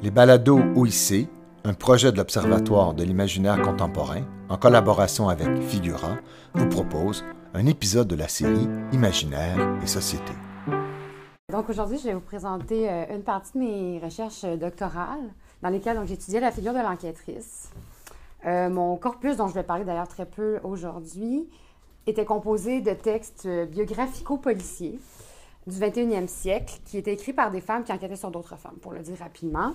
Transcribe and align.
Les 0.00 0.12
balados 0.12 0.60
OIC, 0.76 1.28
un 1.64 1.74
projet 1.74 2.12
de 2.12 2.18
l'Observatoire 2.18 2.94
de 2.94 3.02
l'imaginaire 3.02 3.60
contemporain, 3.60 4.22
en 4.48 4.56
collaboration 4.56 5.28
avec 5.28 5.60
Figura, 5.60 6.18
vous 6.54 6.68
propose 6.68 7.24
un 7.52 7.66
épisode 7.66 8.06
de 8.06 8.14
la 8.14 8.28
série 8.28 8.68
Imaginaire 8.92 9.58
et 9.82 9.88
Société. 9.88 10.32
Donc 11.50 11.68
aujourd'hui, 11.68 11.98
je 11.98 12.04
vais 12.04 12.14
vous 12.14 12.20
présenter 12.20 12.88
euh, 12.88 13.06
une 13.12 13.24
partie 13.24 13.54
de 13.54 13.58
mes 13.58 13.98
recherches 13.98 14.44
doctorales 14.44 15.32
dans 15.62 15.68
lesquelles 15.68 15.98
j'étudiais 16.06 16.38
la 16.38 16.52
figure 16.52 16.74
de 16.74 16.78
l'enquêtrice. 16.78 17.72
Euh, 18.46 18.70
mon 18.70 18.96
corpus, 18.96 19.36
dont 19.36 19.48
je 19.48 19.54
vais 19.54 19.64
parler 19.64 19.84
d'ailleurs 19.84 20.06
très 20.06 20.26
peu 20.26 20.60
aujourd'hui, 20.62 21.48
était 22.06 22.24
composé 22.24 22.80
de 22.82 22.92
textes 22.92 23.48
biographico-policiers 23.48 25.00
du 25.68 25.78
21e 25.78 26.26
siècle 26.26 26.80
qui 26.84 26.96
étaient 26.96 27.12
écrits 27.12 27.34
par 27.34 27.50
des 27.50 27.60
femmes 27.60 27.84
qui 27.84 27.92
enquêtaient 27.92 28.16
sur 28.16 28.30
d'autres 28.30 28.56
femmes, 28.56 28.76
pour 28.80 28.92
le 28.92 29.00
dire 29.00 29.18
rapidement. 29.18 29.74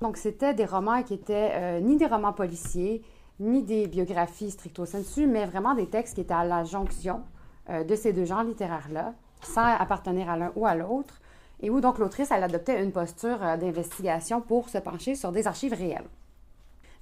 Donc, 0.00 0.16
c'était 0.16 0.54
des 0.54 0.64
romans 0.64 1.02
qui 1.02 1.14
étaient 1.14 1.50
euh, 1.52 1.80
ni 1.80 1.96
des 1.96 2.06
romans 2.06 2.32
policiers, 2.32 3.02
ni 3.40 3.62
des 3.62 3.86
biographies 3.86 4.50
stricto 4.50 4.86
sensu, 4.86 5.26
mais 5.26 5.44
vraiment 5.44 5.74
des 5.74 5.86
textes 5.86 6.14
qui 6.14 6.22
étaient 6.22 6.34
à 6.34 6.44
la 6.44 6.64
jonction 6.64 7.22
euh, 7.68 7.84
de 7.84 7.94
ces 7.94 8.12
deux 8.12 8.24
genres 8.24 8.44
littéraires-là, 8.44 9.12
sans 9.42 9.66
appartenir 9.66 10.30
à 10.30 10.36
l'un 10.38 10.52
ou 10.56 10.66
à 10.66 10.74
l'autre, 10.74 11.20
et 11.60 11.68
où 11.68 11.80
donc 11.80 11.98
l'autrice, 11.98 12.30
elle 12.30 12.42
adoptait 12.42 12.82
une 12.82 12.92
posture 12.92 13.42
euh, 13.42 13.56
d'investigation 13.58 14.40
pour 14.40 14.70
se 14.70 14.78
pencher 14.78 15.14
sur 15.14 15.30
des 15.30 15.46
archives 15.46 15.74
réelles. 15.74 16.08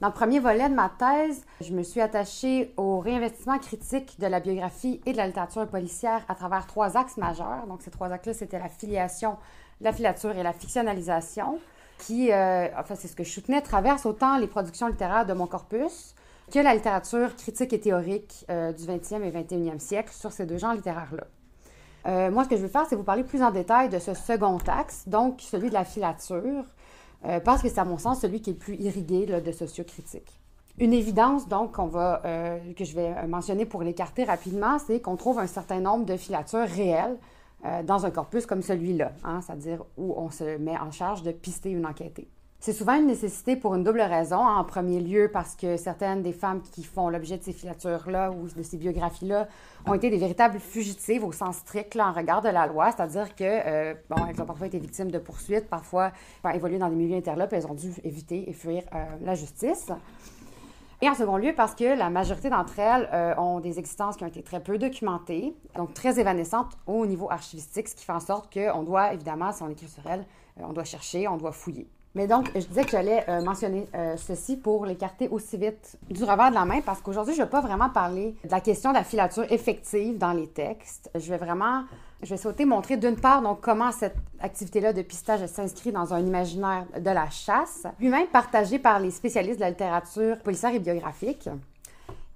Dans 0.02 0.08
le 0.08 0.14
premier 0.14 0.40
volet 0.40 0.68
de 0.68 0.74
ma 0.74 0.88
thèse, 0.88 1.44
je 1.60 1.72
me 1.72 1.84
suis 1.84 2.00
attachée 2.00 2.74
au 2.76 2.98
réinvestissement 2.98 3.60
critique 3.60 4.18
de 4.18 4.26
la 4.26 4.40
biographie 4.40 5.00
et 5.06 5.12
de 5.12 5.16
la 5.16 5.28
littérature 5.28 5.64
policière 5.68 6.24
à 6.28 6.34
travers 6.34 6.66
trois 6.66 6.96
axes 6.96 7.18
majeurs. 7.18 7.68
Donc, 7.68 7.82
ces 7.82 7.92
trois 7.92 8.10
axes-là, 8.10 8.34
c'était 8.34 8.58
la 8.58 8.68
filiation, 8.68 9.36
la 9.80 9.92
filature 9.92 10.36
et 10.36 10.42
la 10.42 10.52
fictionnalisation, 10.52 11.60
qui, 11.98 12.32
euh, 12.32 12.66
enfin, 12.76 12.96
c'est 12.96 13.06
ce 13.06 13.14
que 13.14 13.22
je 13.22 13.30
soutenais, 13.30 13.60
traverse 13.62 14.04
autant 14.04 14.38
les 14.38 14.48
productions 14.48 14.88
littéraires 14.88 15.24
de 15.24 15.34
mon 15.34 15.46
corpus 15.46 16.16
que 16.52 16.58
la 16.58 16.74
littérature 16.74 17.36
critique 17.36 17.72
et 17.72 17.78
théorique 17.78 18.44
euh, 18.50 18.72
du 18.72 18.82
20e 18.82 19.22
et 19.22 19.30
21e 19.30 19.78
siècle 19.78 20.12
sur 20.12 20.32
ces 20.32 20.46
deux 20.46 20.58
genres 20.58 20.74
littéraires-là. 20.74 21.28
Euh, 22.06 22.32
moi, 22.32 22.42
ce 22.42 22.48
que 22.48 22.56
je 22.56 22.62
vais 22.62 22.68
faire, 22.68 22.86
c'est 22.88 22.96
vous 22.96 23.04
parler 23.04 23.22
plus 23.22 23.40
en 23.40 23.52
détail 23.52 23.88
de 23.88 24.00
ce 24.00 24.14
second 24.14 24.58
axe, 24.66 25.04
donc 25.06 25.40
celui 25.40 25.68
de 25.68 25.74
la 25.74 25.84
filature, 25.84 26.64
euh, 27.24 27.40
parce 27.40 27.62
que 27.62 27.68
c'est 27.68 27.78
à 27.78 27.84
mon 27.84 27.98
sens 27.98 28.20
celui 28.20 28.40
qui 28.40 28.50
est 28.50 28.54
le 28.54 28.58
plus 28.58 28.74
irrigué 28.76 29.26
de 29.26 29.52
sociocritique. 29.52 30.40
Une 30.78 30.92
évidence, 30.94 31.48
donc, 31.48 31.78
va, 31.78 32.22
euh, 32.24 32.58
que 32.74 32.84
je 32.84 32.94
vais 32.94 33.26
mentionner 33.26 33.66
pour 33.66 33.82
l'écarter 33.82 34.24
rapidement, 34.24 34.78
c'est 34.78 35.00
qu'on 35.00 35.16
trouve 35.16 35.38
un 35.38 35.46
certain 35.46 35.80
nombre 35.80 36.06
de 36.06 36.16
filatures 36.16 36.66
réelles 36.66 37.18
euh, 37.64 37.82
dans 37.82 38.06
un 38.06 38.10
corpus 38.10 38.46
comme 38.46 38.62
celui-là, 38.62 39.12
hein, 39.22 39.40
c'est-à-dire 39.42 39.84
où 39.96 40.14
on 40.16 40.30
se 40.30 40.56
met 40.56 40.76
en 40.78 40.90
charge 40.90 41.22
de 41.22 41.30
pister 41.30 41.70
une 41.70 41.86
enquêtée. 41.86 42.28
C'est 42.64 42.72
souvent 42.72 42.94
une 42.94 43.08
nécessité 43.08 43.56
pour 43.56 43.74
une 43.74 43.82
double 43.82 44.02
raison. 44.02 44.36
En 44.36 44.62
premier 44.62 45.00
lieu, 45.00 45.28
parce 45.32 45.56
que 45.56 45.76
certaines 45.76 46.22
des 46.22 46.32
femmes 46.32 46.62
qui 46.62 46.84
font 46.84 47.08
l'objet 47.08 47.36
de 47.36 47.42
ces 47.42 47.52
filatures-là 47.52 48.30
ou 48.30 48.46
de 48.56 48.62
ces 48.62 48.76
biographies-là 48.76 49.48
ont 49.84 49.94
été 49.94 50.10
des 50.10 50.16
véritables 50.16 50.60
fugitives 50.60 51.24
au 51.24 51.32
sens 51.32 51.56
strict 51.56 51.96
en 51.96 52.12
regard 52.12 52.40
de 52.40 52.50
la 52.50 52.68
loi, 52.68 52.92
c'est-à-dire 52.92 53.34
que, 53.34 53.42
euh, 53.42 53.94
bon, 54.08 54.24
elles 54.30 54.40
ont 54.40 54.44
parfois 54.44 54.68
été 54.68 54.78
victimes 54.78 55.10
de 55.10 55.18
poursuites, 55.18 55.68
parfois 55.68 56.12
évolué 56.54 56.78
dans 56.78 56.88
des 56.88 56.94
milieux 56.94 57.16
interlopes, 57.16 57.52
elles 57.52 57.66
ont 57.66 57.74
dû 57.74 57.94
éviter 58.04 58.48
et 58.48 58.52
fuir 58.52 58.84
euh, 58.94 59.06
la 59.22 59.34
justice. 59.34 59.90
Et 61.00 61.08
en 61.08 61.16
second 61.16 61.38
lieu, 61.38 61.54
parce 61.56 61.74
que 61.74 61.98
la 61.98 62.10
majorité 62.10 62.48
d'entre 62.48 62.78
elles 62.78 63.08
euh, 63.12 63.34
ont 63.38 63.58
des 63.58 63.80
existences 63.80 64.16
qui 64.16 64.22
ont 64.22 64.28
été 64.28 64.44
très 64.44 64.62
peu 64.62 64.78
documentées, 64.78 65.52
donc 65.74 65.94
très 65.94 66.20
évanescentes 66.20 66.78
au 66.86 67.06
niveau 67.06 67.28
archivistique, 67.28 67.88
ce 67.88 67.96
qui 67.96 68.04
fait 68.04 68.12
en 68.12 68.20
sorte 68.20 68.54
qu'on 68.54 68.84
doit, 68.84 69.14
évidemment, 69.14 69.50
si 69.50 69.64
on 69.64 69.68
écrit 69.68 69.88
sur 69.88 70.06
elles, 70.06 70.24
on 70.58 70.72
doit 70.72 70.84
chercher, 70.84 71.26
on 71.26 71.38
doit 71.38 71.50
fouiller. 71.50 71.88
Mais 72.14 72.26
donc, 72.26 72.50
je 72.54 72.60
disais 72.60 72.84
que 72.84 72.90
j'allais 72.90 73.24
euh, 73.28 73.42
mentionner 73.42 73.86
euh, 73.94 74.16
ceci 74.18 74.58
pour 74.58 74.84
l'écarter 74.84 75.28
aussi 75.28 75.56
vite 75.56 75.96
du 76.10 76.24
revers 76.24 76.50
de 76.50 76.54
la 76.54 76.66
main 76.66 76.82
parce 76.82 77.00
qu'aujourd'hui, 77.00 77.34
je 77.34 77.40
ne 77.40 77.44
vais 77.46 77.50
pas 77.50 77.62
vraiment 77.62 77.88
parler 77.88 78.36
de 78.44 78.50
la 78.50 78.60
question 78.60 78.90
de 78.90 78.96
la 78.96 79.04
filature 79.04 79.50
effective 79.50 80.18
dans 80.18 80.32
les 80.32 80.46
textes. 80.46 81.10
Je 81.14 81.30
vais 81.30 81.38
vraiment, 81.38 81.84
je 82.22 82.28
vais 82.28 82.36
sauter 82.36 82.66
montrer 82.66 82.98
d'une 82.98 83.16
part 83.16 83.40
donc 83.40 83.62
comment 83.62 83.92
cette 83.92 84.16
activité-là 84.40 84.92
de 84.92 85.00
pistage 85.00 85.46
s'inscrit 85.46 85.90
dans 85.90 86.12
un 86.12 86.20
imaginaire 86.20 86.84
de 86.98 87.10
la 87.10 87.30
chasse, 87.30 87.86
lui-même 87.98 88.26
partagé 88.26 88.78
par 88.78 89.00
les 89.00 89.10
spécialistes 89.10 89.56
de 89.56 89.62
la 89.64 89.70
littérature 89.70 90.38
policière 90.38 90.74
et 90.74 90.80
biographique. 90.80 91.48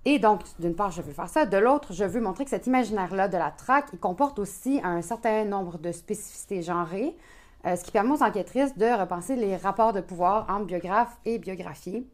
Et 0.07 0.21
donc, 0.21 0.41
d'une 0.61 0.77
part, 0.77 0.93
je 0.93 1.03
veux 1.03 1.13
faire 1.13 1.29
ça. 1.29 1.45
De 1.45 1.57
l'autre, 1.57 1.93
je 1.93 2.05
veux 2.05 2.21
montrer 2.21 2.45
que 2.45 2.51
cet 2.51 2.69
imaginaire-là 2.69 3.27
de 3.27 3.37
la 3.37 3.51
traque, 3.51 3.89
il 3.93 3.99
comporte 3.99 4.39
aussi 4.39 4.81
un 4.85 5.03
certain 5.03 5.45
nombre 5.45 5.79
de 5.79 5.91
spécificités 5.91 6.63
genrées, 6.63 7.17
ce 7.75 7.83
qui 7.83 7.91
permet 7.91 8.13
aux 8.13 8.23
enquêtrices 8.23 8.77
de 8.77 8.87
repenser 8.87 9.35
les 9.35 9.57
rapports 9.57 9.93
de 9.93 10.01
pouvoir 10.01 10.47
entre 10.49 10.67
biographe 10.67 11.17
et 11.25 11.39
biographie 11.39 12.07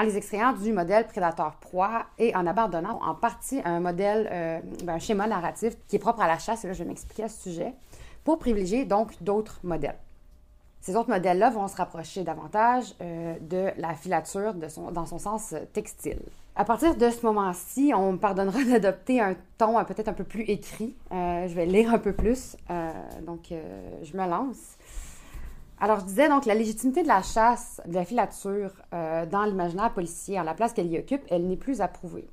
en 0.00 0.04
les 0.04 0.16
extrayant 0.16 0.54
du 0.54 0.72
modèle 0.72 1.06
prédateur-proie 1.06 2.06
et 2.18 2.34
en 2.34 2.46
abandonnant 2.46 2.98
en 3.02 3.14
partie 3.14 3.60
un 3.66 3.80
modèle, 3.80 4.28
euh, 4.32 4.60
ben, 4.84 4.94
un 4.94 4.98
schéma 4.98 5.26
narratif 5.26 5.76
qui 5.88 5.96
est 5.96 5.98
propre 5.98 6.22
à 6.22 6.26
la 6.26 6.38
chasse, 6.38 6.64
et 6.64 6.68
là 6.68 6.72
je 6.72 6.82
vais 6.82 6.88
m'expliquer 6.88 7.24
à 7.24 7.28
ce 7.28 7.42
sujet, 7.42 7.74
pour 8.24 8.38
privilégier 8.38 8.86
donc 8.86 9.22
d'autres 9.22 9.60
modèles. 9.62 9.98
Ces 10.80 10.96
autres 10.96 11.10
modèles-là 11.10 11.50
vont 11.50 11.68
se 11.68 11.76
rapprocher 11.76 12.24
davantage 12.24 12.94
euh, 13.02 13.36
de 13.42 13.70
la 13.76 13.92
filature 13.94 14.54
dans 14.54 15.04
son 15.04 15.18
sens 15.18 15.54
textile. 15.74 16.22
À 16.56 16.64
partir 16.64 16.96
de 16.96 17.10
ce 17.10 17.24
moment-ci, 17.24 17.92
on 17.94 18.12
me 18.12 18.18
pardonnera 18.18 18.62
d'adopter 18.70 19.20
un 19.20 19.36
ton 19.56 19.82
peut-être 19.84 20.08
un 20.08 20.12
peu 20.12 20.24
plus 20.24 20.42
écrit. 20.42 20.94
je 21.10 21.54
vais 21.54 21.66
lire 21.66 21.94
un 21.94 21.98
peu 21.98 22.12
plus, 22.12 22.56
donc 23.26 23.48
je 23.50 24.16
me 24.16 24.28
lance. 24.28 24.76
Alors, 25.82 26.00
je 26.00 26.04
disais 26.04 26.28
donc 26.28 26.44
la 26.44 26.54
légitimité 26.54 27.02
de 27.02 27.08
la 27.08 27.22
chasse, 27.22 27.80
de 27.86 27.94
la 27.94 28.04
filature 28.04 28.70
euh, 28.92 29.24
dans 29.24 29.44
l'imaginaire 29.44 29.90
policier, 29.94 30.36
à 30.38 30.44
la 30.44 30.52
place 30.52 30.74
qu'elle 30.74 30.92
y 30.92 30.98
occupe, 30.98 31.22
elle 31.30 31.46
n'est 31.46 31.56
plus 31.56 31.80
approuvée. 31.80 32.28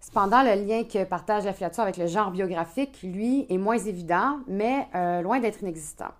Cependant, 0.00 0.42
le 0.42 0.66
lien 0.66 0.82
que 0.82 1.04
partage 1.04 1.44
la 1.44 1.52
filature 1.52 1.84
avec 1.84 1.98
le 1.98 2.08
genre 2.08 2.32
biographique, 2.32 2.98
lui, 3.04 3.46
est 3.48 3.58
moins 3.58 3.78
évident, 3.78 4.40
mais 4.48 4.88
euh, 4.96 5.22
loin 5.22 5.38
d'être 5.38 5.62
inexistant. 5.62 6.10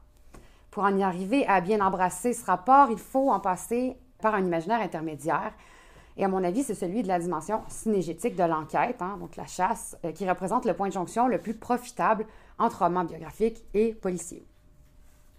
Pour 0.71 0.85
en 0.85 0.97
y 0.97 1.03
arriver 1.03 1.45
à 1.49 1.61
bien 1.61 1.81
embrasser 1.85 2.33
ce 2.35 2.45
rapport, 2.45 2.89
il 2.93 2.99
faut 2.99 3.33
en 3.33 3.41
passer 3.41 3.97
par 4.23 4.37
un 4.37 4.45
imaginaire 4.45 4.81
intermédiaire. 4.81 5.53
Et 6.21 6.25
à 6.25 6.29
mon 6.29 6.45
avis, 6.45 6.63
c'est 6.63 6.75
celui 6.75 7.03
de 7.03 7.09
la 7.09 7.19
dimension 7.19 7.63
synégétique 7.69 8.37
de 8.37 8.43
l'enquête, 8.43 9.01
hein, 9.01 9.17
donc 9.19 9.37
la 9.37 9.47
chasse, 9.47 9.97
euh, 10.05 10.13
qui 10.13 10.29
représente 10.29 10.67
le 10.67 10.75
point 10.75 10.89
de 10.89 10.93
jonction 10.93 11.29
le 11.29 11.39
plus 11.39 11.55
profitable 11.55 12.27
entre 12.59 12.81
romans 12.81 13.05
biographiques 13.05 13.65
et 13.73 13.95
policiers. 13.95 14.45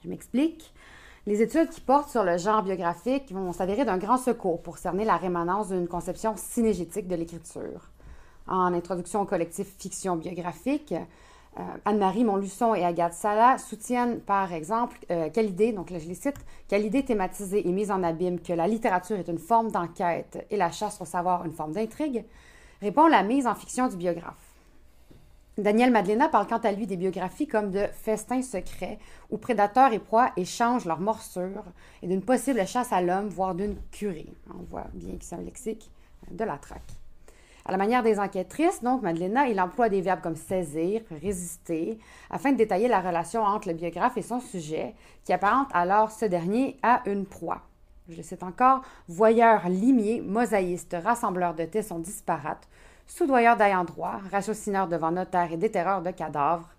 Je 0.04 0.10
m'explique. 0.10 0.74
Les 1.28 1.44
études 1.44 1.70
qui 1.70 1.82
portent 1.82 2.10
sur 2.10 2.24
le 2.24 2.40
genre 2.40 2.64
biographique 2.64 3.32
vont 3.32 3.54
s'avérer 3.54 3.86
d'un 3.86 4.00
grand 4.00 4.18
secours 4.18 4.64
pour 4.64 4.80
cerner 4.80 5.06
la 5.06 5.18
rémanence 5.18 5.70
d'une 5.70 5.88
conception 5.88 6.34
synégétique 6.36 7.08
de 7.08 7.14
l'écriture. 7.16 7.92
En 8.48 8.74
introduction 8.74 9.22
au 9.22 9.26
collectif 9.26 9.68
Fiction 9.78 10.16
biographique, 10.16 10.96
euh, 11.60 11.64
Anne-Marie 11.84 12.24
Montluçon 12.24 12.74
et 12.76 12.86
Agathe 12.86 13.14
Sala 13.14 13.58
soutiennent, 13.58 14.22
par 14.22 14.54
exemple, 14.54 14.98
euh, 15.12 15.30
quelle 15.34 15.50
idée, 15.50 15.74
donc 15.74 15.90
là 15.90 16.00
je 16.00 16.08
les 16.08 16.16
cite, 16.16 16.38
quelle 16.70 16.86
idée 16.86 17.04
thématisée 17.04 17.68
et 17.68 17.72
mise 17.72 17.92
en 17.92 18.04
abîme 18.04 18.40
que 18.40 18.54
la 18.54 18.68
littérature 18.68 19.18
est 19.18 19.28
une 19.28 19.38
forme 19.38 19.70
d'enquête 19.70 20.46
et 20.50 20.56
la 20.56 20.72
chasse 20.72 21.02
au 21.02 21.06
savoir 21.06 21.46
une 21.46 21.52
forme 21.52 21.74
d'intrigue, 21.74 22.24
répond 22.82 23.08
la 23.08 23.24
mise 23.24 23.48
en 23.48 23.56
fiction 23.56 23.90
du 23.90 23.98
biographe. 23.98 24.52
Daniel 25.58 25.92
Madlena 25.92 26.30
parle 26.30 26.48
quant 26.48 26.58
à 26.60 26.72
lui 26.72 26.88
des 26.88 26.96
biographies 26.96 27.48
comme 27.48 27.72
de 27.72 27.86
festins 27.92 28.42
secrets 28.42 28.98
où 29.30 29.38
prédateurs 29.38 29.92
et 29.92 30.00
proies 30.00 30.32
échangent 30.38 30.86
leurs 30.86 31.02
morsures 31.02 31.66
et 32.02 32.08
d'une 32.08 32.22
possible 32.22 32.66
chasse 32.66 32.94
à 32.94 33.02
l'homme, 33.02 33.28
voire 33.28 33.54
d'une 33.54 33.76
curée. 33.92 34.34
On 34.58 34.64
voit 34.64 34.88
bien 34.94 35.18
que 35.18 35.26
c'est 35.26 35.36
un 35.36 35.42
lexique 35.42 35.92
de 36.32 36.46
la 36.46 36.58
traque. 36.58 37.01
À 37.66 37.72
la 37.72 37.78
manière 37.78 38.04
des 38.04 38.20
enquêtrices, 38.20 38.82
donc, 38.82 39.02
Madeleine, 39.02 39.40
il 39.50 39.62
emploie 39.62 39.90
des 39.90 40.02
verbes 40.02 40.22
comme 40.22 40.36
saisir, 40.36 41.02
résister, 41.22 42.00
afin 42.30 42.52
de 42.52 42.58
détailler 42.58 42.88
la 42.88 43.02
relation 43.02 43.44
entre 43.44 43.68
le 43.68 43.74
biographe 43.76 44.18
et 44.18 44.22
son 44.22 44.40
sujet, 44.40 44.96
qui 45.24 45.34
apparente 45.34 45.70
alors 45.74 46.12
ce 46.12 46.26
dernier 46.26 46.78
à 46.82 47.02
une 47.06 47.26
proie. 47.26 47.62
Je 48.10 48.18
le 48.18 48.24
cite 48.24 48.44
encore, 48.44 48.82
voyeur 49.08 49.70
limier, 49.70 50.22
mosaïste, 50.22 50.96
rassembleur 51.04 51.54
de 51.54 51.66
tessons 51.66 52.00
disparates, 52.00 52.68
soudoyeur 53.06 53.58
d'ayant 53.58 53.84
droit, 53.84 54.20
ratiocineur 54.32 54.88
devant 54.88 55.12
notaire 55.12 55.52
et 55.52 55.58
déterreur 55.58 56.02
de 56.02 56.12
cadavres. 56.12 56.70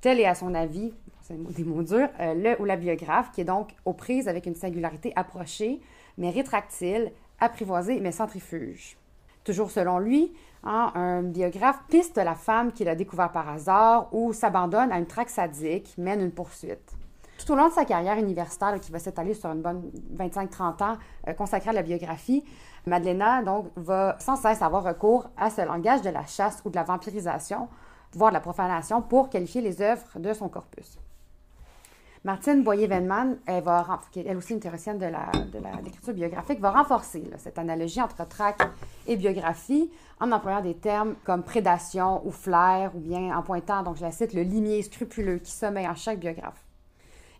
Tel 0.00 0.20
est 0.20 0.26
à 0.26 0.34
son 0.34 0.54
avis, 0.54 0.94
c'est 1.22 1.42
des 1.54 1.64
mots 1.64 1.82
durs, 1.82 2.08
euh, 2.20 2.34
le 2.34 2.60
ou 2.60 2.64
la 2.64 2.76
biographe, 2.76 3.30
qui 3.32 3.42
est 3.42 3.44
donc 3.44 3.70
aux 3.84 3.92
prises 3.92 4.28
avec 4.28 4.46
une 4.46 4.54
singularité 4.54 5.12
approchée, 5.16 5.80
mais 6.18 6.30
rétractile, 6.30 7.12
apprivoisée, 7.40 8.00
mais 8.00 8.12
centrifuge. 8.12 8.96
Toujours 9.44 9.70
selon 9.70 9.98
lui, 9.98 10.32
hein, 10.62 10.90
un 10.94 11.22
biographe 11.22 11.80
piste 11.88 12.16
la 12.16 12.34
femme 12.34 12.72
qu'il 12.72 12.88
a 12.88 12.94
découvert 12.94 13.30
par 13.30 13.48
hasard 13.48 14.08
ou 14.12 14.32
s'abandonne 14.32 14.90
à 14.90 14.98
une 14.98 15.06
traque 15.06 15.28
sadique, 15.28 15.94
mène 15.98 16.22
une 16.22 16.32
poursuite. 16.32 16.96
Tout 17.38 17.52
au 17.52 17.56
long 17.56 17.68
de 17.68 17.72
sa 17.72 17.84
carrière 17.84 18.16
universitaire, 18.16 18.80
qui 18.80 18.90
va 18.90 18.98
s'étaler 18.98 19.34
sur 19.34 19.50
une 19.50 19.60
bonne 19.60 19.90
25-30 20.16 20.82
ans 20.82 20.96
euh, 21.28 21.34
consacrée 21.34 21.70
à 21.70 21.72
la 21.74 21.82
biographie, 21.82 22.44
Madeleine 22.86 23.44
donc, 23.44 23.66
va 23.76 24.16
sans 24.18 24.36
cesse 24.36 24.62
avoir 24.62 24.84
recours 24.84 25.28
à 25.36 25.50
ce 25.50 25.60
langage 25.60 26.00
de 26.02 26.10
la 26.10 26.24
chasse 26.24 26.62
ou 26.64 26.70
de 26.70 26.76
la 26.76 26.84
vampirisation, 26.84 27.68
voire 28.12 28.30
de 28.30 28.34
la 28.34 28.40
profanation, 28.40 29.02
pour 29.02 29.28
qualifier 29.28 29.60
les 29.60 29.82
œuvres 29.82 30.18
de 30.18 30.32
son 30.32 30.48
corpus. 30.48 30.98
Martine 32.24 32.62
Boyer-Venman, 32.62 33.36
elle, 33.44 33.62
va, 33.62 34.00
elle 34.16 34.38
aussi 34.38 34.54
une 34.54 34.60
théoricienne 34.60 34.98
de 34.98 35.04
la, 35.04 35.30
de 35.52 35.84
l'écriture 35.84 36.14
biographique, 36.14 36.58
va 36.58 36.70
renforcer 36.70 37.22
cette 37.36 37.58
analogie 37.58 38.00
entre 38.00 38.26
traque 38.26 38.66
et 39.06 39.16
biographie 39.16 39.90
en 40.20 40.32
employant 40.32 40.62
des 40.62 40.74
termes 40.74 41.16
comme 41.24 41.42
prédation 41.42 42.26
ou 42.26 42.30
flair, 42.30 42.92
ou 42.96 43.00
bien 43.00 43.36
en 43.36 43.42
pointant, 43.42 43.82
donc 43.82 43.96
je 43.96 44.02
la 44.02 44.10
cite, 44.10 44.32
le 44.32 44.40
limier 44.40 44.82
scrupuleux 44.82 45.36
qui 45.36 45.52
sommeille 45.52 45.86
en 45.86 45.94
chaque 45.94 46.18
biographe. 46.18 46.64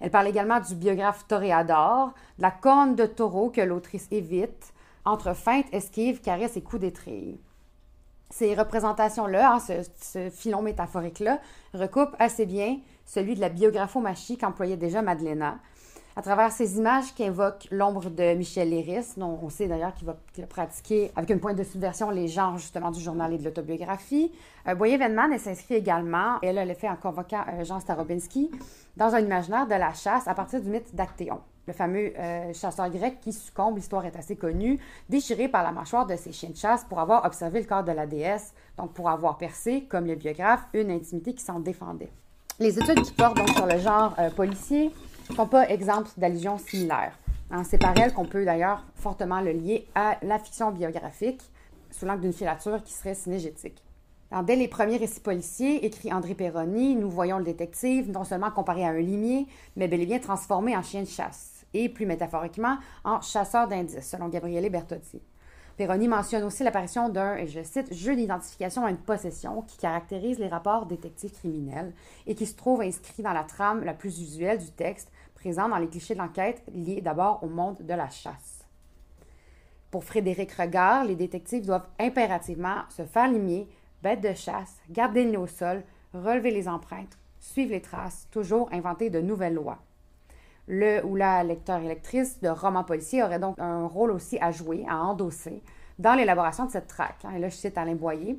Elle 0.00 0.10
parle 0.10 0.28
également 0.28 0.60
du 0.60 0.75
biographe 0.75 1.26
toréador, 1.26 2.12
de 2.36 2.42
la 2.42 2.50
corne 2.50 2.94
de 2.94 3.06
taureau 3.06 3.48
que 3.48 3.62
l'autrice 3.62 4.06
évite, 4.10 4.75
entre 5.06 5.32
feinte, 5.32 5.64
esquive, 5.72 6.20
caresse 6.20 6.58
et 6.58 6.62
coup 6.62 6.76
d'étrier. 6.76 7.40
Ces 8.28 8.54
représentations-là, 8.54 9.54
hein, 9.54 9.60
ce, 9.60 10.28
filon 10.28 10.60
métaphorique-là, 10.60 11.38
recoupent 11.72 12.16
assez 12.19 12.44
bien 12.44 12.81
celui 13.05 13.35
de 13.35 13.41
la 13.41 13.49
biographomachie 13.49 14.39
qu'employait 14.39 14.77
déjà 14.77 15.03
Madeleine, 15.03 15.59
à 16.17 16.23
travers 16.23 16.53
ces 16.53 16.79
images 16.79 17.12
qui 17.15 17.25
l'ombre 17.71 18.09
de 18.09 18.35
Michel 18.35 18.71
Léris, 18.71 19.15
dont 19.17 19.39
on 19.43 19.49
sait 19.49 19.67
d'ailleurs 19.67 19.95
qu'il 19.95 20.06
va, 20.06 20.17
pratiquer 20.49 21.11
avec 21.17 21.31
une 21.31 21.41
pointe 21.41 21.56
de 21.56 21.65
subversion 21.65 22.11
les 22.11 22.29
genres 22.29 22.56
justement 22.56 22.91
du 22.91 23.01
journal 23.01 23.33
et 23.33 23.39
de 23.39 23.45
l'autobiographie. 23.45 24.31
Boyer-Venman, 24.77 25.33
elle 25.33 25.41
s'inscrit 25.41 25.75
également, 25.75 26.39
et 26.43 26.47
elle, 26.47 26.59
elle 26.59 26.69
le 26.69 26.75
fait 26.75 26.89
en 26.89 26.97
convoquant 26.97 27.45
euh, 27.53 27.65
Jean 27.65 27.81
Starobinski, 27.81 28.51
dans 28.97 29.15
un 29.15 29.21
imaginaire 29.21 29.67
de 29.67 29.75
la 29.75 29.93
chasse 29.93 30.29
à 30.29 30.35
partir 30.35 30.62
du 30.62 30.69
mythe 30.69 30.95
d'Actéon 30.95 31.41
le 31.67 31.73
fameux 31.73 32.12
euh, 32.19 32.53
chasseur 32.53 32.91
grec 32.91 33.21
qui 33.21 33.33
succombe, 33.33 33.77
l'histoire 33.77 34.05
est 34.05 34.17
assez 34.17 34.37
connue, 34.37 34.79
déchiré 35.09 35.49
par 35.49 35.62
la 35.62 35.73
mâchoire 35.73 36.06
de 36.06 36.17
ses 36.17 36.33
chiens 36.33 36.51
de 36.51 36.56
chasse 36.56 36.85
pour 36.85 37.01
avoir 37.01 37.25
observé 37.25 37.61
le 37.61 37.67
corps 37.67 37.85
de 37.85 37.93
la 37.93 38.06
déesse, 38.06 38.55
donc 38.77 38.93
pour 38.93 39.09
avoir 39.09 39.39
percé, 39.39 39.85
comme 39.85 40.06
le 40.06 40.15
biographe, 40.15 40.67
une 40.75 40.91
intimité 40.91 41.35
qui 41.35 41.43
s'en 41.43 41.61
défendait. 41.61 42.12
Les 42.61 42.79
études 42.79 43.03
qui 43.03 43.12
portent 43.12 43.37
donc 43.37 43.49
sur 43.49 43.67
le 43.67 43.79
genre 43.81 44.15
euh, 44.21 44.31
policier 44.31 44.93
ne 45.29 45.35
sont 45.35 45.47
pas 45.49 45.69
exemples 45.71 46.11
d'allusions 46.17 46.56
similaires. 46.56 47.19
Hein, 47.51 47.65
c'est 47.65 47.79
par 47.79 47.99
elles 47.99 48.12
qu'on 48.12 48.27
peut 48.27 48.45
d'ailleurs 48.45 48.85
fortement 48.95 49.41
le 49.41 49.51
lier 49.51 49.89
à 49.97 50.19
la 50.23 50.39
fiction 50.39 50.71
biographique, 50.71 51.43
sous 51.91 52.06
l'angle 52.06 52.21
d'une 52.21 52.33
filature 52.33 52.81
qui 52.85 52.93
serait 52.93 53.17
synégétique. 53.17 53.83
dès 54.45 54.55
les 54.55 54.69
premiers 54.69 54.99
récits 54.99 55.21
policiers, 55.21 55.85
écrit 55.85 56.12
André 56.12 56.35
Perroni, 56.35 56.95
nous 56.95 57.11
voyons 57.11 57.39
le 57.39 57.45
détective 57.45 58.12
non 58.12 58.23
seulement 58.23 58.53
comparé 58.53 58.85
à 58.85 58.91
un 58.91 59.01
limier, 59.01 59.49
mais 59.75 59.89
bel 59.89 60.03
et 60.03 60.06
bien 60.06 60.21
transformé 60.21 60.77
en 60.77 60.83
chien 60.83 61.03
de 61.03 61.09
chasse 61.09 61.67
et 61.75 61.89
plus 61.89 62.06
métaphoriquement 62.06 62.77
en 63.03 63.21
chasseur 63.21 63.67
d'indices, 63.67 64.09
selon 64.09 64.29
Gabriele 64.29 64.71
Bertotti. 64.71 65.21
Peroni 65.76 66.06
mentionne 66.06 66.44
aussi 66.44 66.62
l'apparition 66.62 67.09
d'un, 67.09 67.37
et 67.37 67.49
je 67.49 67.62
cite, 67.62 67.93
jeu 67.93 68.15
d'identification 68.15 68.85
à 68.85 68.91
une 68.91 68.97
possession 68.97 69.62
qui 69.62 69.76
caractérise 69.76 70.38
les 70.38 70.47
rapports 70.47 70.87
détectives 70.87 71.32
criminels 71.32 71.93
et 72.26 72.37
qui 72.37 72.47
se 72.47 72.55
trouve 72.55 72.82
inscrit 72.82 73.25
dans 73.25 73.32
la 73.32 73.43
trame 73.43 73.82
la 73.82 73.93
plus 73.93 74.21
usuelle 74.21 74.59
du 74.59 74.71
texte, 74.71 75.11
présent 75.35 75.69
dans 75.69 75.79
les 75.79 75.88
clichés 75.88 76.15
de 76.15 76.21
l'enquête 76.21 76.62
liés 76.73 77.00
d'abord 77.00 77.43
au 77.43 77.49
monde 77.49 77.76
de 77.81 77.94
la 77.94 78.09
chasse. 78.09 78.65
Pour 79.91 80.05
Frédéric 80.05 80.53
Regard, 80.53 81.05
les 81.05 81.17
détectives 81.17 81.67
doivent 81.67 81.88
impérativement 81.99 82.82
se 82.88 83.05
faire 83.05 83.29
limier, 83.29 83.69
bête 84.03 84.20
de 84.20 84.32
chasse, 84.32 84.77
garder 84.91 85.25
le 85.25 85.32
nez 85.32 85.37
au 85.37 85.47
sol, 85.47 85.82
relever 86.12 86.50
les 86.50 86.69
empreintes, 86.69 87.19
suivre 87.41 87.73
les 87.73 87.82
traces, 87.82 88.29
toujours 88.31 88.73
inventer 88.73 89.11
de 89.11 89.20
nouvelles 89.20 89.55
lois. 89.55 89.83
Le 90.66 91.05
ou 91.05 91.14
la 91.14 91.44
lecteur 91.44 91.81
et 91.81 91.88
lectrice 91.88 92.40
de 92.40 92.49
romans 92.49 92.84
policiers 92.84 93.22
aurait 93.22 93.38
donc 93.38 93.58
un 93.58 93.87
rôle 93.87 94.11
aussi 94.11 94.38
à 94.40 94.50
jouer, 94.50 94.84
à 94.88 95.02
endosser 95.02 95.62
dans 95.99 96.14
l'élaboration 96.14 96.66
de 96.66 96.70
cette 96.70 96.87
traque. 96.87 97.25
Hein. 97.25 97.32
Et 97.37 97.38
là, 97.38 97.49
je 97.49 97.56
cite 97.56 97.76
Alain 97.76 97.94
Boyer. 97.94 98.38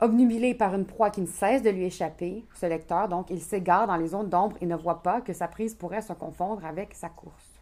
Obnubilé 0.00 0.54
par 0.54 0.74
une 0.74 0.86
proie 0.86 1.10
qui 1.10 1.20
ne 1.20 1.26
cesse 1.26 1.62
de 1.62 1.68
lui 1.68 1.84
échapper, 1.84 2.46
ce 2.54 2.64
lecteur, 2.64 3.08
donc, 3.08 3.28
il 3.30 3.40
s'égare 3.40 3.86
dans 3.86 3.96
les 3.96 4.08
zones 4.08 4.30
d'ombre 4.30 4.56
et 4.62 4.66
ne 4.66 4.76
voit 4.76 5.02
pas 5.02 5.20
que 5.20 5.34
sa 5.34 5.46
prise 5.46 5.74
pourrait 5.74 6.00
se 6.00 6.14
confondre 6.14 6.64
avec 6.64 6.94
sa 6.94 7.10
course. 7.10 7.60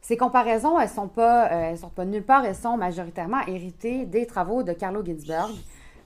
Ces 0.00 0.16
comparaisons, 0.16 0.80
elles 0.80 0.88
ne 0.88 0.94
sont, 0.94 1.06
pas, 1.06 1.52
euh, 1.52 2.04
nulle 2.04 2.24
part, 2.24 2.44
elles 2.44 2.56
sont 2.56 2.76
majoritairement 2.76 3.42
héritées 3.46 4.06
des 4.06 4.26
travaux 4.26 4.64
de 4.64 4.72
Carlo 4.72 5.04
Ginzburg, 5.04 5.50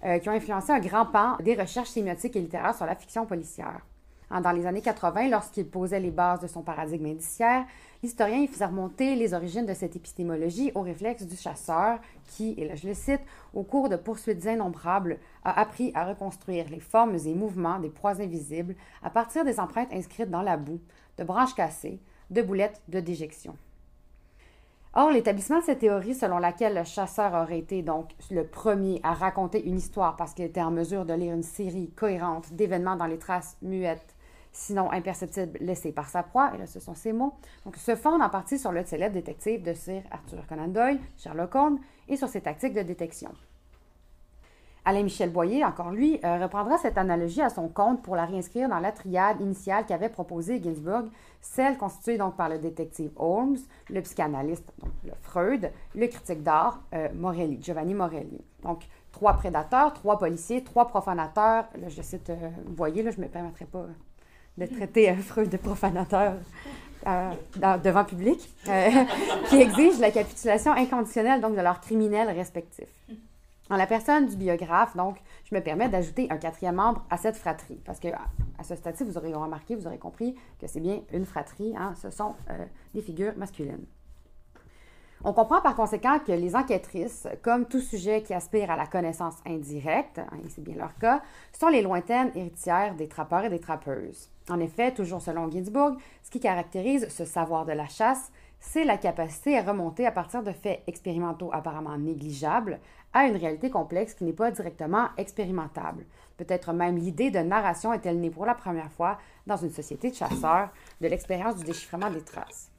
euh, 0.05 0.19
qui 0.19 0.29
ont 0.29 0.33
influencé 0.33 0.73
un 0.73 0.81
grand 0.81 1.07
pan 1.07 1.39
des 1.43 1.55
recherches 1.55 1.89
sémiotiques 1.89 2.37
et 2.37 2.41
littéraires 2.41 2.75
sur 2.75 2.85
la 2.85 2.97
fiction 2.97 3.25
policière. 3.25 3.81
Dans 4.31 4.53
les 4.53 4.67
années 4.67 4.81
80, 4.81 5.29
lorsqu'il 5.29 5.67
posait 5.67 6.01
les 6.01 6.11
bases 6.11 6.41
de 6.41 6.47
son 6.47 6.63
paradigme 6.63 7.07
indiciaire, 7.07 7.67
l'historien 8.03 8.47
faisait 8.47 8.65
remonter 8.65 9.15
les 9.17 9.35
origines 9.35 9.67
de 9.67 9.75
cette 9.75 9.97
épistémologie 9.97 10.73
au 10.75 10.81
réflexe 10.81 11.25
du 11.25 11.37
chasseur 11.37 11.99
qui, 12.29 12.55
et 12.57 12.67
là 12.67 12.75
je 12.75 12.89
le 12.89 12.95
cite, 12.95 13.21
au 13.53 13.63
cours 13.63 13.89
de 13.89 13.97
poursuites 13.97 14.45
innombrables, 14.45 15.19
a 15.45 15.61
appris 15.61 15.93
à 15.95 16.05
reconstruire 16.05 16.69
les 16.71 16.81
formes 16.81 17.17
et 17.17 17.35
mouvements 17.35 17.79
des 17.79 17.91
proies 17.91 18.21
invisibles 18.21 18.75
à 19.03 19.11
partir 19.11 19.45
des 19.45 19.61
empreintes 19.61 19.93
inscrites 19.93 20.31
dans 20.31 20.43
la 20.43 20.57
boue, 20.57 20.81
de 21.19 21.25
branches 21.25 21.55
cassées, 21.55 22.01
de 22.31 22.43
boulettes 22.43 22.83
de 22.89 23.01
déjection. 23.01 23.57
Or, 24.97 25.11
l'établissement 25.11 25.59
de 25.59 25.65
cette 25.65 25.81
théorie 25.81 26.15
selon 26.15 26.39
laquelle 26.39 26.75
le 26.75 26.85
chasseur 26.85 27.35
aurait 27.35 27.59
été 27.59 27.83
donc 27.83 28.11
le 28.31 28.47
premier 28.47 29.01
à 29.03 29.13
raconter 29.13 29.67
une 29.67 29.79
histoire 29.79 30.17
parce 30.17 30.35
qu'il 30.35 30.45
était 30.45 30.63
en 30.63 30.71
mesure 30.71 31.05
de 31.05 31.13
lire 31.15 31.35
une 31.35 31.43
série 31.43 31.91
cohérente 31.97 32.53
d'événements 32.53 32.95
dans 32.95 33.07
les 33.07 33.19
traces 33.19 33.57
muettes 33.61 34.14
sinon 34.55 34.91
imperceptible, 34.93 35.59
laissé 35.61 35.93
par 35.93 36.09
sa 36.09 36.23
proie, 36.23 36.53
et 36.55 36.59
là 36.59 36.67
ce 36.67 36.81
sont 36.81 36.95
ces 36.95 37.13
mots, 37.13 37.35
donc 37.65 37.77
se 37.77 37.97
fondent 37.97 38.23
en 38.23 38.31
partie 38.31 38.59
sur 38.59 38.73
le 38.73 38.85
célèbre 38.85 39.15
détective 39.15 39.63
de 39.63 39.75
Sir 39.75 40.03
Arthur 40.11 40.47
Conan 40.47 40.69
Doyle, 40.69 41.01
Sherlock 41.19 41.55
Holmes, 41.55 41.79
et 42.09 42.17
sur 42.17 42.29
ses 42.29 42.41
tactiques 42.41 42.75
de 42.75 42.83
détection. 42.83 43.33
Alain-Michel 44.87 45.31
Boyer, 45.31 45.65
encore 45.65 45.91
lui, 45.91 46.21
euh, 46.25 46.43
reprendra 46.43 46.77
cette 46.77 46.99
analogie 46.99 47.41
à 47.41 47.49
son 47.49 47.69
compte 47.69 48.03
pour 48.03 48.17
la 48.17 48.27
réinscrire 48.27 48.69
dans 48.69 48.81
la 48.81 48.93
triade 48.93 49.41
initiale 49.41 49.87
qu'avait 49.87 50.11
proposée 50.11 50.63
Ginsburg, 50.63 51.07
celle 51.41 51.79
constituée 51.79 52.19
donc 52.19 52.37
par 52.37 52.51
le 52.51 52.59
détective 52.59 53.11
Holmes, 53.17 53.57
le 53.89 54.03
psychanalyste, 54.03 54.71
donc 54.79 54.93
le 55.05 55.13
Freud, 55.23 55.73
le 55.95 56.07
critique 56.07 56.43
d'art, 56.43 56.83
euh, 56.95 57.09
Morelli, 57.15 57.59
Giovanni 57.63 57.95
Morelli. 57.95 58.45
Donc, 58.63 58.87
trois 59.11 59.33
prédateurs, 59.33 59.95
trois 59.95 60.19
policiers, 60.19 60.63
trois 60.63 60.87
profanateurs. 60.87 61.65
Là, 61.79 61.89
je 61.89 62.03
cite 62.03 62.29
euh, 62.29 62.51
Boyer, 62.67 63.03
là, 63.03 63.11
je 63.11 63.19
ne 63.19 63.25
me 63.25 63.29
permettrai 63.29 63.65
pas 63.65 63.87
de 64.59 64.67
traiter 64.67 65.09
un 65.11 65.17
Freud 65.17 65.49
de 65.49 65.57
profanateur 65.57 66.35
euh, 67.07 67.31
devant 67.83 68.05
public, 68.05 68.49
euh, 68.69 68.89
qui 69.49 69.57
exige 69.61 69.99
la 69.99 70.11
capitulation 70.11 70.73
inconditionnelle 70.73 71.41
donc 71.41 71.55
de 71.55 71.61
leurs 71.61 71.81
criminels 71.81 72.31
respectifs. 72.31 72.89
En 73.71 73.77
la 73.77 73.87
personne 73.87 74.27
du 74.27 74.37
biographe, 74.37 74.95
donc, 74.97 75.17
je 75.45 75.55
me 75.55 75.61
permets 75.61 75.89
d'ajouter 75.89 76.29
un 76.31 76.37
quatrième 76.37 76.77
membre 76.77 77.05
à 77.11 77.17
cette 77.17 77.37
fratrie, 77.37 77.81
parce 77.85 77.99
que 77.99 78.09
à 78.09 78.63
ce 78.63 78.75
stade-ci, 78.77 79.05
vous 79.05 79.17
aurez 79.17 79.33
remarqué, 79.33 79.75
vous 79.75 79.87
aurez 79.87 79.99
compris 79.99 80.35
que 80.61 80.67
c'est 80.67 80.81
bien 80.81 81.01
une 81.13 81.25
fratrie, 81.25 81.75
hein, 81.77 81.95
ce 82.01 82.11
sont 82.11 82.35
euh, 82.51 82.65
des 82.95 83.01
figures 83.01 83.33
masculines. 83.37 83.85
On 85.27 85.33
comprend 85.33 85.63
par 85.63 85.75
conséquent 85.75 86.19
que 86.19 86.33
les 86.33 86.55
enquêtrices, 86.55 87.27
comme 87.43 87.65
tout 87.65 87.81
sujet 87.81 88.23
qui 88.23 88.35
aspire 88.35 88.71
à 88.71 88.77
la 88.77 88.87
connaissance 88.87 89.37
indirecte, 89.47 90.19
hein, 90.19 90.39
et 90.45 90.51
c'est 90.51 90.63
bien 90.63 90.77
leur 90.77 90.95
cas, 90.99 91.23
sont 91.59 91.69
les 91.69 91.81
lointaines 91.81 92.31
héritières 92.35 92.95
des 92.95 93.09
trappeurs 93.09 93.45
et 93.45 93.51
des 93.51 93.61
trappeuses. 93.61 94.29
En 94.51 94.61
effet, 94.61 94.93
toujours 94.93 95.23
selon 95.23 95.51
Ginsburg, 95.51 95.97
ce 96.23 96.31
qui 96.31 96.41
caractérise 96.41 97.09
ce 97.09 97.25
savoir 97.25 97.65
de 97.65 97.73
la 97.73 97.89
chasse, 97.89 98.31
c'est 98.61 98.85
la 98.85 98.99
capacité 98.99 99.59
à 99.59 99.63
remonter 99.63 100.07
à 100.07 100.13
partir 100.13 100.43
de 100.43 100.53
faits 100.53 100.83
expérimentaux 100.87 101.51
apparemment 101.53 101.97
négligeables 101.97 102.81
à 103.13 103.27
une 103.27 103.37
réalité 103.37 103.71
complexe 103.71 104.15
qui 104.15 104.25
n'est 104.25 104.33
pas 104.33 104.51
directement 104.51 105.09
expérimentable. 105.17 106.05
Peut-être 106.37 106.73
même 106.73 106.97
l'idée 106.97 107.31
de 107.31 107.39
narration 107.39 107.93
est-elle 107.93 108.21
née 108.21 108.31
pour 108.31 108.47
la 108.47 108.55
première 108.55 108.91
fois 108.91 109.19
dans 109.47 109.57
une 109.57 109.71
société 109.71 110.11
de 110.11 110.17
chasseurs 110.17 110.71
de 111.01 111.09
l'expérience 111.09 111.57
du 111.57 111.65
déchiffrement 111.65 112.11
des 112.11 112.23
traces. 112.23 112.71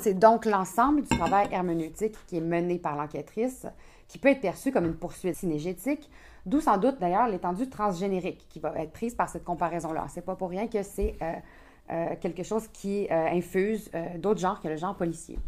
C'est 0.00 0.14
donc 0.18 0.44
l'ensemble 0.44 1.02
du 1.02 1.08
travail 1.08 1.48
herméneutique 1.50 2.16
qui 2.26 2.36
est 2.36 2.42
mené 2.42 2.78
par 2.78 2.96
l'enquêtrice 2.96 3.66
qui 4.06 4.18
peut 4.18 4.28
être 4.28 4.40
perçu 4.40 4.70
comme 4.70 4.84
une 4.84 4.94
poursuite 4.94 5.34
synégétique, 5.34 6.10
d'où 6.46 6.60
sans 6.60 6.78
doute 6.78 6.98
d'ailleurs 7.00 7.28
l'étendue 7.28 7.68
transgénérique 7.68 8.46
qui 8.48 8.60
va 8.60 8.72
être 8.76 8.92
prise 8.92 9.14
par 9.14 9.28
cette 9.28 9.44
comparaison-là. 9.44 10.06
C'est 10.08 10.24
pas 10.24 10.36
pour 10.36 10.50
rien 10.50 10.66
que 10.66 10.82
c'est 10.82 11.14
euh, 11.22 11.32
euh, 11.90 12.16
quelque 12.20 12.42
chose 12.42 12.68
qui 12.68 13.06
euh, 13.10 13.26
infuse 13.28 13.90
d'autres 14.18 14.40
genres 14.40 14.60
que 14.60 14.68
le 14.68 14.76
genre 14.76 14.96
policier. 14.96 15.38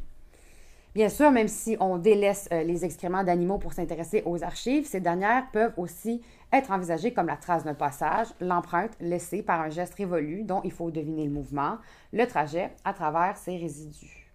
Bien 0.95 1.09
sûr, 1.09 1.33
même 1.33 1.49
si 1.49 1.77
on 1.81 1.99
délaisse 1.99 2.49
les 2.53 2.85
excréments 2.85 3.25
d'animaux 3.25 3.59
pour 3.59 3.73
s'intéresser 3.73 4.23
aux 4.27 4.45
archives, 4.45 4.87
ces 4.87 5.01
dernières 5.01 5.51
peuvent 5.51 5.73
aussi 5.77 6.23
être 6.53 6.71
envisagées 6.71 7.13
comme 7.13 7.27
la 7.27 7.37
trace 7.37 7.65
d'un 7.65 7.75
passage, 7.75 8.29
l'empreinte 8.41 8.93
laissée 9.01 9.43
par 9.43 9.61
un 9.61 9.71
geste 9.71 9.95
révolu 9.95 10.45
dont 10.45 10.61
il 10.63 10.71
faut 10.71 10.93
deviner 10.93 11.25
le 11.25 11.33
mouvement, 11.33 11.79
le 12.13 12.25
trajet 12.27 12.71
à 12.85 12.93
travers 12.93 13.37
ces 13.37 13.57
résidus. 13.57 14.31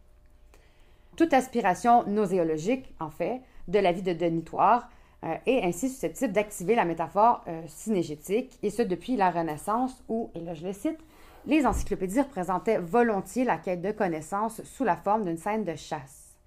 Toute 1.16 1.34
aspiration 1.34 2.04
nauséologique, 2.08 2.94
en 3.00 3.10
fait, 3.10 3.42
de 3.70 3.80
la 3.80 3.94
vie 3.94 4.02
de 4.02 4.14
denitoire 4.14 4.90
euh, 5.26 5.36
est 5.46 5.64
ainsi 5.64 5.90
susceptible 5.90 6.32
d'activer 6.32 6.76
la 6.76 6.86
métaphore 6.86 7.44
euh, 7.48 7.62
synégétique, 7.68 8.58
et 8.64 8.70
ce 8.70 8.82
depuis 8.82 9.18
la 9.18 9.32
Renaissance 9.32 10.02
où, 10.08 10.32
et 10.34 10.40
là 10.40 10.54
je 10.54 10.66
le 10.66 10.72
cite, 10.72 11.00
les 11.46 11.66
encyclopédies 11.66 12.22
représentaient 12.22 12.78
volontiers 12.78 13.44
la 13.44 13.58
quête 13.58 13.82
de 13.82 13.92
connaissances 13.92 14.64
sous 14.64 14.84
la 14.84 14.96
forme 14.96 15.26
d'une 15.26 15.38
scène 15.38 15.66
de 15.66 15.76
chasse. 15.76 16.38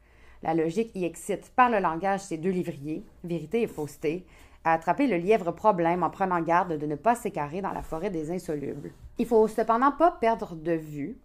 La 0.43 0.55
logique 0.55 0.91
y 0.95 1.05
excite 1.05 1.53
par 1.55 1.69
le 1.69 1.81
langage 1.81 2.21
ces 2.21 2.39
deux 2.39 2.51
livriers, 2.51 3.05
vérité 3.25 3.63
et 3.63 3.67
fausseté, 3.67 4.25
à 4.65 4.73
attraper 4.73 5.07
le 5.07 5.17
lièvre 5.17 5.53
problème 5.53 6.03
en 6.03 6.11
prenant 6.11 6.41
garde 6.41 6.79
de 6.79 6.87
ne 6.87 6.95
pas 6.95 7.15
s'écarrer 7.15 7.61
dans 7.61 7.73
la 7.73 7.83
forêt 7.83 8.11
des 8.11 8.31
insolubles. 8.31 8.93
Il 9.19 9.27
faut 9.27 9.47
cependant 9.49 9.93
pas 9.93 10.13
perdre 10.13 10.55
de 10.55 10.73
vue, 10.73 11.19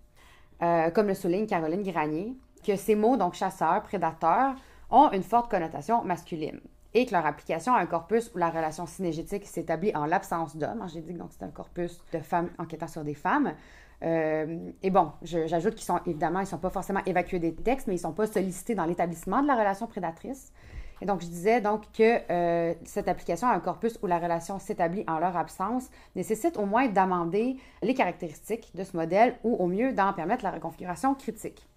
euh, 0.61 0.89
comme 0.89 1.07
le 1.07 1.13
souligne 1.13 1.45
Caroline 1.45 1.83
Granier, 1.83 2.33
que 2.65 2.75
ces 2.75 2.95
mots, 2.95 3.15
donc 3.15 3.35
chasseur, 3.35 3.83
prédateur, 3.83 4.55
ont 4.89 5.11
une 5.11 5.23
forte 5.23 5.49
connotation 5.49 6.03
masculine 6.03 6.59
et 6.97 7.05
que 7.05 7.11
leur 7.11 7.27
application 7.27 7.75
à 7.75 7.79
un 7.79 7.85
corpus 7.85 8.31
où 8.33 8.39
la 8.39 8.49
relation 8.49 8.87
synégétique 8.87 9.45
s'établit 9.45 9.95
en 9.95 10.05
l'absence 10.05 10.57
d'hommes, 10.57 10.81
hein, 10.81 10.87
j'ai 10.91 11.01
dit 11.01 11.13
que 11.13 11.23
c'est 11.29 11.43
un 11.43 11.49
corpus 11.49 12.01
de 12.11 12.17
femmes 12.17 12.49
enquêtant 12.57 12.87
sur 12.87 13.03
des 13.03 13.13
femmes, 13.13 13.53
euh, 14.03 14.71
et 14.81 14.89
bon, 14.89 15.11
j'ajoute 15.21 15.75
qu'ils 15.75 15.85
sont 15.85 15.99
évidemment, 16.07 16.39
ils 16.39 16.43
ne 16.43 16.47
sont 16.47 16.57
pas 16.57 16.71
forcément 16.71 17.01
évacués 17.05 17.39
des 17.39 17.53
textes, 17.53 17.85
mais 17.87 17.93
ils 17.93 17.97
ne 17.97 18.01
sont 18.01 18.13
pas 18.13 18.25
sollicités 18.25 18.73
dans 18.73 18.85
l'établissement 18.85 19.43
de 19.43 19.47
la 19.47 19.55
relation 19.55 19.85
prédatrice. 19.85 20.51
Et 20.99 21.05
donc, 21.05 21.21
je 21.21 21.27
disais 21.27 21.61
donc 21.61 21.83
que 21.93 22.19
euh, 22.31 22.73
cette 22.83 23.07
application 23.07 23.47
à 23.47 23.53
un 23.53 23.59
corpus 23.59 23.99
où 24.01 24.07
la 24.07 24.17
relation 24.17 24.57
s'établit 24.57 25.03
en 25.07 25.19
leur 25.19 25.37
absence 25.37 25.89
nécessite 26.15 26.57
au 26.57 26.65
moins 26.65 26.87
d'amender 26.87 27.57
les 27.83 27.93
caractéristiques 27.93 28.71
de 28.73 28.83
ce 28.83 28.97
modèle 28.97 29.35
ou 29.43 29.55
au 29.55 29.67
mieux 29.67 29.93
d'en 29.93 30.13
permettre 30.13 30.43
la 30.43 30.51
reconfiguration 30.51 31.13
critique. 31.13 31.67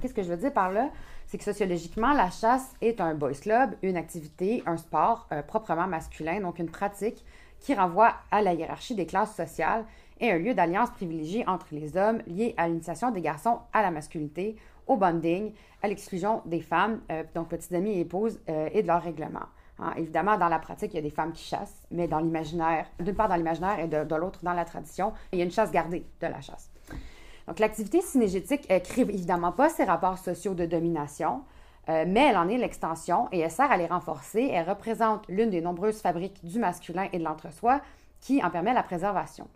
Qu'est-ce 0.00 0.14
que 0.14 0.22
je 0.22 0.28
veux 0.28 0.36
dire 0.36 0.52
par 0.52 0.70
là? 0.70 0.90
C'est 1.26 1.38
que 1.38 1.44
sociologiquement, 1.44 2.12
la 2.12 2.30
chasse 2.30 2.74
est 2.80 3.00
un 3.00 3.14
boys 3.14 3.32
club, 3.32 3.74
une 3.82 3.96
activité, 3.96 4.62
un 4.66 4.76
sport 4.76 5.28
euh, 5.32 5.42
proprement 5.42 5.86
masculin, 5.86 6.40
donc 6.40 6.58
une 6.58 6.70
pratique 6.70 7.24
qui 7.60 7.74
renvoie 7.74 8.14
à 8.30 8.42
la 8.42 8.54
hiérarchie 8.54 8.94
des 8.94 9.06
classes 9.06 9.34
sociales 9.34 9.84
et 10.20 10.30
un 10.30 10.38
lieu 10.38 10.54
d'alliance 10.54 10.90
privilégié 10.90 11.46
entre 11.48 11.66
les 11.72 11.96
hommes 11.96 12.22
lié 12.26 12.54
à 12.56 12.68
l'initiation 12.68 13.10
des 13.10 13.20
garçons 13.20 13.58
à 13.72 13.82
la 13.82 13.90
masculinité, 13.90 14.56
au 14.86 14.96
bonding, 14.96 15.52
à 15.82 15.88
l'exclusion 15.88 16.42
des 16.46 16.60
femmes, 16.60 17.00
euh, 17.10 17.22
donc 17.34 17.48
petites 17.48 17.72
amies 17.72 17.92
et 17.92 18.00
épouses, 18.00 18.40
euh, 18.48 18.68
et 18.72 18.82
de 18.82 18.86
leur 18.86 19.02
règlement. 19.02 19.46
Hein, 19.78 19.94
évidemment, 19.96 20.36
dans 20.36 20.48
la 20.48 20.58
pratique, 20.58 20.92
il 20.92 20.96
y 20.96 20.98
a 20.98 21.02
des 21.02 21.10
femmes 21.10 21.32
qui 21.32 21.44
chassent, 21.44 21.86
mais 21.90 22.06
dans 22.06 22.18
l'imaginaire, 22.18 22.86
d'une 22.98 23.14
part 23.14 23.28
dans 23.28 23.36
l'imaginaire 23.36 23.80
et 23.80 23.88
de, 23.88 24.14
l'autre 24.14 24.40
dans 24.42 24.52
la 24.52 24.64
tradition, 24.64 25.12
il 25.32 25.38
y 25.38 25.42
a 25.42 25.44
une 25.44 25.50
chasse 25.50 25.70
gardée 25.70 26.04
de 26.20 26.26
la 26.26 26.40
chasse. 26.40 26.69
Donc, 27.46 27.58
l'activité 27.58 28.00
synégétique 28.00 28.68
ne 28.70 28.78
crée 28.78 29.02
évidemment 29.02 29.52
pas 29.52 29.68
ces 29.68 29.84
rapports 29.84 30.18
sociaux 30.18 30.54
de 30.54 30.66
domination, 30.66 31.42
euh, 31.88 32.04
mais 32.06 32.28
elle 32.28 32.36
en 32.36 32.48
est 32.48 32.58
l'extension 32.58 33.28
et 33.32 33.40
elle 33.40 33.50
sert 33.50 33.70
à 33.70 33.76
les 33.76 33.86
renforcer. 33.86 34.50
Elle 34.52 34.68
représente 34.68 35.26
l'une 35.28 35.50
des 35.50 35.60
nombreuses 35.60 36.00
fabriques 36.00 36.44
du 36.44 36.58
masculin 36.58 37.08
et 37.12 37.18
de 37.18 37.24
l'entre-soi 37.24 37.80
qui 38.20 38.42
en 38.44 38.50
permet 38.50 38.74
la 38.74 38.82
préservation. 38.82 39.48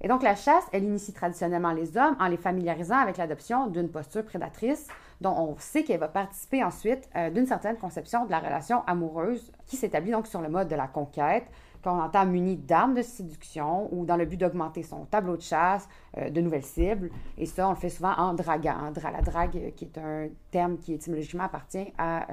Et 0.00 0.08
donc, 0.08 0.22
la 0.22 0.34
chasse, 0.34 0.64
elle 0.72 0.82
initie 0.84 1.12
traditionnellement 1.12 1.72
les 1.72 1.96
hommes 1.96 2.16
en 2.18 2.26
les 2.26 2.36
familiarisant 2.36 2.98
avec 2.98 3.16
l'adoption 3.16 3.68
d'une 3.68 3.88
posture 3.88 4.24
prédatrice 4.24 4.88
dont 5.20 5.34
on 5.38 5.56
sait 5.58 5.84
qu'elle 5.84 6.00
va 6.00 6.08
participer 6.08 6.64
ensuite 6.64 7.08
euh, 7.14 7.30
d'une 7.30 7.46
certaine 7.46 7.76
conception 7.76 8.26
de 8.26 8.30
la 8.32 8.40
relation 8.40 8.82
amoureuse 8.86 9.52
qui 9.66 9.76
s'établit 9.76 10.10
donc 10.10 10.26
sur 10.26 10.40
le 10.40 10.48
mode 10.48 10.66
de 10.66 10.74
la 10.74 10.88
conquête, 10.88 11.44
qu'on 11.82 12.00
entend 12.00 12.26
muni 12.26 12.56
d'armes 12.56 12.94
de 12.94 13.02
séduction 13.02 13.88
ou 13.92 14.04
dans 14.04 14.16
le 14.16 14.24
but 14.24 14.36
d'augmenter 14.36 14.82
son 14.82 15.04
tableau 15.06 15.36
de 15.36 15.42
chasse, 15.42 15.88
euh, 16.16 16.30
de 16.30 16.40
nouvelles 16.40 16.64
cibles. 16.64 17.10
Et 17.38 17.46
ça, 17.46 17.66
on 17.66 17.70
le 17.70 17.76
fait 17.76 17.90
souvent 17.90 18.14
en 18.16 18.34
draguant. 18.34 18.92
la 19.02 19.20
drague, 19.22 19.56
euh, 19.56 19.70
qui 19.70 19.84
est 19.84 19.98
un 19.98 20.28
terme 20.50 20.78
qui 20.78 20.94
étymologiquement 20.94 21.44
appartient 21.44 21.92
à 21.98 22.26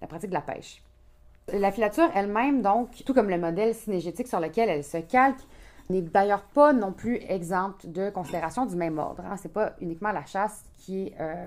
la 0.00 0.06
pratique 0.06 0.30
de 0.30 0.34
la 0.34 0.40
pêche. 0.40 0.82
La 1.52 1.72
filature 1.72 2.08
elle-même, 2.14 2.62
donc, 2.62 3.02
tout 3.04 3.14
comme 3.14 3.28
le 3.28 3.38
modèle 3.38 3.74
synégétique 3.74 4.28
sur 4.28 4.38
lequel 4.38 4.68
elle 4.68 4.84
se 4.84 4.98
calque, 4.98 5.40
n'est 5.90 6.02
d'ailleurs 6.02 6.44
pas 6.44 6.72
non 6.72 6.92
plus 6.92 7.16
exempte 7.28 7.86
de 7.86 8.10
considérations 8.10 8.66
du 8.66 8.76
même 8.76 8.98
ordre. 8.98 9.24
Hein. 9.26 9.36
Ce 9.36 9.44
n'est 9.46 9.52
pas 9.52 9.74
uniquement 9.80 10.12
la 10.12 10.24
chasse 10.24 10.64
qui 10.78 11.06
est 11.06 11.14
euh, 11.20 11.46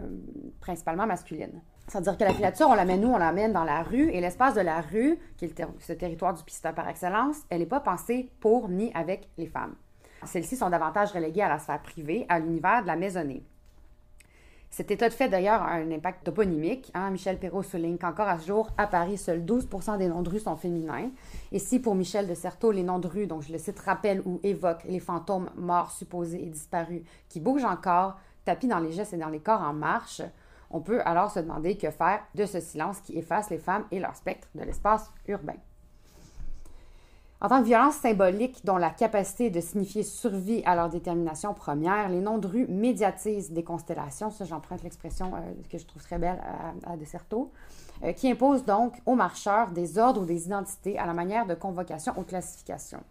principalement 0.59 1.07
masculine. 1.07 1.61
C'est-à-dire 1.87 2.17
que 2.17 2.23
la 2.23 2.33
filature, 2.33 2.67
on 2.67 2.73
l'amène 2.73 3.01
nous, 3.01 3.09
on 3.09 3.17
l'amène 3.17 3.53
dans 3.53 3.63
la 3.63 3.83
rue, 3.83 4.09
et 4.09 4.19
l'espace 4.19 4.55
de 4.55 4.61
la 4.61 4.81
rue, 4.81 5.19
qui 5.37 5.45
est 5.45 5.67
ce 5.79 5.93
territoire 5.93 6.33
du 6.33 6.43
pisteur 6.43 6.73
par 6.73 6.89
excellence, 6.89 7.37
elle 7.49 7.59
n'est 7.59 7.65
pas 7.65 7.79
pensée 7.79 8.31
pour 8.39 8.69
ni 8.69 8.91
avec 8.93 9.29
les 9.37 9.45
femmes. 9.45 9.75
Celles-ci 10.25 10.55
sont 10.55 10.69
davantage 10.69 11.11
reléguées 11.11 11.43
à 11.43 11.49
la 11.49 11.59
sphère 11.59 11.81
privée, 11.81 12.25
à 12.29 12.39
l'univers 12.39 12.81
de 12.81 12.87
la 12.87 12.95
maisonnée. 12.95 13.43
Cet 14.71 14.91
état 14.91 15.07
de 15.07 15.13
fait, 15.13 15.29
d'ailleurs, 15.29 15.61
a 15.61 15.75
un 15.75 15.89
impact 15.91 16.25
toponymique. 16.25 16.91
Hein. 16.93 17.11
Michel 17.11 17.39
Perrault 17.39 17.63
souligne 17.63 17.97
qu'encore 17.97 18.27
à 18.27 18.39
ce 18.39 18.47
jour, 18.47 18.71
à 18.77 18.87
Paris, 18.87 19.17
seuls 19.17 19.45
12% 19.45 19.97
des 19.97 20.09
noms 20.09 20.21
de 20.21 20.29
rue 20.29 20.39
sont 20.39 20.57
féminins. 20.57 21.11
Et 21.53 21.59
si 21.59 21.79
pour 21.79 21.95
Michel 21.95 22.27
de 22.27 22.33
Certeau, 22.33 22.71
les 22.71 22.83
noms 22.83 22.99
de 22.99 23.07
rue, 23.07 23.25
donc 23.25 23.43
je 23.43 23.53
le 23.53 23.57
cite, 23.57 23.79
rappellent 23.79 24.21
ou 24.25 24.41
évoquent 24.43 24.83
les 24.83 24.99
fantômes 24.99 25.49
morts, 25.55 25.91
supposés 25.91 26.43
et 26.43 26.49
disparus 26.49 27.03
qui 27.29 27.39
bougent 27.39 27.63
encore, 27.63 28.17
tapis 28.43 28.67
dans 28.67 28.79
les 28.79 28.91
gestes 28.91 29.13
et 29.13 29.17
dans 29.17 29.29
les 29.29 29.39
corps 29.39 29.61
en 29.61 29.71
marche, 29.71 30.21
on 30.71 30.81
peut 30.81 31.01
alors 31.05 31.31
se 31.31 31.39
demander 31.39 31.77
que 31.77 31.91
faire 31.91 32.21
de 32.35 32.45
ce 32.45 32.59
silence 32.59 33.01
qui 33.01 33.17
efface 33.17 33.49
les 33.49 33.57
femmes 33.57 33.85
et 33.91 33.99
leur 33.99 34.15
spectre 34.15 34.47
de 34.55 34.63
l'espace 34.63 35.11
urbain. 35.27 35.57
En 37.41 37.49
tant 37.49 37.59
que 37.59 37.67
violence 37.67 37.95
symbolique 37.95 38.65
dont 38.65 38.77
la 38.77 38.89
capacité 38.89 39.49
de 39.49 39.59
signifier 39.59 40.03
survie 40.03 40.63
à 40.65 40.73
leur 40.75 40.89
détermination 40.89 41.53
première, 41.53 42.09
les 42.09 42.21
noms 42.21 42.37
de 42.37 42.47
rue 42.47 42.65
médiatisent 42.67 43.51
des 43.51 43.63
constellations, 43.63 44.31
ça 44.31 44.45
j'emprunte 44.45 44.83
l'expression 44.83 45.31
euh, 45.35 45.39
que 45.69 45.77
je 45.77 45.85
trouve 45.85 46.01
très 46.01 46.17
belle 46.17 46.41
à, 46.85 46.95
Deserto, 46.95 47.51
euh, 48.03 48.13
qui 48.13 48.31
imposent 48.31 48.65
donc 48.65 48.93
aux 49.05 49.15
marcheurs 49.15 49.71
des 49.71 49.99
ordres 49.99 50.21
ou 50.21 50.25
des 50.25 50.45
identités 50.45 50.97
à 50.97 51.05
la 51.05 51.13
manière 51.13 51.45
de 51.45 51.55
convocation 51.55 52.13
ou 52.17 52.23
classification. 52.23 53.03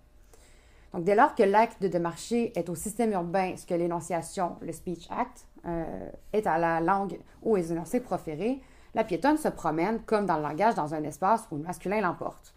Dès 0.99 1.15
lors 1.15 1.35
que 1.35 1.43
l'acte 1.43 1.83
de 1.83 1.89
démarcher 1.89 2.53
est 2.57 2.69
au 2.69 2.75
système 2.75 3.13
urbain 3.13 3.57
ce 3.57 3.67
que 3.67 3.75
l'énonciation, 3.75 4.57
le 4.61 4.73
speech 4.73 5.09
act, 5.11 5.47
euh, 5.67 6.11
est 6.33 6.47
à 6.47 6.59
la 6.59 6.81
langue 6.81 7.19
ou 7.43 7.57
aux 7.57 7.63
énoncés 7.63 8.01
proférés, 8.01 8.61
la 8.95 9.03
piétonne 9.03 9.37
se 9.37 9.49
promène 9.49 10.01
comme 10.03 10.27
dans 10.27 10.37
le 10.37 10.43
langage 10.43 10.75
dans 10.75 10.95
un 10.95 11.03
espace 11.03 11.47
où 11.51 11.57
le 11.57 11.65
masculin 11.65 12.01
l'emporte. 12.01 12.55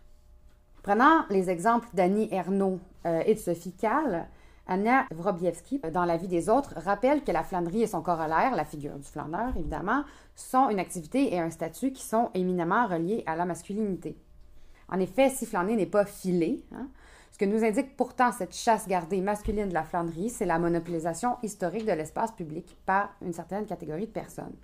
Prenant 0.84 1.26
les 1.30 1.50
exemples 1.50 1.88
d'Annie 1.94 2.30
Ernaux 2.32 2.80
euh, 3.06 3.24
et 3.26 3.34
de 3.34 3.40
Sophie 3.40 3.74
Kahl, 3.74 4.28
Anna 4.68 5.06
Wrobiewski, 5.16 5.80
dans 5.92 6.06
La 6.06 6.18
vie 6.18 6.28
des 6.28 6.50
autres, 6.50 6.74
rappelle 6.78 7.24
que 7.24 7.32
la 7.32 7.44
flânerie 7.44 7.84
et 7.84 7.88
son 7.88 8.02
corollaire, 8.02 8.56
la 8.56 8.66
figure 8.66 8.98
du 8.98 9.08
flâneur 9.08 9.56
évidemment, 9.58 10.04
sont 10.36 10.70
une 10.70 10.80
activité 10.80 11.34
et 11.34 11.40
un 11.40 11.50
statut 11.50 11.92
qui 11.92 12.04
sont 12.04 12.30
éminemment 12.34 12.86
reliés 12.86 13.24
à 13.26 13.36
la 13.36 13.46
masculinité. 13.46 14.18
En 14.90 15.00
effet, 15.00 15.30
si 15.30 15.46
flâner 15.46 15.76
n'est 15.76 15.86
pas 15.86 16.06
filé, 16.06 16.64
hein, 16.74 16.88
ce 17.38 17.46
que 17.46 17.52
nous 17.52 17.64
indique 17.64 17.96
pourtant 17.96 18.32
cette 18.32 18.56
chasse 18.56 18.88
gardée 18.88 19.22
masculine 19.22 19.70
de 19.70 19.74
la 19.76 19.84
flânerie, 19.84 20.32
c'est 20.32 20.48
la 20.48 20.58
monopolisation 20.58 21.38
historique 21.44 21.86
de 21.86 21.92
l'espace 21.92 22.32
public 22.32 22.76
par 22.88 23.14
une 23.22 23.32
certaine 23.32 23.68
catégorie 23.68 24.08
de 24.08 24.12
personnes. 24.12 24.56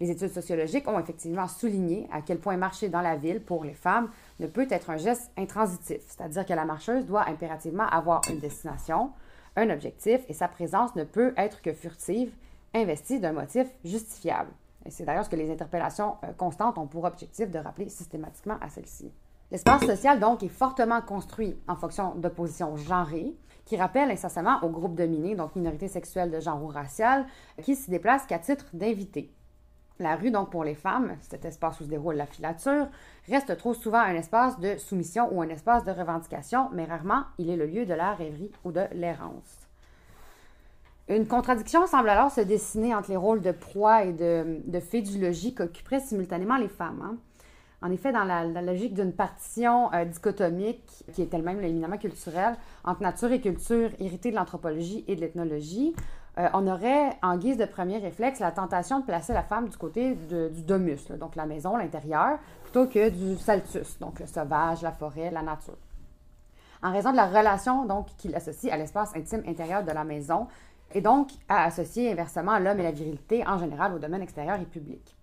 Les 0.00 0.10
études 0.10 0.32
sociologiques 0.32 0.88
ont 0.88 0.98
effectivement 0.98 1.46
souligné 1.46 2.08
à 2.10 2.22
quel 2.22 2.38
point 2.38 2.56
marcher 2.56 2.88
dans 2.88 3.02
la 3.02 3.16
ville 3.16 3.42
pour 3.42 3.62
les 3.62 3.74
femmes 3.74 4.08
ne 4.40 4.46
peut 4.46 4.66
être 4.70 4.88
un 4.88 4.96
geste 4.96 5.30
intransitif, 5.36 6.00
c'est-à-dire 6.06 6.46
que 6.46 6.54
la 6.54 6.64
marcheuse 6.64 7.04
doit 7.04 7.28
impérativement 7.28 7.86
avoir 7.86 8.22
une 8.30 8.38
destination, 8.38 9.10
un 9.56 9.68
objectif, 9.68 10.22
et 10.30 10.32
sa 10.32 10.48
présence 10.48 10.96
ne 10.96 11.04
peut 11.04 11.34
être 11.36 11.60
que 11.60 11.74
furtive, 11.74 12.32
investie 12.72 13.20
d'un 13.20 13.32
motif 13.32 13.68
justifiable. 13.84 14.50
Et 14.86 14.90
c'est 14.90 15.04
d'ailleurs 15.04 15.26
ce 15.26 15.30
que 15.30 15.36
les 15.36 15.50
interpellations 15.50 16.16
euh, 16.24 16.32
constantes 16.32 16.78
ont 16.78 16.86
pour 16.86 17.04
objectif 17.04 17.50
de 17.50 17.58
rappeler 17.58 17.90
systématiquement 17.90 18.56
à 18.62 18.70
celle-ci. 18.70 19.12
L'espace 19.50 19.86
social, 19.86 20.20
donc, 20.20 20.42
est 20.42 20.48
fortement 20.48 21.00
construit 21.00 21.56
en 21.68 21.76
fonction 21.76 22.14
d'oppositions 22.16 22.76
genrées, 22.76 23.34
qui 23.64 23.76
rappellent 23.76 24.10
incessamment 24.10 24.58
au 24.62 24.68
groupe 24.68 24.94
dominé, 24.94 25.34
donc 25.34 25.56
minorité 25.56 25.88
sexuelle 25.88 26.30
de 26.30 26.40
genre 26.40 26.62
ou 26.62 26.68
raciale, 26.68 27.26
qui 27.62 27.74
s'y 27.74 27.90
déplacent 27.90 28.26
qu'à 28.26 28.38
titre 28.38 28.66
d'invité. 28.72 29.30
La 30.00 30.16
rue, 30.16 30.30
donc 30.30 30.50
pour 30.50 30.64
les 30.64 30.74
femmes, 30.74 31.16
cet 31.20 31.44
espace 31.44 31.80
où 31.80 31.84
se 31.84 31.88
déroule 31.88 32.14
la 32.14 32.26
filature, 32.26 32.86
reste 33.28 33.56
trop 33.56 33.74
souvent 33.74 33.98
un 33.98 34.14
espace 34.14 34.60
de 34.60 34.76
soumission 34.76 35.28
ou 35.32 35.42
un 35.42 35.48
espace 35.48 35.84
de 35.84 35.90
revendication, 35.90 36.68
mais 36.72 36.84
rarement 36.84 37.24
il 37.38 37.50
est 37.50 37.56
le 37.56 37.66
lieu 37.66 37.84
de 37.84 37.94
la 37.94 38.14
rêverie 38.14 38.52
ou 38.64 38.70
de 38.70 38.84
l'errance. 38.92 39.68
Une 41.08 41.26
contradiction 41.26 41.86
semble 41.86 42.10
alors 42.10 42.30
se 42.30 42.42
dessiner 42.42 42.94
entre 42.94 43.10
les 43.10 43.16
rôles 43.16 43.40
de 43.40 43.50
proie 43.50 44.04
et 44.04 44.12
de, 44.12 44.60
de 44.66 45.50
qu'occuperaient 45.50 46.00
simultanément 46.00 46.58
les 46.58 46.68
femmes. 46.68 47.02
Hein. 47.02 47.16
En 47.80 47.92
effet, 47.92 48.12
dans 48.12 48.24
la, 48.24 48.44
logique 48.62 48.94
d'une 48.94 49.12
partition 49.12 49.92
euh, 49.92 50.04
dichotomique, 50.04 51.04
qui 51.12 51.22
est 51.22 51.32
elle-même 51.32 51.62
éminemment 51.62 51.96
culturelle, 51.96 52.56
entre 52.84 53.02
nature 53.02 53.30
et 53.30 53.40
culture 53.40 53.90
héritée 54.00 54.30
de 54.30 54.36
l'anthropologie 54.36 55.04
et 55.06 55.14
de 55.14 55.20
l'ethnologie, 55.20 55.94
euh, 56.38 56.48
on 56.54 56.66
aurait, 56.66 57.16
en 57.22 57.36
guise 57.36 57.56
de 57.56 57.64
premier 57.64 57.98
réflexe, 57.98 58.40
la 58.40 58.50
tentation 58.50 58.98
de 58.98 59.04
placer 59.04 59.32
la 59.32 59.44
femme 59.44 59.68
du 59.68 59.76
côté 59.76 60.14
du 60.14 60.62
domus, 60.62 61.08
donc 61.18 61.36
la 61.36 61.46
maison, 61.46 61.76
l'intérieur, 61.76 62.38
plutôt 62.64 62.86
que 62.86 63.10
du 63.10 63.36
saltus, 63.38 63.98
donc 64.00 64.18
le 64.18 64.26
sauvage, 64.26 64.82
la 64.82 64.92
forêt, 64.92 65.30
la 65.30 65.42
nature. 65.42 65.78
En 66.82 66.92
raison 66.92 67.10
de 67.10 67.16
la 67.16 67.26
relation 67.26 67.86
donc 67.86 68.06
qu'il 68.18 68.34
associe 68.36 68.72
à 68.72 68.76
l'espace 68.76 69.14
intime 69.16 69.42
intérieur 69.46 69.84
de 69.84 69.90
la 69.90 70.04
maison, 70.04 70.46
et 70.94 71.00
donc 71.00 71.30
à 71.48 71.64
associer 71.64 72.10
inversement 72.10 72.58
l'homme 72.58 72.80
et 72.80 72.84
la 72.84 72.92
virilité 72.92 73.46
en 73.46 73.58
général 73.58 73.94
au 73.94 73.98
domaine 73.98 74.22
extérieur 74.22 74.60
et 74.60 74.64
public. 74.64 75.17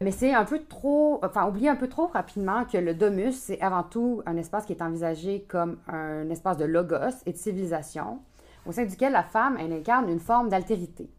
Mais 0.00 0.12
c'est 0.12 0.32
un 0.32 0.44
peu 0.44 0.62
trop, 0.64 1.18
enfin, 1.24 1.48
oublier 1.48 1.68
un 1.68 1.76
peu 1.76 1.88
trop 1.88 2.06
rapidement 2.06 2.64
que 2.64 2.78
le 2.78 2.94
domus, 2.94 3.32
c'est 3.32 3.60
avant 3.60 3.82
tout 3.82 4.22
un 4.26 4.36
espace 4.36 4.64
qui 4.64 4.72
est 4.72 4.82
envisagé 4.82 5.44
comme 5.48 5.78
un 5.88 6.30
espace 6.30 6.56
de 6.56 6.64
logos 6.64 7.22
et 7.26 7.32
de 7.32 7.36
civilisation, 7.36 8.20
au 8.64 8.72
sein 8.72 8.84
duquel 8.84 9.12
la 9.12 9.24
femme, 9.24 9.56
elle 9.58 9.72
incarne 9.72 10.08
une 10.08 10.20
forme 10.20 10.50
d'altérité. 10.50 11.10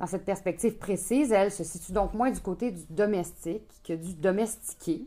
Dans 0.00 0.06
cette 0.06 0.24
perspective 0.24 0.76
précise, 0.78 1.30
elle 1.30 1.52
se 1.52 1.62
situe 1.62 1.92
donc 1.92 2.14
moins 2.14 2.30
du 2.30 2.40
côté 2.40 2.72
du 2.72 2.82
domestique 2.90 3.70
que 3.86 3.92
du 3.92 4.14
domestiqué, 4.14 5.06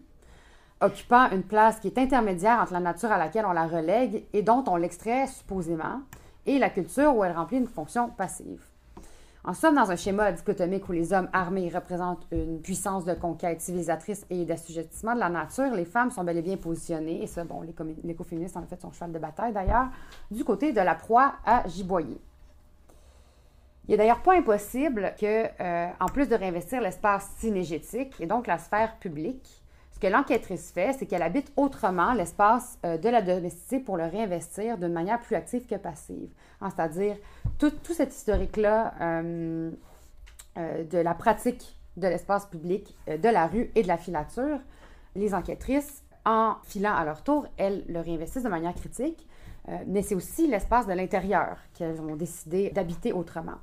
occupant 0.80 1.30
une 1.32 1.44
place 1.44 1.80
qui 1.80 1.88
est 1.88 1.98
intermédiaire 1.98 2.60
entre 2.62 2.74
la 2.74 2.80
nature 2.80 3.12
à 3.12 3.18
laquelle 3.18 3.46
on 3.46 3.54
la 3.54 3.68
relègue 3.68 4.26
et 4.32 4.44
dont 4.44 4.64
on 4.68 4.78
l'extrait 4.78 5.28
supposément, 5.28 6.02
et 6.46 6.60
la 6.60 6.70
culture 6.70 7.16
où 7.16 7.24
elle 7.24 7.36
remplit 7.36 7.58
une 7.58 7.68
fonction 7.68 8.10
passive. 8.10 8.62
En 9.46 9.54
somme, 9.54 9.76
dans 9.76 9.92
un 9.92 9.98
schéma 9.98 10.32
dichotomique 10.32 10.88
où 10.88 10.94
les 10.94 11.12
hommes 11.12 11.28
armés 11.34 11.70
représentent 11.70 12.26
une 12.32 12.62
puissance 12.62 13.04
de 13.04 13.14
conquête 13.14 13.60
civilisatrice 13.60 14.26
et 14.30 14.46
d'assujettissement 14.46 15.16
de 15.16 15.20
la 15.20 15.28
nature, 15.28 15.74
les 15.76 15.84
femmes 15.84 16.12
sont 16.12 16.24
bel 16.24 16.38
et 16.38 16.42
bien 16.42 16.56
positionnées, 16.56 17.22
et 17.22 17.28
ça, 17.28 17.44
bon, 17.44 17.62
l'écoféministe 18.06 18.56
en 18.56 18.64
fait 18.64 18.82
son 18.82 18.94
cheval 18.94 19.12
de 19.12 19.20
bataille 19.20 19.52
d'ailleurs, 19.52 19.88
du 20.32 20.46
côté 20.46 20.72
de 20.72 20.80
la 20.80 20.96
proie 20.96 21.34
à 21.46 21.68
giboyer. 21.68 22.22
Il 23.88 23.92
n'est 23.92 23.98
d'ailleurs 23.98 24.22
pas 24.22 24.36
impossible 24.36 25.14
que, 25.20 25.48
euh, 25.62 25.90
en 26.00 26.06
plus 26.06 26.30
de 26.30 26.36
réinvestir 26.36 26.80
l'espace 26.80 27.30
synégétique 27.40 28.16
et 28.22 28.26
donc 28.26 28.48
la 28.48 28.58
sphère 28.58 28.98
publique, 28.98 29.63
que 30.04 30.08
l'enquêtrice 30.10 30.72
fait, 30.72 30.92
c'est 31.00 31.06
qu'elle 31.06 31.22
habite 31.22 31.54
autrement 31.56 32.12
l'espace 32.12 32.78
euh, 32.86 32.98
de 32.98 33.08
la 33.08 33.22
domesticité 33.22 33.80
pour 33.80 33.96
le 33.96 34.04
réinvestir 34.04 34.78
d'une 34.78 34.92
manière 34.92 35.22
plus 35.22 35.38
active 35.38 35.66
que 35.66 35.76
passive. 35.76 36.30
Hein, 36.60 36.70
c'est-à-dire 36.76 37.16
tout, 37.58 37.72
cet 37.94 38.14
historique-là 38.14 38.96
euh, 39.00 39.72
de 40.58 40.98
la 40.98 41.14
pratique 41.14 41.80
de 41.96 42.08
l'espace 42.08 42.48
public, 42.48 42.98
de 43.08 43.30
la 43.30 43.48
rue 43.48 43.72
et 43.76 43.84
de 43.84 43.88
la 43.88 43.98
filature, 43.98 44.60
les 45.16 45.34
enquêtrices, 45.34 46.04
en 46.26 46.56
filant 46.64 46.94
à 46.94 47.06
leur 47.06 47.24
tour, 47.24 47.48
elles 47.56 47.86
le 47.88 48.02
réinvestissent 48.02 48.44
de 48.44 48.50
manière 48.50 48.74
critique, 48.74 49.28
mais 49.88 50.02
c'est 50.02 50.16
aussi 50.16 50.48
l'espace 50.48 50.88
de 50.88 50.94
l'intérieur 50.94 51.58
qu'elles 51.76 52.02
ont 52.02 52.16
décidé 52.16 52.72
d'habiter 52.72 53.14
autrement. 53.14 53.60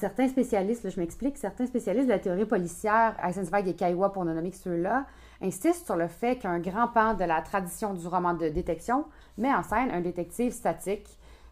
Certains 0.00 0.28
spécialistes, 0.28 0.88
je 0.88 0.98
m'explique, 0.98 1.36
certains 1.36 1.66
spécialistes 1.66 2.06
de 2.06 2.12
la 2.12 2.18
théorie 2.18 2.46
policière, 2.46 3.14
Eisensweig 3.22 3.68
et 3.68 3.74
Kaiwa 3.74 4.10
pour 4.10 4.24
ne 4.24 4.32
nommer 4.32 4.50
que 4.50 4.56
ceux-là, 4.56 5.04
insistent 5.42 5.84
sur 5.84 5.96
le 5.96 6.08
fait 6.08 6.36
qu'un 6.36 6.58
grand 6.58 6.88
pan 6.88 7.12
de 7.12 7.24
la 7.24 7.42
tradition 7.42 7.92
du 7.92 8.06
roman 8.06 8.32
de 8.32 8.48
détection 8.48 9.04
met 9.36 9.52
en 9.52 9.62
scène 9.62 9.90
un 9.90 10.00
détective 10.00 10.52
statique 10.52 11.06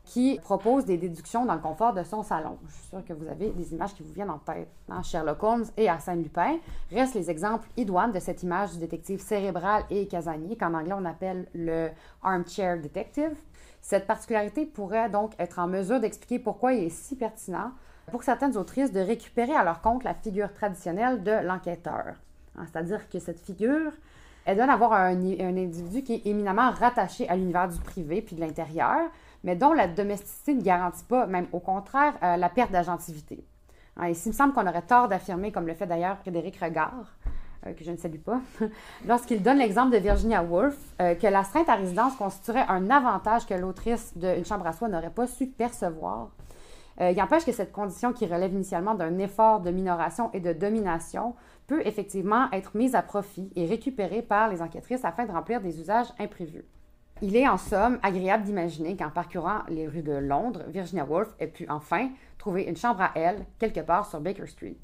qui 0.04 0.40
propose 0.42 0.86
des 0.86 0.96
déductions 0.96 1.44
dans 1.44 1.56
le 1.56 1.60
confort 1.60 1.92
de 1.92 2.02
son 2.02 2.22
salon. 2.22 2.56
Je 2.66 2.72
suis 2.72 2.86
sûre 2.86 3.04
que 3.04 3.12
vous 3.12 3.28
avez 3.28 3.50
des 3.50 3.74
images 3.74 3.92
qui 3.92 4.02
vous 4.02 4.14
viennent 4.14 4.30
en 4.30 4.38
tête. 4.38 4.70
Hein? 4.88 5.02
Sherlock 5.02 5.42
Holmes 5.42 5.66
et 5.76 5.86
Arsène 5.86 6.22
Lupin 6.22 6.56
restent 6.90 7.16
les 7.16 7.30
exemples 7.30 7.68
idoines 7.76 8.12
de 8.12 8.18
cette 8.18 8.42
image 8.42 8.72
du 8.72 8.78
détective 8.78 9.20
cérébral 9.20 9.84
et 9.90 10.08
casanier, 10.08 10.56
qu'en 10.56 10.72
anglais 10.72 10.94
on 10.96 11.04
appelle 11.04 11.48
le 11.52 11.90
armchair 12.22 12.80
detective. 12.80 13.36
Cette 13.82 14.06
particularité 14.06 14.64
pourrait 14.64 15.10
donc 15.10 15.32
être 15.38 15.58
en 15.58 15.66
mesure 15.66 16.00
d'expliquer 16.00 16.38
pourquoi 16.38 16.72
il 16.72 16.84
est 16.84 16.88
si 16.88 17.14
pertinent 17.14 17.72
pour 18.10 18.22
certaines 18.22 18.56
autrices 18.56 18.92
de 18.92 19.00
récupérer 19.00 19.54
à 19.54 19.64
leur 19.64 19.80
compte 19.80 20.04
la 20.04 20.14
figure 20.14 20.52
traditionnelle 20.52 21.22
de 21.22 21.32
l'enquêteur. 21.46 22.14
Hein, 22.56 22.64
c'est-à-dire 22.70 23.08
que 23.08 23.18
cette 23.18 23.40
figure, 23.40 23.92
elle 24.44 24.56
donne 24.56 24.70
à 24.70 24.74
avoir 24.74 24.92
un, 24.92 25.14
individu 25.14 26.02
qui 26.02 26.14
est 26.14 26.26
éminemment 26.26 26.70
rattaché 26.70 27.28
à 27.28 27.36
l'univers 27.36 27.68
du 27.68 27.78
privé 27.78 28.22
puis 28.22 28.34
de 28.34 28.40
l'intérieur, 28.40 29.10
mais 29.44 29.56
dont 29.56 29.72
la 29.72 29.86
domesticité 29.86 30.54
ne 30.54 30.62
garantit 30.62 31.04
pas, 31.04 31.26
même 31.26 31.46
au 31.52 31.60
contraire, 31.60 32.14
euh, 32.22 32.36
la 32.36 32.48
perte 32.48 32.72
d'agentivité. 32.72 33.44
Hein, 33.96 34.08
ici, 34.08 34.28
il 34.28 34.32
me 34.32 34.36
semble 34.36 34.54
qu'on 34.54 34.66
aurait 34.66 34.82
tort 34.82 35.08
d'affirmer, 35.08 35.52
comme 35.52 35.66
le 35.66 35.74
fait 35.74 35.86
d'ailleurs 35.86 36.18
Frédéric 36.18 36.56
Regard, 36.56 37.16
euh, 37.66 37.72
que 37.72 37.84
je 37.84 37.90
ne 37.90 37.96
salue 37.96 38.18
pas, 38.18 38.40
lorsqu'il 39.06 39.42
donne 39.42 39.58
l'exemple 39.58 39.92
de 39.92 39.98
Virginia 39.98 40.42
Woolf, 40.42 40.78
euh, 41.00 41.14
que 41.14 41.24
la 41.24 41.30
l'astreinte 41.30 41.68
à 41.68 41.74
résidence 41.74 42.16
constituerait 42.16 42.64
un 42.68 42.88
avantage 42.90 43.46
que 43.46 43.54
l'autrice 43.54 44.16
d'une 44.16 44.44
chambre 44.44 44.66
à 44.66 44.72
soi 44.72 44.88
n'aurait 44.88 45.10
pas 45.10 45.26
su 45.26 45.46
percevoir 45.46 46.30
euh, 47.00 47.10
il 47.10 47.22
empêche 47.22 47.44
que 47.44 47.52
cette 47.52 47.72
condition 47.72 48.12
qui 48.12 48.26
relève 48.26 48.52
initialement 48.52 48.94
d'un 48.94 49.18
effort 49.18 49.60
de 49.60 49.70
minoration 49.70 50.30
et 50.32 50.40
de 50.40 50.52
domination 50.52 51.34
peut 51.66 51.82
effectivement 51.86 52.50
être 52.52 52.76
mise 52.76 52.94
à 52.94 53.02
profit 53.02 53.50
et 53.54 53.66
récupérée 53.66 54.22
par 54.22 54.48
les 54.48 54.62
enquêtrices 54.62 55.04
afin 55.04 55.26
de 55.26 55.32
remplir 55.32 55.60
des 55.60 55.80
usages 55.80 56.12
imprévus. 56.18 56.64
Il 57.20 57.36
est 57.36 57.48
en 57.48 57.56
somme 57.56 57.98
agréable 58.02 58.44
d'imaginer 58.44 58.96
qu'en 58.96 59.10
parcourant 59.10 59.62
les 59.68 59.88
rues 59.88 60.02
de 60.02 60.12
Londres, 60.12 60.62
Virginia 60.68 61.04
Woolf 61.04 61.34
ait 61.40 61.48
pu 61.48 61.66
enfin 61.68 62.10
trouver 62.38 62.62
une 62.62 62.76
chambre 62.76 63.02
à 63.02 63.10
elle 63.16 63.44
quelque 63.58 63.80
part 63.80 64.08
sur 64.08 64.20
Baker 64.20 64.46
Street. 64.46 64.78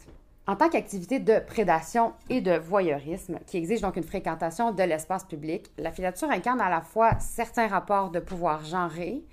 En 0.47 0.57
tant 0.57 0.69
qu'activité 0.69 1.21
de 1.21 1.39
prédation 1.39 2.13
et 2.29 2.43
de 2.43 2.59
voyeurisme, 2.59 3.39
qui 3.47 3.57
exige 3.57 3.81
donc 3.81 3.97
une 3.97 4.03
fréquentation 4.03 4.73
de 4.73 4.83
l'espace 4.83 5.25
public, 5.25 5.71
la 5.79 5.91
filature 5.91 6.31
incarne 6.31 6.61
à 6.61 6.69
la 6.69 6.83
fois 6.83 7.13
certains 7.19 7.69
rapports 7.69 8.11
de 8.11 8.21
pouvoir 8.21 8.63
genrés 8.63 9.25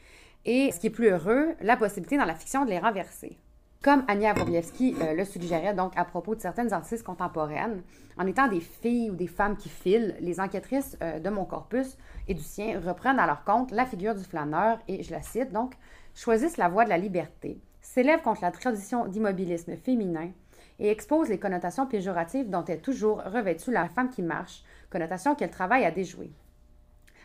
et, 0.46 0.72
ce 0.72 0.80
qui 0.80 0.88
est 0.88 0.92
plus 0.92 1.10
heureux, 1.10 1.56
la 1.62 1.78
possibilité 1.78 2.18
dans 2.18 2.26
la 2.26 2.36
fiction 2.36 2.66
de 2.66 2.70
les 2.70 2.80
renverser. 2.80 3.38
Comme 3.84 4.04
Anya 4.08 4.34
Wrobiewski 4.34 4.96
euh, 5.02 5.14
le 5.14 5.26
suggérait 5.26 5.74
donc 5.74 5.94
à 5.96 6.06
propos 6.06 6.36
de 6.36 6.40
certaines 6.40 6.72
artistes 6.72 7.04
contemporaines, 7.04 7.82
en 8.16 8.28
étant 8.28 8.48
des 8.48 8.60
filles 8.60 9.10
ou 9.10 9.16
des 9.16 9.26
femmes 9.26 9.58
qui 9.58 9.70
filent, 9.70 10.16
les 10.20 10.40
enquêtrices 10.40 10.98
euh, 11.02 11.20
de 11.20 11.30
mon 11.32 11.46
corpus 11.46 11.98
et 12.28 12.36
du 12.36 12.44
sien 12.44 12.80
reprennent 12.80 13.18
à 13.18 13.26
leur 13.26 13.44
compte 13.44 13.72
la 13.72 13.88
figure 13.88 14.14
du 14.14 14.24
flâneur 14.24 14.78
et, 14.88 15.02
je 15.02 15.12
la 15.12 15.24
cite 15.24 15.52
donc, 15.52 15.74
choisissent 16.14 16.58
la 16.58 16.70
voie 16.70 16.84
de 16.84 16.90
la 16.90 17.00
liberté, 17.00 17.60
s'élèvent 17.82 18.22
contre 18.22 18.44
la 18.44 18.52
tradition 18.52 19.08
d'immobilisme 19.08 19.76
féminin 19.76 20.30
et 20.78 20.92
exposent 20.92 21.30
les 21.30 21.40
connotations 21.40 21.88
péjoratives 21.88 22.52
dont 22.52 22.66
est 22.66 22.84
toujours 22.84 23.24
revêtue 23.24 23.72
la 23.72 23.90
femme 23.90 24.12
qui 24.12 24.22
marche, 24.22 24.64
connotations 24.92 25.34
qu'elle 25.34 25.50
travaille 25.50 25.86
à 25.86 25.92
déjouer. 25.92 26.32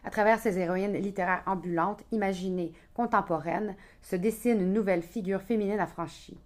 À 0.07 0.11
travers 0.11 0.38
ces 0.38 0.57
héroïnes 0.57 0.92
littéraires 0.92 1.42
ambulantes, 1.47 2.05
imaginées, 2.12 2.73
contemporaines, 2.95 3.75
se 4.03 4.14
dessine 4.14 4.61
une 4.61 4.73
nouvelle 4.73 5.03
figure 5.03 5.42
féminine 5.42 5.81
affranchie. 5.81 6.38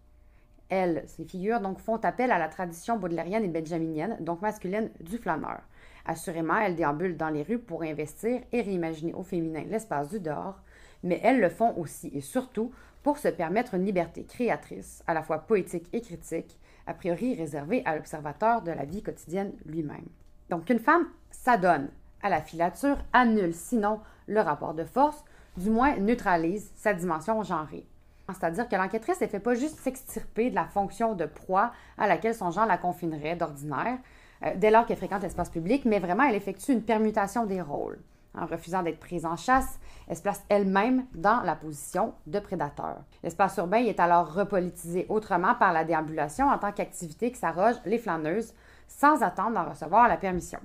Elles, 0.71 1.05
ces 1.07 1.27
figures, 1.27 1.61
donc, 1.61 1.79
font 1.79 1.99
appel 1.99 2.31
à 2.31 2.39
la 2.39 2.49
tradition 2.49 2.99
baudelairienne 2.99 3.45
et 3.45 3.49
benjaminienne, 3.49 4.17
donc 4.21 4.41
masculine, 4.41 4.89
du 5.01 5.19
flâneur. 5.19 5.61
Assurément, 6.07 6.57
elles 6.57 6.75
déambulent 6.75 7.19
dans 7.19 7.29
les 7.29 7.43
rues 7.43 7.59
pour 7.59 7.83
investir 7.83 8.41
et 8.51 8.63
réimaginer 8.63 9.13
au 9.13 9.23
féminin 9.23 9.65
l'espace 9.69 10.09
du 10.09 10.21
dehors, 10.21 10.59
mais 11.03 11.21
elles 11.23 11.41
le 11.41 11.51
font 11.51 11.77
aussi 11.77 12.11
et 12.15 12.23
surtout 12.23 12.73
pour 13.03 13.19
se 13.19 13.29
permettre 13.29 13.75
une 13.75 13.85
liberté 13.85 14.25
créatrice, 14.25 15.05
à 15.07 15.13
la 15.13 15.23
fois 15.23 15.41
poétique 15.41 15.91
et 15.93 16.01
critique, 16.01 16.59
a 16.87 16.95
priori 16.95 17.35
réservée 17.35 17.83
à 17.85 17.95
l'observateur 17.95 18.63
de 18.63 18.73
la 18.73 18.87
vie 18.87 19.03
quotidienne 19.03 19.53
lui-même. 19.67 20.09
Donc, 20.49 20.71
une 20.71 20.79
femme 20.79 21.09
s'adonne 21.31 21.91
à 22.23 22.29
la 22.29 22.41
filature 22.41 22.99
annule 23.13 23.55
sinon 23.55 24.01
le 24.27 24.41
rapport 24.41 24.75
de 24.75 24.85
force, 24.85 25.25
du 25.57 25.71
moins 25.71 25.97
neutralise 25.97 26.71
sa 26.77 26.95
dimension 26.95 27.43
genrée. 27.43 27.87
C'est-à-dire 28.33 28.69
que 28.69 28.77
l'enquêtrice 28.77 29.21
ne 29.21 29.27
fait 29.27 29.41
pas 29.41 29.55
juste 29.55 29.79
s'extirper 29.81 30.51
de 30.51 30.55
la 30.55 30.67
fonction 30.67 31.15
de 31.15 31.27
proie 31.27 31.73
à 31.99 32.07
laquelle 32.07 32.35
son 32.35 32.51
genre 32.51 32.67
la 32.67 32.79
confinerait 32.79 33.37
d'ordinaire, 33.37 33.99
euh, 34.45 34.53
dès 34.57 34.71
lors 34.71 34.87
qu'elle 34.87 34.97
fréquente 34.97 35.23
l'espace 35.23 35.51
public, 35.51 35.85
mais 35.85 35.99
vraiment 35.99 36.25
elle 36.25 36.37
effectue 36.37 36.73
une 36.73 36.83
permutation 36.83 37.45
des 37.45 37.61
rôles. 37.61 37.99
En 38.39 38.47
refusant 38.47 38.85
d'être 38.85 39.01
prise 39.01 39.27
en 39.27 39.37
chasse, 39.37 39.81
elle 40.07 40.17
se 40.17 40.23
place 40.23 40.45
elle-même 40.49 41.05
dans 41.15 41.41
la 41.41 41.57
position 41.57 42.15
de 42.29 42.39
prédateur. 42.39 42.99
L'espace 43.25 43.57
urbain 43.57 43.85
est 43.85 43.99
alors 43.99 44.33
repolitisé 44.33 45.07
autrement 45.09 45.57
par 45.57 45.73
la 45.73 45.85
déambulation 45.85 46.49
en 46.49 46.59
tant 46.59 46.71
qu'activité 46.71 47.33
qui 47.33 47.39
s'arroge 47.39 47.75
les 47.85 47.99
flâneuses 47.99 48.55
sans 48.87 49.23
attendre 49.23 49.55
d'en 49.55 49.69
recevoir 49.69 50.07
la 50.07 50.17
permission. 50.17 50.61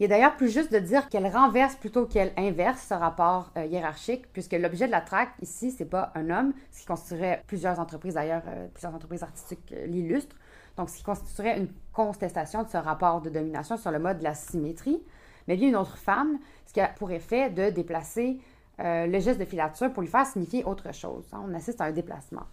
Il 0.00 0.04
est 0.04 0.08
d'ailleurs 0.08 0.36
plus 0.36 0.48
juste 0.48 0.72
de 0.72 0.78
dire 0.78 1.08
qu'elle 1.08 1.26
renverse 1.26 1.74
plutôt 1.74 2.06
qu'elle 2.06 2.32
inverse 2.36 2.86
ce 2.88 2.94
rapport 2.94 3.50
euh, 3.56 3.64
hiérarchique, 3.64 4.32
puisque 4.32 4.52
l'objet 4.52 4.86
de 4.86 4.92
la 4.92 5.00
traque 5.00 5.30
ici, 5.42 5.72
c'est 5.72 5.84
pas 5.84 6.12
un 6.14 6.30
homme, 6.30 6.52
ce 6.70 6.80
qui 6.80 6.86
constituerait 6.86 7.42
plusieurs 7.48 7.80
entreprises 7.80 8.14
d'ailleurs, 8.14 8.42
euh, 8.46 8.68
plusieurs 8.72 8.94
entreprises 8.94 9.24
artistiques 9.24 9.72
euh, 9.72 9.86
l'illustrent. 9.86 10.36
Donc, 10.76 10.88
ce 10.88 10.98
qui 10.98 11.02
constituerait 11.02 11.58
une 11.58 11.68
contestation 11.92 12.62
de 12.62 12.68
ce 12.68 12.76
rapport 12.76 13.20
de 13.20 13.30
domination 13.30 13.76
sur 13.76 13.90
le 13.90 13.98
mode 13.98 14.18
de 14.18 14.24
la 14.24 14.34
symétrie, 14.34 15.02
mais 15.48 15.56
bien 15.56 15.68
une 15.68 15.76
autre 15.76 15.98
femme, 15.98 16.38
ce 16.66 16.72
qui 16.72 16.80
a 16.80 16.86
pour 16.86 17.10
effet 17.10 17.50
de 17.50 17.70
déplacer 17.70 18.38
le 18.80 19.18
geste 19.18 19.40
de 19.40 19.44
filature 19.44 19.92
pour 19.92 20.02
lui 20.02 20.08
faire 20.08 20.24
signifier 20.24 20.62
autre 20.62 20.94
chose. 20.94 21.24
Hein. 21.32 21.42
On 21.44 21.52
assiste 21.52 21.80
à 21.80 21.86
un 21.86 21.90
déplacement. 21.90 22.44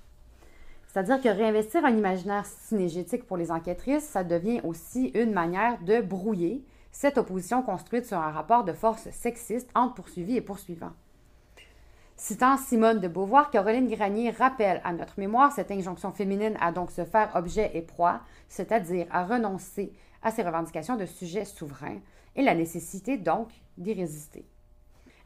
C'est-à-dire 0.87 1.21
que 1.21 1.29
réinvestir 1.29 1.85
un 1.85 1.95
imaginaire 1.95 2.47
synégétique 2.47 3.27
pour 3.27 3.37
les 3.37 3.51
enquêtrices, 3.51 4.05
ça 4.05 4.23
devient 4.23 4.59
aussi 4.63 5.09
une 5.09 5.33
manière 5.33 5.77
de 5.83 6.01
brouiller 6.01 6.65
cette 6.95 7.17
opposition 7.17 7.61
construite 7.61 8.05
sur 8.05 8.17
un 8.17 8.31
rapport 8.31 8.63
de 8.63 8.71
force 8.71 9.09
sexiste 9.09 9.69
entre 9.75 9.95
poursuivi 9.95 10.37
et 10.37 10.41
poursuivant. 10.41 10.93
Citant 12.15 12.55
Simone 12.55 13.01
de 13.01 13.09
Beauvoir, 13.09 13.51
Caroline 13.51 13.89
Granier 13.89 14.29
rappelle 14.29 14.79
à 14.85 14.93
notre 14.93 15.19
mémoire 15.19 15.51
cette 15.51 15.71
injonction 15.71 16.13
féminine 16.13 16.55
à 16.61 16.71
donc 16.71 16.91
se 16.91 17.03
faire 17.03 17.35
objet 17.35 17.71
et 17.73 17.81
proie, 17.81 18.21
c'est-à-dire 18.47 19.07
à 19.11 19.25
renoncer 19.25 19.91
à 20.23 20.31
ses 20.31 20.43
revendications 20.43 20.95
de 20.95 21.05
sujet 21.05 21.43
souverain, 21.43 21.97
et 22.37 22.41
la 22.41 22.55
nécessité 22.55 23.17
donc 23.17 23.49
d'y 23.77 23.93
résister. 23.93 24.45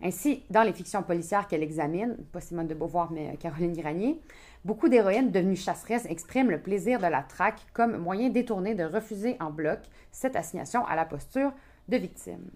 Ainsi, 0.02 0.44
dans 0.50 0.64
les 0.64 0.72
fictions 0.72 1.04
policières 1.04 1.48
qu'elle 1.48 1.64
examine, 1.64 2.16
pas 2.32 2.40
Simone 2.40 2.68
de 2.68 2.74
Beauvoir 2.74 3.12
mais 3.12 3.36
Caroline 3.38 3.74
Granier, 3.74 4.20
beaucoup 4.64 4.88
d'héroïnes 4.88 5.32
devenues 5.32 5.58
chasseresses 5.58 6.06
expriment 6.06 6.52
le 6.52 6.62
plaisir 6.62 7.00
de 7.00 7.08
la 7.08 7.22
traque 7.22 7.66
comme 7.74 7.98
moyen 7.98 8.30
détourné 8.30 8.76
de 8.76 8.84
refuser 8.84 9.36
en 9.42 9.50
bloc 9.50 9.80
cette 10.12 10.38
assignation 10.38 10.86
à 10.86 10.96
la 10.96 11.06
posture 11.06 11.52
de 11.90 11.98
victime. 11.98 12.50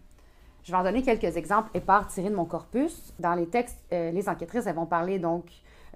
Je 0.64 0.72
vais 0.72 0.78
en 0.78 0.84
donner 0.84 1.02
quelques 1.02 1.36
exemples 1.36 1.70
épars 1.74 2.08
tirés 2.08 2.30
de 2.30 2.36
mon 2.36 2.46
corpus. 2.46 3.14
Dans 3.20 3.36
les 3.36 3.48
textes, 3.48 3.84
euh, 3.92 4.12
les 4.12 4.30
enquêtrices 4.30 4.66
elles 4.66 4.76
vont 4.76 4.86
parler 4.86 5.20
donc 5.20 5.46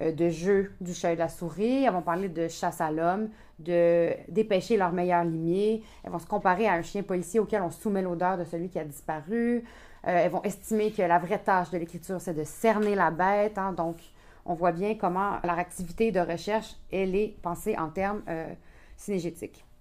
euh, 0.01 0.11
de 0.11 0.27
jeu 0.27 0.73
du 0.81 0.93
chat 0.93 1.13
et 1.13 1.15
de 1.15 1.19
la 1.19 1.29
souris. 1.29 1.85
Elles 1.85 1.93
vont 1.93 2.01
parler 2.01 2.27
de 2.27 2.49
chasse 2.49 2.81
à 2.81 2.91
l'homme, 2.91 3.29
de 3.59 4.09
dépêcher 4.27 4.75
leur 4.75 4.91
meilleur 4.91 5.23
limier. 5.23 5.83
Elles 6.03 6.11
vont 6.11 6.19
se 6.19 6.27
comparer 6.27 6.67
à 6.67 6.73
un 6.73 6.81
chien 6.81 7.01
policier 7.01 7.39
auquel 7.39 7.61
on 7.61 7.71
soumet 7.71 8.01
l'odeur 8.01 8.37
de 8.37 8.43
celui 8.43 8.67
qui 8.67 8.77
a 8.77 8.83
disparu. 8.83 9.63
Euh, 10.07 10.23
elles 10.23 10.31
vont 10.31 10.43
estimer 10.43 10.91
que 10.91 11.01
la 11.01 11.19
vraie 11.19 11.39
tâche 11.39 11.69
de 11.71 11.77
l'écriture, 11.77 12.21
c'est 12.21 12.33
de 12.33 12.43
cerner 12.43 12.95
la 12.95 13.11
bête. 13.11 13.57
Hein. 13.57 13.73
donc, 13.73 13.97
on 14.45 14.53
voit 14.53 14.71
bien 14.71 14.95
comment 14.95 15.39
leur 15.43 15.59
activité 15.59 16.11
de 16.11 16.21
recherche, 16.21 16.77
elle 16.91 17.15
est 17.15 17.35
pensée 17.41 17.75
en 17.77 17.89
termes 17.89 18.21
euh. 18.29 18.53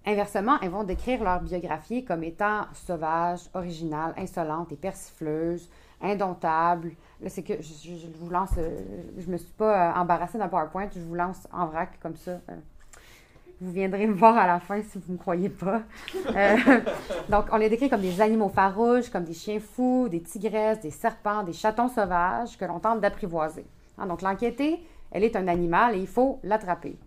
Inversement, 0.05 0.57
elles 0.61 0.69
vont 0.69 0.83
décrire 0.83 1.23
leur 1.23 1.41
biographie 1.41 2.05
comme 2.05 2.23
étant 2.23 2.65
sauvage, 2.73 3.41
originale, 3.53 4.13
insolente 4.17 4.71
et 4.71 4.75
persifleuse, 4.75 5.69
indomptable. 6.01 6.91
Là, 7.21 7.29
c'est 7.29 7.43
que 7.43 7.61
je, 7.61 8.07
vous 8.19 8.29
lance, 8.29 8.51
euh, 8.57 9.03
je 9.17 9.29
me 9.29 9.37
suis 9.37 9.51
pas 9.53 9.89
euh, 9.89 9.99
embarrassée 9.99 10.37
d'un 10.37 10.47
PowerPoint, 10.47 10.89
je 10.93 10.99
vous 10.99 11.15
lance 11.15 11.47
en 11.51 11.65
vrac 11.65 11.99
comme 12.01 12.15
ça. 12.15 12.39
Vous 13.59 13.71
viendrez 13.71 14.05
me 14.05 14.13
voir 14.13 14.37
à 14.37 14.45
la 14.45 14.59
fin 14.59 14.81
si 14.83 14.99
vous 14.99 15.03
ne 15.07 15.13
me 15.13 15.17
croyez 15.17 15.49
pas. 15.49 15.81
donc, 17.29 17.45
on 17.51 17.57
les 17.57 17.69
décrit 17.69 17.89
comme 17.89 18.01
des 18.01 18.21
animaux 18.21 18.49
farouches, 18.49 19.09
comme 19.09 19.23
des 19.23 19.33
chiens 19.33 19.59
fous, 19.59 20.07
des 20.09 20.21
tigresses, 20.21 20.81
des 20.81 20.91
serpents, 20.91 21.43
des 21.43 21.53
chatons 21.53 21.87
sauvages 21.87 22.55
que 22.57 22.65
l'on 22.65 22.79
tente 22.79 23.01
d'apprivoiser. 23.01 23.65
Hein, 23.97 24.05
donc, 24.05 24.21
l'enquêtée, 24.21 24.79
elle 25.11 25.23
est 25.23 25.35
un 25.35 25.47
animal 25.47 25.95
et 25.95 25.99
il 25.99 26.07
faut 26.07 26.39
l'attraper. 26.43 26.97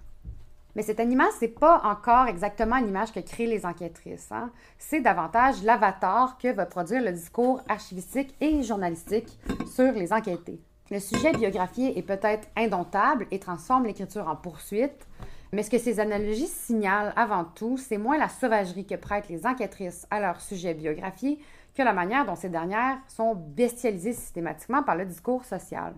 Mais 0.74 0.82
cet 0.82 1.00
animal, 1.00 1.28
ce 1.38 1.44
n'est 1.44 1.52
pas 1.52 1.82
encore 1.84 2.26
exactement 2.26 2.78
l'image 2.78 3.12
que 3.12 3.20
créent 3.20 3.46
les 3.46 3.66
enquêtrices. 3.66 4.30
Hein. 4.30 4.50
C'est 4.78 5.00
davantage 5.00 5.62
l'avatar 5.62 6.38
que 6.38 6.52
va 6.52 6.66
produire 6.66 7.02
le 7.02 7.12
discours 7.12 7.60
archivistique 7.68 8.34
et 8.40 8.62
journalistique 8.62 9.38
sur 9.72 9.92
les 9.92 10.12
enquêtés. 10.12 10.60
Le 10.90 10.98
sujet 10.98 11.32
biographié 11.32 11.96
est 11.98 12.02
peut-être 12.02 12.48
indomptable 12.56 13.26
et 13.30 13.38
transforme 13.38 13.86
l'écriture 13.86 14.28
en 14.28 14.36
poursuite, 14.36 15.06
mais 15.52 15.62
ce 15.62 15.70
que 15.70 15.78
ces 15.78 15.98
analogies 15.98 16.46
signalent 16.46 17.12
avant 17.16 17.44
tout, 17.44 17.76
c'est 17.76 17.98
moins 17.98 18.18
la 18.18 18.28
sauvagerie 18.28 18.86
que 18.86 18.94
prêtent 18.94 19.28
les 19.28 19.46
enquêtrices 19.46 20.06
à 20.10 20.20
leur 20.20 20.40
sujet 20.40 20.74
biographié 20.74 21.38
que 21.74 21.82
la 21.82 21.92
manière 21.92 22.26
dont 22.26 22.36
ces 22.36 22.48
dernières 22.48 22.98
sont 23.08 23.34
bestialisées 23.34 24.12
systématiquement 24.12 24.82
par 24.82 24.96
le 24.96 25.06
discours 25.06 25.44
social. 25.44 25.94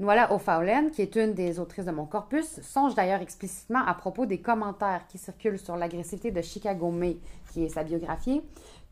Noala 0.00 0.32
O'Faulen, 0.32 0.90
qui 0.90 1.02
est 1.02 1.14
une 1.14 1.34
des 1.34 1.60
autrices 1.60 1.84
de 1.84 1.92
mon 1.92 2.04
corpus, 2.04 2.60
songe 2.62 2.96
d'ailleurs 2.96 3.22
explicitement 3.22 3.84
à 3.86 3.94
propos 3.94 4.26
des 4.26 4.40
commentaires 4.40 5.06
qui 5.06 5.18
circulent 5.18 5.58
sur 5.58 5.76
l'agressivité 5.76 6.32
de 6.32 6.42
Chicago 6.42 6.90
May, 6.90 7.18
qui 7.52 7.64
est 7.64 7.68
sa 7.68 7.84
biographie, 7.84 8.42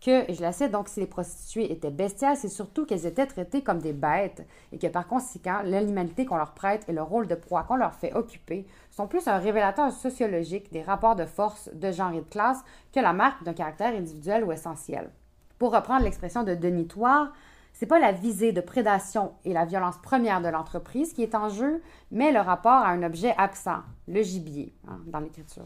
que, 0.04 0.28
et 0.30 0.34
je 0.34 0.42
la 0.42 0.52
cite, 0.52 0.72
donc 0.72 0.88
si 0.88 1.00
les 1.00 1.06
prostituées 1.06 1.70
étaient 1.72 1.90
bestiales, 1.90 2.36
c'est 2.36 2.48
surtout 2.48 2.84
qu'elles 2.84 3.06
étaient 3.06 3.26
traitées 3.26 3.62
comme 3.62 3.78
des 3.78 3.92
bêtes 3.92 4.46
et 4.72 4.78
que 4.78 4.88
par 4.88 5.06
conséquent, 5.06 5.60
l'animalité 5.64 6.26
qu'on 6.26 6.36
leur 6.36 6.54
prête 6.54 6.84
et 6.88 6.92
le 6.92 7.02
rôle 7.02 7.28
de 7.28 7.34
proie 7.34 7.62
qu'on 7.62 7.76
leur 7.76 7.94
fait 7.94 8.12
occuper 8.14 8.66
sont 8.90 9.06
plus 9.06 9.28
un 9.28 9.38
révélateur 9.38 9.92
sociologique 9.92 10.72
des 10.72 10.82
rapports 10.82 11.14
de 11.14 11.24
force, 11.24 11.70
de 11.72 11.92
genre 11.92 12.12
et 12.12 12.20
de 12.20 12.28
classe 12.28 12.62
que 12.92 13.00
la 13.00 13.12
marque 13.12 13.44
d'un 13.44 13.54
caractère 13.54 13.94
individuel 13.94 14.44
ou 14.44 14.52
essentiel. 14.52 15.10
Pour 15.58 15.72
reprendre 15.72 16.02
l'expression 16.02 16.42
de 16.42 16.54
Denis 16.54 16.88
Toire, 16.88 17.32
c'est 17.72 17.86
pas 17.86 18.00
la 18.00 18.12
visée 18.12 18.52
de 18.52 18.60
prédation 18.60 19.32
et 19.44 19.52
la 19.52 19.64
violence 19.64 19.98
première 20.02 20.42
de 20.42 20.48
l'entreprise 20.48 21.12
qui 21.12 21.22
est 21.22 21.34
en 21.34 21.48
jeu, 21.48 21.80
mais 22.10 22.32
le 22.32 22.40
rapport 22.40 22.72
à 22.72 22.88
un 22.88 23.02
objet 23.02 23.34
absent, 23.38 23.78
le 24.08 24.22
gibier, 24.22 24.74
hein, 24.88 25.00
dans 25.06 25.20
l'écriture. 25.20 25.62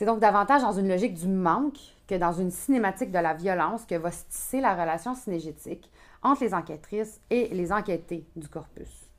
C'est 0.00 0.06
donc 0.06 0.20
davantage 0.20 0.62
dans 0.62 0.72
une 0.72 0.88
logique 0.88 1.12
du 1.12 1.28
manque 1.28 1.76
que 2.08 2.14
dans 2.14 2.32
une 2.32 2.50
cinématique 2.50 3.12
de 3.12 3.18
la 3.18 3.34
violence 3.34 3.84
que 3.84 3.96
va 3.96 4.10
se 4.10 4.24
tisser 4.30 4.62
la 4.62 4.72
relation 4.72 5.14
synégétique 5.14 5.90
entre 6.22 6.42
les 6.42 6.54
enquêtrices 6.54 7.20
et 7.28 7.48
les 7.48 7.70
enquêtés 7.70 8.26
du 8.34 8.48
corpus. 8.48 9.10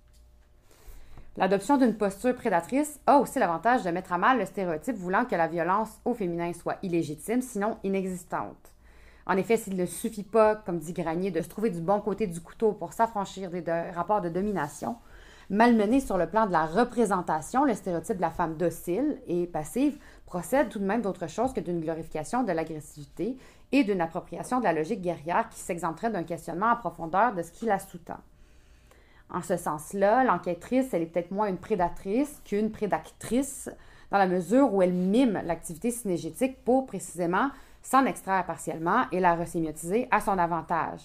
L'adoption 1.38 1.78
d'une 1.78 1.96
posture 1.96 2.36
prédatrice 2.36 3.00
a 3.06 3.20
aussi 3.20 3.38
l'avantage 3.38 3.84
de 3.84 3.92
mettre 3.92 4.12
à 4.12 4.18
mal 4.18 4.40
le 4.40 4.46
stéréotype 4.48 4.96
voulant 4.96 5.26
que 5.26 5.36
la 5.36 5.48
violence 5.48 6.00
au 6.04 6.16
féminin 6.16 6.52
soit 6.52 6.80
illégitime, 6.82 7.44
sinon 7.44 7.78
inexistante. 7.84 8.74
En 9.28 9.38
effet, 9.38 9.58
s'il 9.58 9.76
ne 9.78 9.86
suffit 9.86 10.24
pas, 10.24 10.56
comme 10.56 10.80
dit 10.80 10.94
Granier, 10.94 11.30
de 11.30 11.44
se 11.44 11.48
trouver 11.48 11.70
du 11.70 11.80
bon 11.80 12.02
côté 12.02 12.26
du 12.26 12.42
couteau 12.42 12.72
pour 12.72 12.94
s'affranchir 12.94 13.52
des 13.52 13.62
rapports 13.94 14.22
de 14.22 14.30
domination, 14.30 14.96
malmené 15.52 16.00
sur 16.00 16.18
le 16.18 16.28
plan 16.28 16.46
de 16.48 16.54
la 16.54 16.66
représentation, 16.66 17.66
le 17.66 17.74
stéréotype 17.74 18.16
de 18.16 18.22
la 18.22 18.32
femme 18.32 18.56
docile 18.56 19.22
et 19.28 19.46
passive 19.46 20.00
procède 20.26 20.70
tout 20.70 20.80
de 20.80 20.86
même 20.86 21.02
d'autre 21.02 21.28
chose 21.28 21.52
que 21.52 21.60
d'une 21.60 21.82
glorification 21.82 22.44
de 22.44 22.54
l'agressivité 22.54 23.38
et 23.74 23.84
d'une 23.84 24.00
appropriation 24.00 24.60
de 24.60 24.64
la 24.64 24.72
logique 24.72 25.02
guerrière 25.02 25.50
qui 25.50 25.60
s'exempterait 25.60 26.10
d'un 26.10 26.24
questionnement 26.24 26.72
en 26.72 26.78
profondeur 26.78 27.34
de 27.36 27.44
ce 27.44 27.52
qui 27.52 27.66
la 27.66 27.80
sous-tend. 27.80 28.20
En 29.30 29.42
ce 29.42 29.58
sens-là, 29.58 30.24
l'enquêtrice, 30.24 30.94
elle 30.94 31.02
est 31.02 31.06
peut-être 31.06 31.32
moins 31.32 31.48
une 31.48 31.58
prédatrice 31.58 32.42
qu'une 32.46 32.72
prédactrice, 32.72 33.70
dans 34.10 34.18
la 34.18 34.28
mesure 34.28 34.74
où 34.74 34.82
elle 34.82 34.94
mime 34.94 35.42
l'activité 35.46 35.92
synégétique 35.92 36.64
pour 36.64 36.86
précisément 36.86 37.50
s'en 37.82 38.06
extraire 38.06 38.46
partiellement 38.46 39.04
et 39.12 39.20
la 39.20 39.36
resémiotiser 39.36 40.08
à 40.12 40.22
son 40.22 40.38
avantage. 40.38 41.02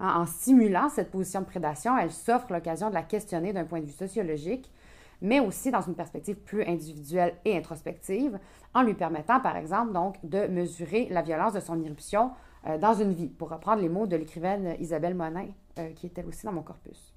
En, 0.00 0.24
stimulant 0.24 0.88
cette 0.88 1.10
position 1.10 1.40
de 1.40 1.46
prédation, 1.46 1.96
elle 1.96 2.10
s'offre 2.10 2.52
l'occasion 2.52 2.88
de 2.88 2.94
la 2.94 3.02
questionner 3.02 3.52
d'un 3.52 3.64
point 3.64 3.80
de 3.80 3.84
vue 3.84 3.92
sociologique, 3.92 4.72
mais 5.20 5.40
aussi 5.40 5.70
dans 5.70 5.82
une 5.82 5.94
perspective 5.94 6.36
plus 6.36 6.64
individuelle 6.64 7.34
et 7.44 7.56
introspective, 7.56 8.38
en 8.72 8.82
lui 8.82 8.94
permettant, 8.94 9.40
par 9.40 9.56
exemple, 9.56 9.92
donc, 9.92 10.16
de 10.22 10.46
mesurer 10.46 11.08
la 11.10 11.20
violence 11.20 11.52
de 11.52 11.60
son 11.60 11.78
irruption 11.78 12.30
euh, 12.66 12.78
dans 12.78 12.94
une 12.94 13.12
vie, 13.12 13.28
pour 13.28 13.50
reprendre 13.50 13.82
les 13.82 13.90
mots 13.90 14.06
de 14.06 14.16
l'écrivaine 14.16 14.74
Isabelle 14.80 15.14
Monin, 15.14 15.48
euh, 15.78 15.90
qui 15.90 16.06
était 16.06 16.24
aussi 16.24 16.46
dans 16.46 16.52
mon 16.52 16.62
corpus. 16.62 17.14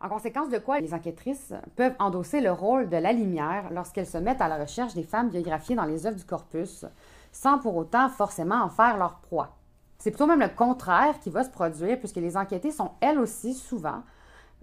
En 0.00 0.08
conséquence 0.08 0.48
de 0.48 0.58
quoi, 0.58 0.78
les 0.78 0.94
enquêtrices 0.94 1.52
peuvent 1.74 1.96
endosser 1.98 2.40
le 2.40 2.52
rôle 2.52 2.88
de 2.88 2.96
la 2.96 3.12
lumière 3.12 3.70
lorsqu'elles 3.72 4.06
se 4.06 4.18
mettent 4.18 4.40
à 4.40 4.46
la 4.46 4.58
recherche 4.58 4.94
des 4.94 5.02
femmes 5.02 5.30
biographiées 5.30 5.74
dans 5.74 5.84
les 5.84 6.06
œuvres 6.06 6.16
du 6.16 6.24
corpus, 6.24 6.84
sans 7.32 7.58
pour 7.58 7.74
autant 7.74 8.08
forcément 8.08 8.62
en 8.62 8.68
faire 8.68 8.96
leur 8.96 9.18
proie. 9.18 9.57
C'est 10.00 10.12
plutôt 10.12 10.26
même 10.26 10.40
le 10.40 10.48
contraire 10.48 11.18
qui 11.18 11.28
va 11.28 11.42
se 11.42 11.50
produire 11.50 11.98
puisque 11.98 12.16
les 12.16 12.36
enquêtées 12.36 12.70
sont 12.70 12.92
elles 13.00 13.18
aussi 13.18 13.52
souvent 13.52 14.02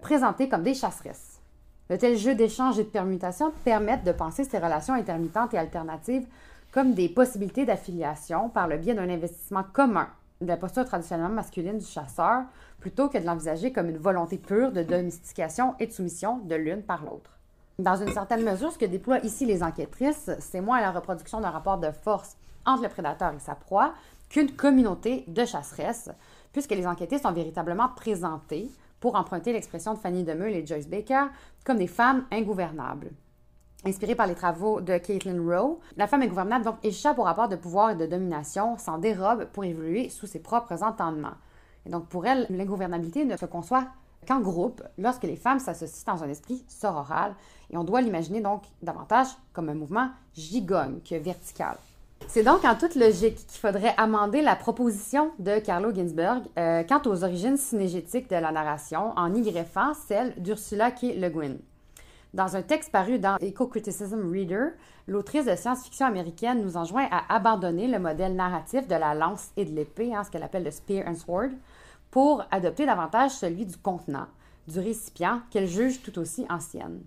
présentées 0.00 0.48
comme 0.48 0.62
des 0.62 0.72
chasseresses. 0.72 1.40
De 1.90 1.96
tels 1.96 2.16
jeux 2.16 2.34
d'échange 2.34 2.78
et 2.78 2.84
de 2.84 2.88
permutation 2.88 3.52
permettent 3.62 4.04
de 4.04 4.12
penser 4.12 4.44
ces 4.44 4.58
relations 4.58 4.94
intermittentes 4.94 5.52
et 5.52 5.58
alternatives 5.58 6.26
comme 6.72 6.94
des 6.94 7.10
possibilités 7.10 7.66
d'affiliation 7.66 8.48
par 8.48 8.66
le 8.66 8.78
biais 8.78 8.94
d'un 8.94 9.10
investissement 9.10 9.64
commun 9.74 10.08
de 10.40 10.46
la 10.46 10.56
posture 10.56 10.84
traditionnellement 10.84 11.34
masculine 11.34 11.78
du 11.78 11.86
chasseur, 11.86 12.44
plutôt 12.80 13.08
que 13.08 13.18
de 13.18 13.24
l'envisager 13.24 13.72
comme 13.72 13.88
une 13.88 13.96
volonté 13.98 14.36
pure 14.38 14.72
de 14.72 14.82
domestication 14.82 15.74
et 15.78 15.86
de 15.86 15.92
soumission 15.92 16.38
de 16.38 16.54
l'une 16.54 16.82
par 16.82 17.04
l'autre. 17.04 17.38
Dans 17.78 17.96
une 17.96 18.12
certaine 18.12 18.42
mesure, 18.42 18.72
ce 18.72 18.78
que 18.78 18.86
déploient 18.86 19.20
ici 19.20 19.46
les 19.46 19.62
enquêtrices, 19.62 20.30
c'est 20.40 20.60
moins 20.60 20.80
la 20.80 20.92
reproduction 20.92 21.40
d'un 21.40 21.50
rapport 21.50 21.78
de 21.78 21.90
force 21.90 22.36
entre 22.66 22.82
le 22.82 22.88
prédateur 22.88 23.32
et 23.32 23.38
sa 23.38 23.54
proie 23.54 23.92
qu'une 24.28 24.52
communauté 24.52 25.24
de 25.28 25.44
chasseresses, 25.44 26.10
puisque 26.52 26.72
les 26.72 26.86
enquêtés 26.86 27.18
sont 27.18 27.32
véritablement 27.32 27.88
présentés, 27.88 28.70
pour 29.00 29.14
emprunter 29.14 29.52
l'expression 29.52 29.94
de 29.94 29.98
Fanny 29.98 30.24
Demeule 30.24 30.54
et 30.54 30.66
Joyce 30.66 30.88
Baker, 30.88 31.26
comme 31.64 31.78
des 31.78 31.86
femmes 31.86 32.24
ingouvernables. 32.30 33.10
Inspirée 33.84 34.14
par 34.14 34.26
les 34.26 34.34
travaux 34.34 34.80
de 34.80 34.98
Caitlin 34.98 35.40
Rowe, 35.40 35.78
la 35.96 36.06
femme 36.06 36.22
ingouvernable 36.22 36.64
donc 36.64 36.76
échappe 36.82 37.18
au 37.18 37.22
rapport 37.22 37.48
de 37.48 37.56
pouvoir 37.56 37.90
et 37.90 37.94
de 37.94 38.06
domination, 38.06 38.78
s'en 38.78 38.98
dérobe 38.98 39.44
pour 39.52 39.64
évoluer 39.64 40.08
sous 40.08 40.26
ses 40.26 40.40
propres 40.40 40.82
entendements. 40.82 41.36
Et 41.84 41.90
donc 41.90 42.08
pour 42.08 42.26
elle, 42.26 42.46
l'ingouvernabilité 42.50 43.24
ne 43.24 43.36
se 43.36 43.46
conçoit 43.46 43.86
qu'en 44.26 44.40
groupe, 44.40 44.82
lorsque 44.98 45.22
les 45.22 45.36
femmes 45.36 45.60
s'associent 45.60 46.14
dans 46.14 46.24
un 46.24 46.28
esprit 46.28 46.64
sororal, 46.66 47.34
et 47.70 47.76
on 47.76 47.84
doit 47.84 48.00
l'imaginer 48.00 48.40
donc 48.40 48.62
davantage 48.82 49.28
comme 49.52 49.68
un 49.68 49.74
mouvement 49.74 50.10
gigogne 50.34 51.00
que 51.08 51.14
vertical. 51.14 51.76
C'est 52.26 52.42
donc 52.42 52.64
en 52.64 52.74
toute 52.74 52.96
logique 52.96 53.46
qu'il 53.46 53.60
faudrait 53.60 53.94
amender 53.96 54.42
la 54.42 54.56
proposition 54.56 55.30
de 55.38 55.58
Carlo 55.58 55.94
Ginsberg 55.94 56.42
euh, 56.58 56.82
quant 56.82 57.00
aux 57.06 57.24
origines 57.24 57.56
synégétiques 57.56 58.28
de 58.28 58.36
la 58.36 58.52
narration 58.52 59.12
en 59.16 59.32
y 59.32 59.42
greffant 59.42 59.94
celle 59.94 60.34
d'Ursula 60.36 60.90
K. 60.90 61.14
Le 61.16 61.28
Guin. 61.28 61.56
Dans 62.34 62.54
un 62.54 62.62
texte 62.62 62.92
paru 62.92 63.18
dans 63.18 63.36
Eco-Criticism 63.40 64.30
Reader, 64.30 64.74
l'autrice 65.06 65.46
de 65.46 65.56
science-fiction 65.56 66.04
américaine 66.04 66.62
nous 66.62 66.76
enjoint 66.76 67.08
à 67.10 67.34
abandonner 67.34 67.86
le 67.86 67.98
modèle 67.98 68.34
narratif 68.34 68.86
de 68.86 68.94
la 68.94 69.14
lance 69.14 69.52
et 69.56 69.64
de 69.64 69.74
l'épée, 69.74 70.14
hein, 70.14 70.22
ce 70.22 70.30
qu'elle 70.30 70.42
appelle 70.42 70.64
le 70.64 70.70
spear 70.70 71.08
and 71.08 71.14
sword, 71.14 71.50
pour 72.10 72.44
adopter 72.50 72.84
davantage 72.84 73.30
celui 73.30 73.64
du 73.64 73.76
contenant, 73.78 74.26
du 74.68 74.80
récipient, 74.80 75.40
qu'elle 75.50 75.66
juge 75.66 76.02
tout 76.02 76.18
aussi 76.18 76.44
ancienne. 76.50 77.00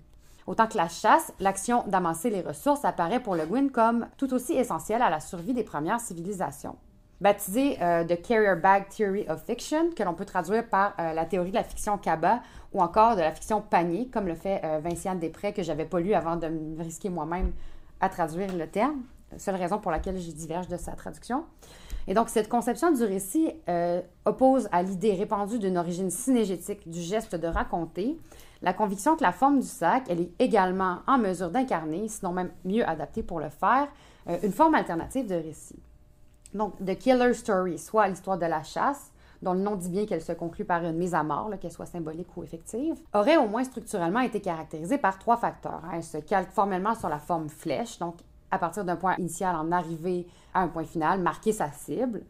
Autant 0.49 0.65
que 0.65 0.77
la 0.77 0.87
chasse, 0.87 1.31
l'action 1.39 1.83
d'amasser 1.85 2.31
les 2.31 2.41
ressources 2.41 2.83
apparaît 2.83 3.19
pour 3.19 3.35
Le 3.35 3.45
Guin 3.45 3.67
comme 3.69 4.07
tout 4.17 4.33
aussi 4.33 4.53
essentielle 4.53 5.03
à 5.03 5.11
la 5.11 5.19
survie 5.19 5.53
des 5.53 5.63
premières 5.63 5.99
civilisations. 5.99 6.75
Baptisée 7.21 7.77
euh, 7.83 8.03
The 8.03 8.19
Carrier 8.19 8.55
Bag 8.59 8.89
Theory 8.89 9.27
of 9.29 9.45
Fiction, 9.45 9.91
que 9.95 10.01
l'on 10.01 10.15
peut 10.15 10.25
traduire 10.25 10.67
par 10.67 10.95
euh, 10.99 11.13
la 11.13 11.25
théorie 11.25 11.51
de 11.51 11.55
la 11.55 11.63
fiction 11.63 11.99
Kaba 11.99 12.41
ou 12.73 12.81
encore 12.81 13.15
de 13.15 13.21
la 13.21 13.31
fiction 13.31 13.61
panier, 13.61 14.07
comme 14.07 14.25
le 14.25 14.33
fait 14.33 14.59
euh, 14.63 14.79
Vinciane 14.83 15.19
Després, 15.19 15.53
que 15.53 15.61
j'avais 15.61 15.85
pas 15.85 15.99
lu 15.99 16.15
avant 16.15 16.35
de 16.35 16.47
me 16.47 16.81
risquer 16.81 17.09
moi-même 17.09 17.51
à 18.01 18.09
traduire 18.09 18.51
le 18.51 18.65
terme. 18.65 19.03
Seule 19.37 19.55
raison 19.55 19.77
pour 19.77 19.91
laquelle 19.91 20.19
je 20.19 20.31
diverge 20.31 20.67
de 20.67 20.77
sa 20.77 20.93
traduction. 20.93 21.43
Et 22.07 22.15
donc, 22.15 22.29
cette 22.29 22.49
conception 22.49 22.91
du 22.91 23.03
récit 23.03 23.51
oppose 24.25 24.67
à 24.71 24.81
l'idée 24.81 25.13
répandue 25.13 25.59
d'une 25.59 25.77
origine 25.77 26.09
synégétique 26.09 26.89
du 26.89 26.99
geste 26.99 27.35
de 27.35 27.45
raconter 27.45 28.17
la 28.61 28.73
conviction 28.73 29.15
que 29.15 29.23
la 29.23 29.31
forme 29.31 29.59
du 29.59 29.67
sac, 29.67 30.03
elle 30.09 30.21
est 30.21 30.31
également 30.39 30.99
en 31.07 31.17
mesure 31.17 31.49
d'incarner, 31.49 32.07
sinon 32.07 32.33
même 32.33 32.51
mieux 32.65 32.87
adaptée 32.87 33.23
pour 33.23 33.39
le 33.39 33.49
faire, 33.49 33.87
euh, 34.27 34.37
une 34.43 34.51
forme 34.51 34.75
alternative 34.75 35.27
de 35.27 35.35
récit. 35.35 35.79
Donc, 36.53 36.73
The 36.83 36.97
Killer 36.97 37.33
Story, 37.33 37.77
soit 37.77 38.07
l'histoire 38.07 38.37
de 38.37 38.45
la 38.45 38.63
chasse, 38.63 39.11
dont 39.41 39.53
le 39.53 39.59
nom 39.59 39.75
dit 39.75 39.89
bien 39.89 40.05
qu'elle 40.05 40.21
se 40.21 40.33
conclut 40.33 40.65
par 40.65 40.83
une 40.83 40.97
mise 40.97 41.13
à 41.13 41.23
mort, 41.23 41.49
qu'elle 41.61 41.71
soit 41.71 41.85
symbolique 41.85 42.35
ou 42.35 42.43
effective, 42.43 42.95
aurait 43.13 43.37
au 43.37 43.47
moins 43.47 43.63
structurellement 43.63 44.19
été 44.19 44.41
caractérisée 44.41 44.97
par 44.97 45.17
trois 45.17 45.37
facteurs. 45.37 45.81
Elle 45.93 46.03
se 46.03 46.17
calque 46.17 46.51
formellement 46.51 46.95
sur 46.95 47.07
la 47.07 47.19
forme 47.19 47.49
flèche, 47.49 47.99
donc 47.99 48.15
à 48.51 48.57
partir 48.57 48.83
d'un 48.83 48.95
point 48.95 49.15
initial 49.17 49.55
en 49.55 49.71
arriver 49.71 50.27
à 50.53 50.61
un 50.61 50.67
point 50.67 50.83
final, 50.83 51.21
marquer 51.21 51.53
sa 51.53 51.71
cible. 51.71 52.23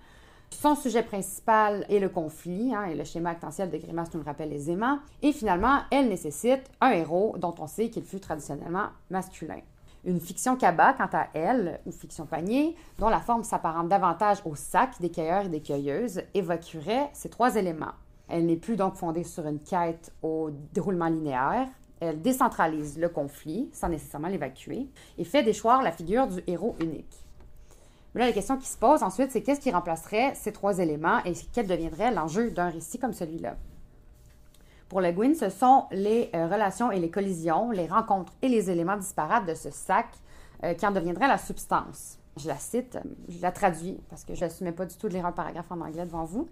Son 0.52 0.76
sujet 0.76 1.04
principal 1.04 1.86
est 1.90 2.00
le 2.00 2.10
conflit, 2.10 2.74
hein, 2.76 2.86
et 2.86 2.96
le 2.96 3.04
schéma 3.06 3.30
actentiel 3.30 3.70
de 3.70 3.78
Grimace 3.78 4.14
nous 4.14 4.20
le 4.20 4.26
rappelle 4.26 4.52
aisément. 4.52 5.00
Et 5.22 5.32
finalement, 5.32 5.80
elle 5.90 6.10
nécessite 6.10 6.70
un 6.82 6.92
héros 6.92 7.36
dont 7.38 7.56
on 7.60 7.68
sait 7.68 7.90
qu'il 7.90 8.04
fut 8.04 8.20
traditionnellement 8.20 8.88
masculin. 9.10 9.62
Une 10.06 10.20
fiction 10.20 10.56
cabas, 10.56 10.94
quant 10.94 11.10
à 11.14 11.28
elle, 11.34 11.80
ou 11.86 11.92
fiction 11.92 12.26
panier, 12.26 12.76
dont 12.98 13.10
la 13.10 13.20
forme 13.20 13.44
s'apparente 13.44 13.90
davantage 13.90 14.40
au 14.46 14.56
sac 14.56 15.00
des 15.00 15.12
cueilleurs 15.12 15.46
et 15.46 15.50
des 15.50 15.62
cueilleuses, 15.62 16.22
évoquerait 16.34 17.10
ces 17.14 17.30
trois 17.30 17.56
éléments. 17.56 17.94
Elle 18.28 18.46
n'est 18.46 18.56
plus 18.56 18.76
donc 18.76 18.96
fondée 18.96 19.24
sur 19.24 19.46
une 19.48 19.60
quête 19.60 20.12
au 20.22 20.52
déroulement 20.74 21.08
linéaire. 21.08 21.68
Elle 22.00 22.22
décentralise 22.22 22.98
le 22.98 23.10
conflit, 23.10 23.70
sans 23.74 23.90
nécessairement 23.90 24.30
l'évacuer, 24.30 24.88
et 25.18 25.24
fait 25.26 25.44
déchoir 25.44 25.84
la 25.84 25.92
figure 25.92 26.28
du 26.28 26.42
héros 26.48 26.76
unique. 26.80 27.19
Mais 28.14 28.22
là, 28.22 28.28
la 28.28 28.34
question 28.34 28.58
qui 28.58 28.68
se 28.68 28.78
pose 28.78 29.04
ensuite, 29.04 29.32
c'est 29.32 29.42
qu'est-ce 29.42 29.60
qui 29.60 29.72
remplacerait 29.72 30.34
ces 30.36 30.52
trois 30.52 30.80
éléments 30.80 31.20
et 31.26 31.34
quel 31.54 31.68
deviendrait 31.68 32.12
l'enjeu 32.12 32.52
d'un 32.52 32.70
récit 32.70 33.00
comme 33.00 33.14
celui-là? 33.14 33.56
Pour 34.88 35.02
Le 35.02 35.12
Guin, 35.12 35.36
ce 35.36 35.50
sont 35.50 35.86
les 35.92 36.32
euh, 36.34 36.48
relations 36.48 36.92
et 36.92 37.00
les 37.00 37.12
collisions, 37.12 37.70
les 37.70 37.86
rencontres 37.86 38.34
et 38.42 38.48
les 38.48 38.72
éléments 38.72 38.98
disparates 38.98 39.46
de 39.46 39.54
ce 39.54 39.70
sac 39.70 40.08
euh, 40.64 40.74
qui 40.74 40.86
en 40.86 40.92
deviendraient 40.92 41.28
la 41.28 41.38
substance 41.38 42.19
je 42.40 42.48
la 42.48 42.58
cite, 42.58 42.98
je 43.28 43.42
la 43.42 43.52
traduis 43.52 43.98
parce 44.10 44.24
que 44.24 44.34
je 44.34 44.42
n'assumais 44.42 44.72
pas 44.72 44.86
du 44.86 44.96
tout 44.96 45.08
de 45.08 45.14
lire 45.14 45.26
un 45.26 45.32
paragraphe 45.32 45.72
en 45.72 45.82
anglais 45.82 46.06
devant 46.06 46.26
vous. 46.26 46.48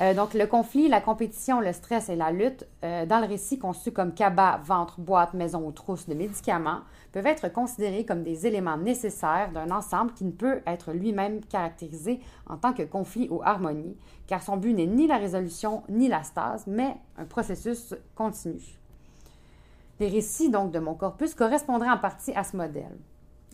Euh, 0.00 0.14
donc, 0.14 0.34
le 0.34 0.46
conflit, 0.46 0.88
la 0.88 1.00
compétition, 1.00 1.60
le 1.60 1.72
stress 1.72 2.08
et 2.08 2.16
la 2.16 2.30
lutte, 2.30 2.66
euh, 2.84 3.06
dans 3.06 3.20
le 3.20 3.26
récit 3.26 3.58
conçu 3.58 3.90
comme 3.92 4.12
cabas, 4.12 4.58
ventre, 4.58 5.00
boîte, 5.00 5.34
maison 5.34 5.66
ou 5.66 5.72
trousse 5.72 6.08
de 6.08 6.14
médicaments, 6.14 6.80
peuvent 7.12 7.26
être 7.26 7.52
considérés 7.52 8.04
comme 8.04 8.22
des 8.22 8.46
éléments 8.46 8.76
nécessaires 8.76 9.50
d'un 9.52 9.70
ensemble 9.70 10.12
qui 10.12 10.24
ne 10.24 10.32
peut 10.32 10.60
être 10.66 10.92
lui-même 10.92 11.40
caractérisé 11.44 12.20
en 12.48 12.56
tant 12.56 12.72
que 12.72 12.82
conflit 12.82 13.28
ou 13.30 13.40
harmonie, 13.42 13.96
car 14.26 14.42
son 14.42 14.56
but 14.56 14.74
n'est 14.74 14.86
ni 14.86 15.06
la 15.06 15.16
résolution 15.16 15.82
ni 15.88 16.08
la 16.08 16.22
stase, 16.22 16.66
mais 16.66 16.96
un 17.16 17.24
processus 17.24 17.94
continu. 18.14 18.78
Les 20.00 20.08
récits, 20.08 20.50
donc, 20.50 20.70
de 20.70 20.78
mon 20.78 20.94
corpus 20.94 21.34
correspondraient 21.34 21.90
en 21.90 21.98
partie 21.98 22.32
à 22.34 22.44
ce 22.44 22.56
modèle. 22.56 22.96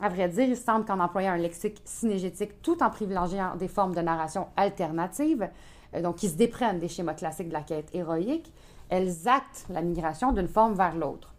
À 0.01 0.09
vrai 0.09 0.29
dire, 0.29 0.49
il 0.49 0.57
semble 0.57 0.85
qu'en 0.85 0.99
employant 0.99 1.33
un 1.33 1.39
lexique 1.39 1.81
synégétique 1.85 2.61
tout 2.63 2.83
en 2.83 2.91
privilégiant 2.91 3.55
des 3.57 3.69
formes 3.69 3.95
de 3.95 4.01
narration 4.01 4.49
alternatives, 4.57 5.49
euh, 5.95 6.03
donc 6.03 6.17
qui 6.17 6.29
se 6.29 6.37
déprennent 6.37 6.81
des 6.81 6.89
schémas 6.89 7.15
classiques 7.15 7.49
de 7.49 7.53
la 7.53 7.63
quête 7.63 7.95
héroïque, 7.95 8.53
elles 8.89 9.29
actent 9.29 9.67
la 9.71 9.83
migration 9.83 10.33
d'une 10.33 10.49
forme 10.49 10.75
vers 10.75 10.97
l'autre. 10.97 11.33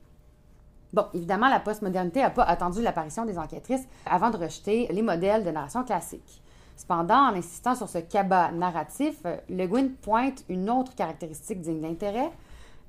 Bon, 0.94 1.06
évidemment, 1.14 1.50
la 1.50 1.60
postmodernité 1.60 2.22
n'a 2.22 2.30
pas 2.30 2.44
attendu 2.44 2.82
l'apparition 2.82 3.26
des 3.26 3.38
enquêtrices 3.38 3.86
avant 4.06 4.30
de 4.30 4.38
rejeter 4.38 4.88
les 4.92 5.02
modèles 5.02 5.44
de 5.44 5.52
narration 5.52 5.84
classique. 5.84 6.42
Cependant, 6.78 7.30
en 7.30 7.36
insistant 7.36 7.76
sur 7.76 7.90
ce 7.90 7.98
cabas 7.98 8.52
narratif, 8.52 9.18
euh, 9.26 9.38
Le 9.50 9.66
Guin 9.68 9.90
pointe 10.02 10.44
une 10.50 10.70
autre 10.70 10.96
caractéristique 10.96 11.62
digne 11.62 11.82
d'intérêt, 11.82 12.32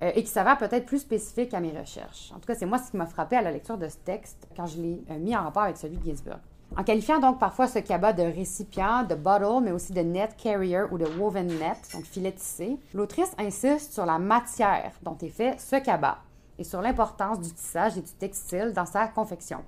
euh, 0.03 0.13
et 0.15 0.23
qui 0.23 0.31
s'avère 0.31 0.59
peut-être 0.59 0.87
plus 0.87 0.99
spécifique 0.99 1.55
à 1.55 1.61
mes 1.61 1.79
recherches. 1.79 2.33
En 2.35 2.39
tout 2.39 2.47
cas, 2.47 2.55
c'est 2.55 2.67
moi 2.67 2.79
ce 2.79 2.91
qui 2.91 2.97
m'a 2.97 3.07
frappé 3.07 3.37
à 3.37 3.43
la 3.43 3.51
lecture 3.51 3.79
de 3.79 3.89
ce 3.89 3.97
texte 3.97 4.47
quand 4.57 4.67
je 4.67 4.81
l'ai 4.81 5.05
euh, 5.11 5.19
mis 5.19 5.37
en 5.37 5.43
rapport 5.43 5.63
avec 5.63 5.77
celui 5.77 5.97
de 5.97 6.05
Ginsburg. 6.05 6.39
En 6.77 6.83
qualifiant 6.83 7.21
donc 7.21 7.39
parfois 7.39 7.69
ce 7.69 7.79
cabas 7.79 8.13
de 8.13 8.23
récipient, 8.23 9.05
de 9.05 9.15
bottle, 9.15 9.63
mais 9.63 9.71
aussi 9.71 9.93
de 9.93 10.01
net 10.01 10.37
carrier 10.37 10.83
ou 10.91 10.99
de 10.99 11.07
woven 11.19 11.47
net, 11.47 11.79
donc 11.95 12.05
filet 12.05 12.33
tissé, 12.33 12.77
l'autrice 12.93 13.33
insiste 13.39 13.93
sur 13.93 14.05
la 14.05 14.19
matière 14.19 14.93
dont 15.03 15.17
est 15.23 15.29
fait 15.29 15.59
ce 15.61 15.77
cabas 15.77 16.19
et 16.59 16.65
sur 16.65 16.83
l'importance 16.83 17.41
du 17.41 17.53
tissage 17.53 17.97
et 17.97 18.03
du 18.03 18.13
textile 18.13 18.73
dans 18.75 18.87
sa 18.87 19.07
confection. 19.07 19.63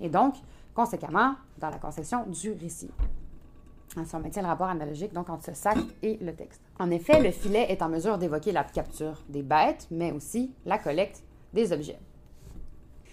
Et 0.00 0.08
donc, 0.08 0.36
conséquemment, 0.74 1.34
dans 1.58 1.70
la 1.70 1.78
conception 1.78 2.24
du 2.26 2.52
récit. 2.52 2.90
Si 4.04 4.14
on 4.14 4.20
maintient 4.20 4.42
le 4.42 4.48
rapport 4.48 4.66
analogique 4.66 5.12
donc 5.12 5.30
entre 5.30 5.44
ce 5.44 5.54
sac 5.54 5.78
et 6.02 6.18
le 6.20 6.34
texte. 6.34 6.60
En 6.80 6.90
effet, 6.90 7.20
le 7.22 7.30
filet 7.30 7.66
est 7.70 7.80
en 7.80 7.88
mesure 7.88 8.18
d'évoquer 8.18 8.50
la 8.50 8.64
capture 8.64 9.22
des 9.28 9.42
bêtes, 9.42 9.86
mais 9.90 10.10
aussi 10.10 10.52
la 10.66 10.78
collecte 10.78 11.22
des 11.52 11.72
objets. 11.72 11.98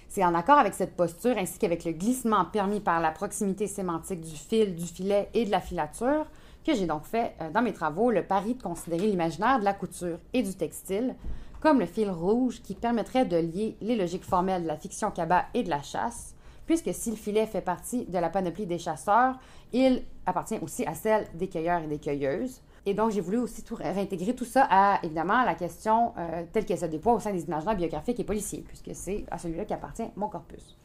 C'est 0.09 0.25
en 0.25 0.33
accord 0.33 0.57
avec 0.57 0.73
cette 0.73 0.97
posture 0.97 1.37
ainsi 1.37 1.57
qu'avec 1.57 1.85
le 1.85 1.93
glissement 1.93 2.43
permis 2.45 2.81
par 2.81 2.99
la 2.99 3.11
proximité 3.11 3.67
sémantique 3.67 4.21
du 4.21 4.35
fil, 4.35 4.75
du 4.75 4.85
filet 4.85 5.29
et 5.33 5.45
de 5.45 5.51
la 5.51 5.61
filature 5.61 6.25
que 6.65 6.73
j'ai 6.75 6.85
donc 6.85 7.05
fait 7.05 7.33
euh, 7.39 7.49
dans 7.49 7.61
mes 7.61 7.73
travaux 7.73 8.11
le 8.11 8.23
pari 8.23 8.55
de 8.55 8.61
considérer 8.61 9.07
l'imaginaire 9.07 9.59
de 9.59 9.63
la 9.63 9.73
couture 9.73 10.19
et 10.33 10.43
du 10.43 10.53
textile 10.53 11.15
comme 11.61 11.79
le 11.79 11.85
fil 11.85 12.09
rouge 12.09 12.61
qui 12.61 12.75
permettrait 12.75 13.25
de 13.25 13.37
lier 13.37 13.77
les 13.81 13.95
logiques 13.95 14.25
formelles 14.25 14.63
de 14.63 14.67
la 14.67 14.77
fiction 14.77 15.11
cabas 15.11 15.45
et 15.53 15.63
de 15.63 15.69
la 15.69 15.81
chasse 15.81 16.35
puisque 16.71 16.93
si 16.93 17.09
le 17.09 17.17
filet 17.17 17.45
fait 17.45 17.59
partie 17.59 18.05
de 18.05 18.17
la 18.17 18.29
panoplie 18.29 18.65
des 18.65 18.77
chasseurs, 18.77 19.37
il 19.73 20.03
appartient 20.25 20.57
aussi 20.61 20.85
à 20.85 20.93
celle 20.93 21.27
des 21.33 21.49
cueilleurs 21.49 21.81
et 21.81 21.87
des 21.87 21.99
cueilleuses. 21.99 22.61
Et 22.85 22.93
donc, 22.93 23.11
j'ai 23.11 23.19
voulu 23.19 23.39
aussi 23.39 23.61
réintégrer 23.69 24.33
tout 24.33 24.45
ça 24.45 24.67
à, 24.69 24.99
évidemment, 25.03 25.43
la 25.43 25.55
question 25.55 26.13
euh, 26.17 26.45
telle 26.53 26.63
qu'elle 26.63 26.77
se 26.77 26.85
déploie 26.85 27.13
au 27.13 27.19
sein 27.19 27.33
des 27.33 27.43
imaginaires 27.43 27.75
biographiques 27.75 28.21
et 28.21 28.23
policiers, 28.23 28.63
puisque 28.65 28.95
c'est 28.95 29.25
à 29.29 29.37
celui-là 29.37 29.65
qu'appartient 29.65 30.09
mon 30.15 30.29
corpus. 30.29 30.77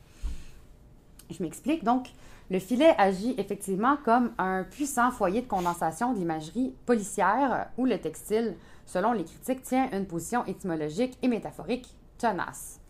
Je 1.31 1.41
m'explique. 1.41 1.85
Donc, 1.85 2.09
le 2.51 2.59
filet 2.59 2.93
agit 2.99 3.37
effectivement 3.39 3.97
comme 4.05 4.33
un 4.39 4.65
puissant 4.65 5.13
foyer 5.13 5.43
de 5.43 5.47
condensation 5.47 6.13
de 6.13 6.19
l'imagerie 6.19 6.75
policière 6.85 7.69
où 7.79 7.85
le 7.87 7.99
textile, 8.01 8.57
selon 8.87 9.13
les 9.13 9.23
critiques, 9.23 9.63
tient 9.63 9.89
une 9.93 10.07
position 10.07 10.45
étymologique 10.47 11.17
et 11.23 11.29
métaphorique 11.29 11.95
tenace. 12.19 12.81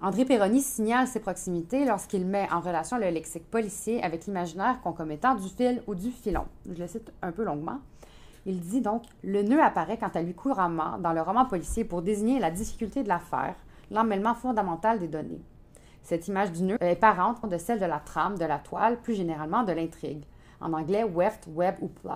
André 0.00 0.24
Perroni 0.24 0.60
signale 0.60 1.08
ses 1.08 1.18
proximités 1.18 1.84
lorsqu'il 1.84 2.24
met 2.24 2.46
en 2.52 2.60
relation 2.60 2.98
le 2.98 3.10
lexique 3.10 3.50
policier 3.50 4.00
avec 4.04 4.26
l'imaginaire 4.26 4.80
concomitant 4.80 5.34
du 5.34 5.48
fil 5.48 5.82
ou 5.88 5.96
du 5.96 6.12
filon. 6.12 6.44
Je 6.72 6.80
le 6.80 6.86
cite 6.86 7.12
un 7.20 7.32
peu 7.32 7.42
longuement. 7.42 7.80
Il 8.46 8.60
dit 8.60 8.80
donc 8.80 9.02
Le 9.24 9.42
nœud 9.42 9.60
apparaît 9.60 9.98
quant 9.98 10.12
à 10.14 10.22
lui 10.22 10.34
couramment 10.34 10.98
dans 10.98 11.12
le 11.12 11.20
roman 11.20 11.46
policier 11.46 11.82
pour 11.84 12.02
désigner 12.02 12.38
la 12.38 12.52
difficulté 12.52 13.02
de 13.02 13.08
l'affaire, 13.08 13.56
l'emmêlement 13.90 14.34
fondamental 14.34 15.00
des 15.00 15.08
données. 15.08 15.42
Cette 16.04 16.28
image 16.28 16.52
du 16.52 16.62
nœud 16.62 16.78
est 16.80 16.94
parente 16.94 17.44
de 17.48 17.58
celle 17.58 17.80
de 17.80 17.84
la 17.84 17.98
trame, 17.98 18.38
de 18.38 18.44
la 18.44 18.60
toile, 18.60 19.00
plus 19.00 19.14
généralement 19.14 19.64
de 19.64 19.72
l'intrigue. 19.72 20.22
En 20.60 20.74
anglais, 20.74 21.02
weft, 21.02 21.48
web 21.52 21.74
ou 21.80 21.88
plot. 21.88 22.12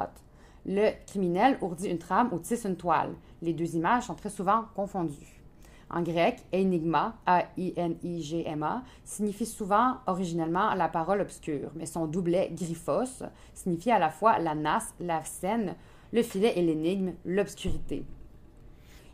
Le 0.67 0.91
criminel 1.09 1.59
ourdit 1.61 1.89
une 1.89 1.99
trame 1.99 2.29
ou 2.31 2.39
tisse 2.39 2.65
une 2.65 2.77
toile. 2.77 3.15
Les 3.43 3.53
deux 3.53 3.75
images 3.75 4.05
sont 4.05 4.15
très 4.15 4.31
souvent 4.31 4.67
confondues. 4.77 5.42
En 5.95 6.01
grec, 6.01 6.39
enigma, 6.55 7.17
A-I-N-I-G-M-A, 7.27 8.83
signifie 9.05 9.45
souvent 9.45 9.99
originellement 10.07 10.75
la 10.75 10.89
parole 10.89 11.21
obscure, 11.21 11.71
mais 11.75 11.85
son 11.85 12.07
doublet 12.07 12.51
gryphos 12.51 13.23
signifie 13.53 13.91
à 13.91 13.99
la 13.99 14.09
fois 14.09 14.39
la 14.39 14.55
nasse, 14.55 14.95
la 15.01 15.23
scène, 15.23 15.75
le 16.13 16.23
filet 16.23 16.55
et 16.57 16.63
l'énigme, 16.63 17.13
l'obscurité. 17.27 18.05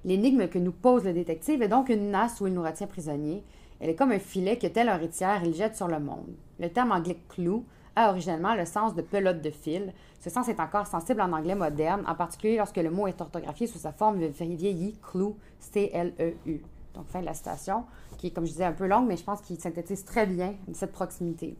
L'énigme 0.04 0.46
que 0.46 0.60
nous 0.60 0.72
pose 0.72 1.04
le 1.04 1.12
détective 1.12 1.62
est 1.62 1.68
donc 1.68 1.88
une 1.88 2.12
nasse 2.12 2.40
où 2.40 2.46
il 2.46 2.54
nous 2.54 2.62
retient 2.62 2.86
prisonniers. 2.86 3.42
Elle 3.80 3.90
est 3.90 3.96
comme 3.96 4.12
un 4.12 4.20
filet 4.20 4.56
que, 4.56 4.68
tel 4.68 4.88
un 4.88 4.94
héritière, 4.94 5.42
il 5.44 5.54
jette 5.54 5.76
sur 5.76 5.88
le 5.88 5.98
monde. 5.98 6.36
Le 6.60 6.68
terme 6.68 6.92
anglais 6.92 7.18
clou 7.28 7.64
a 7.98 8.10
originellement 8.10 8.54
le 8.54 8.64
sens 8.64 8.94
de 8.94 9.02
pelote 9.02 9.42
de 9.42 9.50
fil. 9.50 9.92
Ce 10.20 10.30
sens 10.30 10.48
est 10.48 10.60
encore 10.60 10.86
sensible 10.86 11.20
en 11.20 11.32
anglais 11.32 11.56
moderne, 11.56 12.04
en 12.06 12.14
particulier 12.14 12.56
lorsque 12.56 12.76
le 12.76 12.90
mot 12.90 13.08
est 13.08 13.20
orthographié 13.20 13.66
sous 13.66 13.78
sa 13.78 13.92
forme 13.92 14.18
vieillie, 14.18 14.96
clou, 15.02 15.36
C-L-E-U. 15.58 16.62
Donc, 16.94 17.08
fin 17.08 17.20
de 17.20 17.26
la 17.26 17.34
citation, 17.34 17.84
qui 18.16 18.28
est, 18.28 18.30
comme 18.30 18.46
je 18.46 18.52
disais, 18.52 18.64
un 18.64 18.72
peu 18.72 18.86
longue, 18.86 19.06
mais 19.06 19.16
je 19.16 19.24
pense 19.24 19.40
qu'il 19.40 19.58
synthétise 19.58 20.04
très 20.04 20.26
bien 20.26 20.54
cette 20.72 20.92
proximité. 20.92 21.56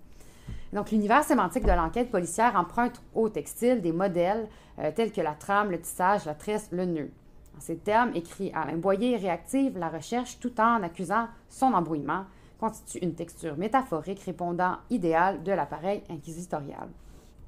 Donc, 0.72 0.90
l'univers 0.92 1.24
sémantique 1.24 1.64
de 1.64 1.72
l'enquête 1.72 2.10
policière 2.10 2.56
emprunte 2.56 3.02
au 3.14 3.28
textile 3.28 3.80
des 3.80 3.92
modèles 3.92 4.48
euh, 4.78 4.92
tels 4.94 5.12
que 5.12 5.20
la 5.20 5.34
trame, 5.34 5.70
le 5.70 5.80
tissage, 5.80 6.24
la 6.24 6.34
tresse, 6.34 6.68
le 6.70 6.84
nœud. 6.84 7.10
Ces 7.58 7.76
termes, 7.76 8.12
écrit 8.14 8.52
Alain 8.54 8.76
Boyer, 8.76 9.16
réactive 9.16 9.76
la 9.76 9.88
recherche 9.88 10.38
tout 10.38 10.60
en 10.60 10.82
accusant 10.82 11.26
son 11.48 11.72
embrouillement, 11.72 12.24
constitue 12.58 12.98
une 12.98 13.14
texture 13.14 13.56
métaphorique 13.56 14.20
répondant 14.20 14.76
idéal 14.90 15.42
de 15.42 15.52
l'appareil 15.52 16.02
inquisitorial. 16.10 16.88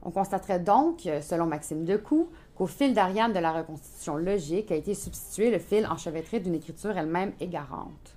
On 0.02 0.10
constaterait 0.10 0.60
donc, 0.60 1.08
selon 1.20 1.46
Maxime 1.46 1.84
Decoux, 1.84 2.28
qu'au 2.54 2.66
fil 2.66 2.94
d'Ariane 2.94 3.32
de 3.32 3.38
la 3.38 3.52
reconstitution 3.52 4.16
logique 4.16 4.72
a 4.72 4.76
été 4.76 4.94
substitué 4.94 5.50
le 5.50 5.58
fil 5.58 5.86
enchevêtré 5.86 6.40
d'une 6.40 6.54
écriture 6.54 6.96
elle-même 6.96 7.32
égarante. 7.40 8.16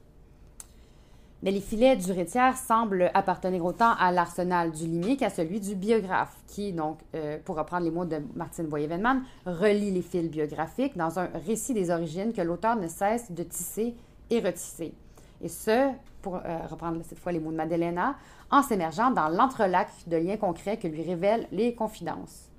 Mais 1.43 1.51
les 1.51 1.59
filets 1.59 1.97
du 1.97 2.09
rétière 2.13 2.55
semblent 2.55 3.11
appartenir 3.13 3.65
autant 3.65 3.95
à 3.99 4.13
l'arsenal 4.13 4.71
du 4.71 4.87
limier 4.87 5.17
qu'à 5.17 5.29
celui 5.29 5.59
du 5.59 5.75
biographe, 5.75 6.41
qui, 6.47 6.71
donc, 6.71 6.99
euh, 7.15 7.37
pour 7.43 7.57
reprendre 7.57 7.83
les 7.83 7.91
mots 7.91 8.05
de 8.05 8.19
Martine 8.33 8.67
Boyer-Venman, 8.67 9.23
relie 9.45 9.91
les 9.91 10.01
fils 10.01 10.29
biographiques 10.29 10.95
dans 10.95 11.19
un 11.19 11.27
récit 11.45 11.73
des 11.73 11.91
origines 11.91 12.31
que 12.31 12.41
l'auteur 12.41 12.77
ne 12.77 12.87
cesse 12.87 13.29
de 13.29 13.43
tisser 13.43 13.93
et 14.29 14.39
retisser. 14.39 14.93
Et 15.43 15.49
ce, 15.49 15.91
pour 16.21 16.37
euh, 16.37 16.57
reprendre 16.69 17.01
cette 17.03 17.19
fois 17.19 17.31
les 17.31 17.39
mots 17.39 17.51
de 17.51 17.57
Madelena, 17.57 18.15
en 18.49 18.63
s'émergeant 18.63 19.11
dans 19.11 19.27
l'entrelac 19.27 19.89
de 20.07 20.17
liens 20.17 20.37
concrets 20.37 20.77
que 20.77 20.87
lui 20.87 21.03
révèlent 21.03 21.47
les 21.51 21.75
confidences. 21.75 22.49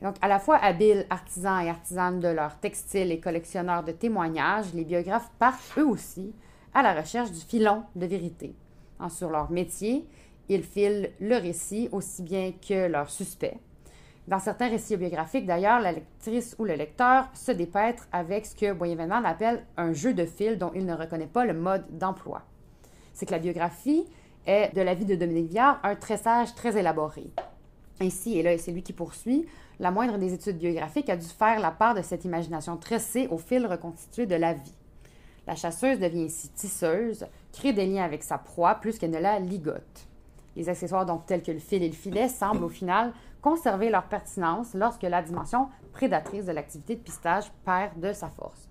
Donc, 0.00 0.14
à 0.22 0.28
la 0.28 0.38
fois 0.38 0.56
habiles 0.56 1.06
artisans 1.10 1.60
et 1.60 1.68
artisanes 1.68 2.20
de 2.20 2.28
leur 2.28 2.56
textile 2.60 3.10
et 3.10 3.18
collectionneurs 3.18 3.82
de 3.82 3.90
témoignages, 3.90 4.72
les 4.72 4.84
biographes 4.84 5.30
partent 5.40 5.76
eux 5.76 5.86
aussi 5.86 6.32
à 6.72 6.82
la 6.82 6.94
recherche 6.94 7.32
du 7.32 7.40
filon 7.40 7.82
de 7.96 8.06
vérité. 8.06 8.54
sur 9.10 9.30
leur 9.30 9.50
métier, 9.50 10.06
ils 10.48 10.62
filent 10.62 11.10
le 11.20 11.36
récit 11.36 11.88
aussi 11.90 12.22
bien 12.22 12.52
que 12.52 12.86
leur 12.86 13.10
suspect. 13.10 13.58
Dans 14.28 14.38
certains 14.38 14.68
récits 14.68 14.98
biographiques, 14.98 15.46
d'ailleurs, 15.46 15.80
la 15.80 15.90
lectrice 15.90 16.54
ou 16.58 16.66
le 16.66 16.74
lecteur 16.74 17.30
se 17.32 17.50
dépêtre 17.50 18.06
avec 18.12 18.44
ce 18.44 18.54
que 18.54 18.74
Boyenvenman 18.74 19.24
appelle 19.24 19.64
un 19.78 19.94
jeu 19.94 20.12
de 20.12 20.26
fil 20.26 20.58
dont 20.58 20.70
il 20.74 20.84
ne 20.84 20.92
reconnaît 20.92 21.26
pas 21.26 21.46
le 21.46 21.54
mode 21.54 21.86
d'emploi. 21.96 22.42
C'est 23.14 23.24
que 23.24 23.30
la 23.30 23.38
biographie 23.38 24.04
est, 24.46 24.74
de 24.76 24.82
la 24.82 24.92
vie 24.92 25.06
de 25.06 25.14
Dominique 25.14 25.48
Viard, 25.48 25.80
un 25.82 25.94
tressage 25.94 26.54
très 26.54 26.76
élaboré. 26.76 27.30
Ainsi, 28.02 28.38
et 28.38 28.42
là, 28.42 28.58
c'est 28.58 28.70
lui 28.70 28.82
qui 28.82 28.92
poursuit, 28.92 29.46
la 29.80 29.90
moindre 29.90 30.18
des 30.18 30.34
études 30.34 30.58
biographiques 30.58 31.08
a 31.08 31.16
dû 31.16 31.26
faire 31.26 31.58
la 31.58 31.70
part 31.70 31.94
de 31.94 32.02
cette 32.02 32.26
imagination 32.26 32.76
tressée 32.76 33.28
au 33.30 33.38
fil 33.38 33.66
reconstitué 33.66 34.26
de 34.26 34.34
la 34.34 34.52
vie. 34.52 34.74
La 35.46 35.54
chasseuse 35.54 36.00
devient 36.00 36.24
ici 36.24 36.50
tisseuse, 36.50 37.24
crée 37.50 37.72
des 37.72 37.86
liens 37.86 38.04
avec 38.04 38.22
sa 38.22 38.36
proie 38.36 38.74
plus 38.74 38.98
qu'elle 38.98 39.10
ne 39.10 39.20
la 39.20 39.38
ligote. 39.38 40.07
Les 40.58 40.68
accessoires 40.68 41.06
tels 41.24 41.44
que 41.44 41.52
le 41.52 41.60
fil 41.60 41.84
et 41.84 41.88
le 41.88 41.94
filet 41.94 42.28
semblent 42.28 42.64
au 42.64 42.68
final 42.68 43.12
conserver 43.40 43.90
leur 43.90 44.02
pertinence 44.02 44.74
lorsque 44.74 45.04
la 45.04 45.22
dimension 45.22 45.68
prédatrice 45.92 46.46
de 46.46 46.50
l'activité 46.50 46.96
de 46.96 47.00
pistage 47.00 47.52
perd 47.64 48.00
de 48.00 48.12
sa 48.12 48.28
force. 48.28 48.68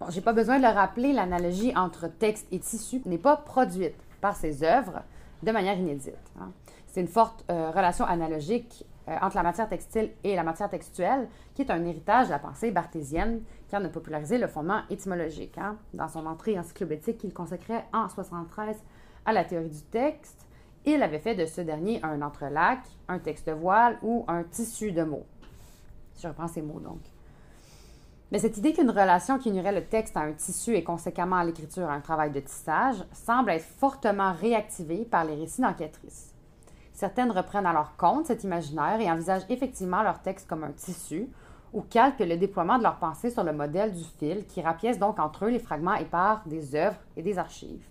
Bon, 0.00 0.06
j'ai 0.10 0.22
pas 0.22 0.32
besoin 0.32 0.58
de 0.58 0.64
le 0.64 0.70
rappeler, 0.70 1.12
l'analogie 1.12 1.72
entre 1.76 2.08
texte 2.08 2.48
et 2.50 2.58
tissu 2.58 3.00
n'est 3.06 3.16
pas 3.16 3.36
produite 3.36 3.94
par 4.20 4.34
ces 4.34 4.64
œuvres 4.64 5.02
de 5.44 5.52
manière 5.52 5.78
inédite. 5.78 6.16
Hein. 6.40 6.50
C'est 6.88 7.00
une 7.00 7.06
forte 7.06 7.44
euh, 7.48 7.70
relation 7.70 8.04
analogique 8.06 8.84
euh, 9.06 9.16
entre 9.22 9.36
la 9.36 9.44
matière 9.44 9.68
textile 9.68 10.10
et 10.24 10.34
la 10.34 10.42
matière 10.42 10.68
textuelle, 10.68 11.28
qui 11.54 11.62
est 11.62 11.70
un 11.70 11.84
héritage 11.84 12.26
de 12.26 12.32
la 12.32 12.40
pensée 12.40 12.72
barthésienne 12.72 13.42
qui 13.68 13.76
en 13.76 13.84
a 13.84 13.88
popularisé 13.88 14.36
le 14.36 14.48
fondement 14.48 14.80
étymologique. 14.90 15.58
Hein. 15.58 15.76
Dans 15.94 16.08
son 16.08 16.26
entrée 16.26 16.58
encyclopédique 16.58 17.18
qu'il 17.18 17.32
consacrait 17.32 17.84
en 17.92 18.08
73 18.08 18.76
à 19.26 19.32
la 19.32 19.44
théorie 19.44 19.68
du 19.68 19.82
texte, 19.82 20.48
il 20.86 21.02
avait 21.02 21.18
fait 21.18 21.34
de 21.34 21.46
ce 21.46 21.60
dernier 21.60 22.02
un 22.02 22.22
entrelac, 22.22 22.80
un 23.08 23.18
texte 23.18 23.50
voile 23.50 23.98
ou 24.02 24.24
un 24.28 24.44
tissu 24.44 24.92
de 24.92 25.02
mots. 25.02 25.26
Je 26.20 26.28
reprends 26.28 26.48
ces 26.48 26.62
mots 26.62 26.80
donc. 26.80 27.00
Mais 28.32 28.38
cette 28.38 28.56
idée 28.58 28.72
qu'une 28.72 28.90
relation 28.90 29.38
qui 29.38 29.48
unirait 29.48 29.72
le 29.72 29.84
texte 29.84 30.16
à 30.16 30.20
un 30.20 30.32
tissu 30.32 30.74
et 30.74 30.84
conséquemment 30.84 31.36
à 31.36 31.44
l'écriture 31.44 31.88
à 31.88 31.94
un 31.94 32.00
travail 32.00 32.30
de 32.30 32.40
tissage 32.40 33.04
semble 33.12 33.50
être 33.50 33.64
fortement 33.64 34.32
réactivée 34.32 35.04
par 35.04 35.24
les 35.24 35.34
récits 35.34 35.62
d'enquêtrices. 35.62 36.32
Certaines 36.92 37.32
reprennent 37.32 37.66
à 37.66 37.72
leur 37.72 37.96
compte 37.96 38.26
cet 38.26 38.44
imaginaire 38.44 39.00
et 39.00 39.10
envisagent 39.10 39.46
effectivement 39.48 40.02
leur 40.02 40.20
texte 40.20 40.48
comme 40.48 40.64
un 40.64 40.72
tissu 40.72 41.28
ou 41.72 41.82
calquent 41.82 42.20
le 42.20 42.36
déploiement 42.36 42.78
de 42.78 42.82
leur 42.82 42.96
pensée 42.96 43.30
sur 43.30 43.42
le 43.42 43.52
modèle 43.52 43.92
du 43.92 44.04
fil 44.18 44.46
qui 44.46 44.60
rapièce 44.60 44.98
donc 44.98 45.18
entre 45.18 45.46
eux 45.46 45.50
les 45.50 45.58
fragments 45.58 45.94
épars 45.94 46.42
des 46.46 46.74
œuvres 46.74 46.98
et 47.16 47.22
des 47.22 47.38
archives. 47.38 47.89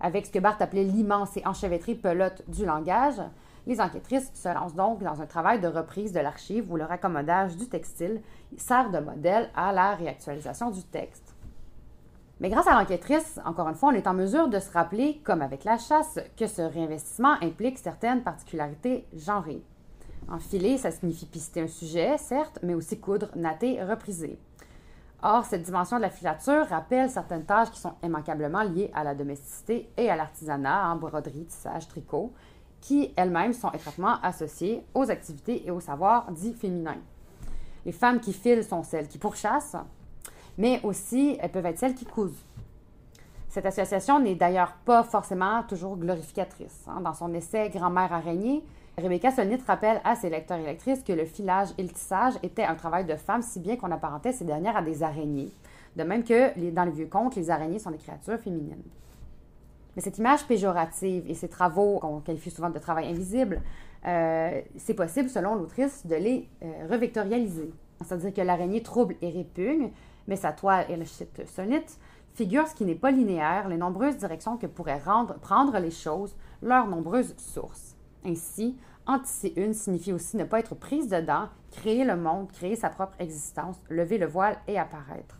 Avec 0.00 0.26
ce 0.26 0.30
que 0.30 0.38
Barthes 0.38 0.62
appelait 0.62 0.84
l'immense 0.84 1.36
et 1.36 1.46
enchevêtrée 1.46 1.94
pelote 1.94 2.42
du 2.48 2.64
langage, 2.64 3.20
les 3.66 3.80
enquêtrices 3.80 4.30
se 4.34 4.48
lancent 4.48 4.74
donc 4.74 5.02
dans 5.02 5.20
un 5.20 5.26
travail 5.26 5.60
de 5.60 5.68
reprise 5.68 6.12
de 6.12 6.20
l'archive 6.20 6.72
où 6.72 6.76
le 6.76 6.84
raccommodage 6.84 7.56
du 7.56 7.68
textile 7.68 8.22
sert 8.56 8.90
de 8.90 8.98
modèle 8.98 9.50
à 9.54 9.72
la 9.72 9.94
réactualisation 9.94 10.70
du 10.70 10.82
texte. 10.82 11.34
Mais 12.40 12.48
grâce 12.48 12.66
à 12.66 12.78
l'enquêtrice, 12.78 13.38
encore 13.44 13.68
une 13.68 13.74
fois, 13.74 13.90
on 13.90 13.94
est 13.94 14.06
en 14.06 14.14
mesure 14.14 14.48
de 14.48 14.58
se 14.58 14.72
rappeler, 14.72 15.20
comme 15.24 15.42
avec 15.42 15.64
la 15.64 15.76
chasse, 15.76 16.18
que 16.38 16.46
ce 16.46 16.62
réinvestissement 16.62 17.34
implique 17.42 17.76
certaines 17.76 18.22
particularités 18.22 19.06
genrées. 19.14 19.62
Enfiler, 20.26 20.78
ça 20.78 20.90
signifie 20.90 21.26
pister 21.26 21.60
un 21.60 21.68
sujet, 21.68 22.16
certes, 22.16 22.58
mais 22.62 22.72
aussi 22.72 22.98
coudre, 22.98 23.28
natter, 23.36 23.82
repriser. 23.82 24.38
Or, 25.22 25.44
cette 25.44 25.62
dimension 25.62 25.98
de 25.98 26.02
la 26.02 26.10
filature 26.10 26.66
rappelle 26.68 27.10
certaines 27.10 27.44
tâches 27.44 27.70
qui 27.70 27.78
sont 27.78 27.92
immanquablement 28.02 28.62
liées 28.62 28.90
à 28.94 29.04
la 29.04 29.14
domesticité 29.14 29.90
et 29.96 30.08
à 30.08 30.16
l'artisanat 30.16 30.90
en 30.90 30.96
broderie, 30.96 31.44
tissage, 31.44 31.88
tricot, 31.88 32.32
qui 32.80 33.12
elles-mêmes 33.16 33.52
sont 33.52 33.70
étroitement 33.72 34.16
associées 34.22 34.82
aux 34.94 35.10
activités 35.10 35.66
et 35.66 35.70
aux 35.70 35.80
savoirs 35.80 36.30
dits 36.32 36.54
féminins. 36.54 36.96
Les 37.84 37.92
femmes 37.92 38.20
qui 38.20 38.32
filent 38.32 38.64
sont 38.64 38.82
celles 38.82 39.08
qui 39.08 39.18
pourchassent, 39.18 39.76
mais 40.56 40.80
aussi 40.82 41.36
elles 41.40 41.50
peuvent 41.50 41.66
être 41.66 41.78
celles 41.78 41.94
qui 41.94 42.06
cousent. 42.06 42.44
Cette 43.50 43.66
association 43.66 44.20
n'est 44.20 44.36
d'ailleurs 44.36 44.72
pas 44.84 45.02
forcément 45.02 45.62
toujours 45.64 45.96
glorificatrice. 45.96 46.84
Hein. 46.86 47.00
Dans 47.00 47.14
son 47.14 47.34
essai 47.34 47.68
Grand-mère 47.68 48.12
araignée, 48.12 48.64
Rebecca 49.00 49.30
Solnit 49.30 49.58
rappelle 49.66 50.00
à 50.04 50.14
ses 50.14 50.30
lecteurs 50.30 50.58
et 50.58 50.64
lectrices 50.64 51.02
que 51.02 51.12
le 51.12 51.24
filage 51.24 51.68
et 51.78 51.82
le 51.82 51.88
tissage 51.88 52.34
étaient 52.42 52.64
un 52.64 52.74
travail 52.74 53.04
de 53.04 53.16
femme, 53.16 53.42
si 53.42 53.60
bien 53.60 53.76
qu'on 53.76 53.90
apparentait 53.90 54.32
ces 54.32 54.44
dernières 54.44 54.76
à 54.76 54.82
des 54.82 55.02
araignées. 55.02 55.52
De 55.96 56.04
même 56.04 56.24
que 56.24 56.70
dans 56.70 56.84
les 56.84 56.90
vieux 56.90 57.06
contes, 57.06 57.36
les 57.36 57.50
araignées 57.50 57.78
sont 57.78 57.90
des 57.90 57.98
créatures 57.98 58.38
féminines. 58.38 58.82
Mais 59.96 60.02
cette 60.02 60.18
image 60.18 60.46
péjorative 60.46 61.28
et 61.28 61.34
ces 61.34 61.48
travaux 61.48 61.98
qu'on 61.98 62.20
qualifie 62.20 62.50
souvent 62.50 62.70
de 62.70 62.78
travail 62.78 63.08
invisible, 63.08 63.60
euh, 64.06 64.60
c'est 64.76 64.94
possible, 64.94 65.28
selon 65.28 65.54
l'autrice, 65.56 66.06
de 66.06 66.14
les 66.14 66.48
euh, 66.62 66.86
revectorialiser. 66.88 67.72
C'est-à-dire 68.00 68.32
que 68.32 68.40
l'araignée 68.40 68.82
trouble 68.82 69.16
et 69.20 69.30
répugne, 69.30 69.90
mais 70.26 70.36
sa 70.36 70.52
toile 70.52 70.86
et 70.88 70.96
le 70.96 71.04
shit 71.04 71.46
solite 71.46 71.98
figurent 72.34 72.68
ce 72.68 72.74
qui 72.74 72.84
n'est 72.84 72.94
pas 72.94 73.10
linéaire, 73.10 73.68
les 73.68 73.76
nombreuses 73.76 74.16
directions 74.16 74.56
que 74.56 74.66
pourraient 74.66 75.00
rendre, 75.00 75.34
prendre 75.40 75.78
les 75.78 75.90
choses, 75.90 76.34
leurs 76.62 76.86
nombreuses 76.86 77.34
sources. 77.36 77.96
Ainsi, 78.24 78.76
en 79.06 79.18
tisser 79.18 79.52
une 79.56 79.74
signifie 79.74 80.12
aussi 80.12 80.36
ne 80.36 80.44
pas 80.44 80.60
être 80.60 80.74
prise 80.74 81.08
dedans, 81.08 81.48
créer 81.72 82.04
le 82.04 82.16
monde, 82.16 82.50
créer 82.52 82.76
sa 82.76 82.90
propre 82.90 83.14
existence, 83.18 83.76
lever 83.88 84.18
le 84.18 84.26
voile 84.26 84.58
et 84.68 84.78
apparaître. 84.78 85.36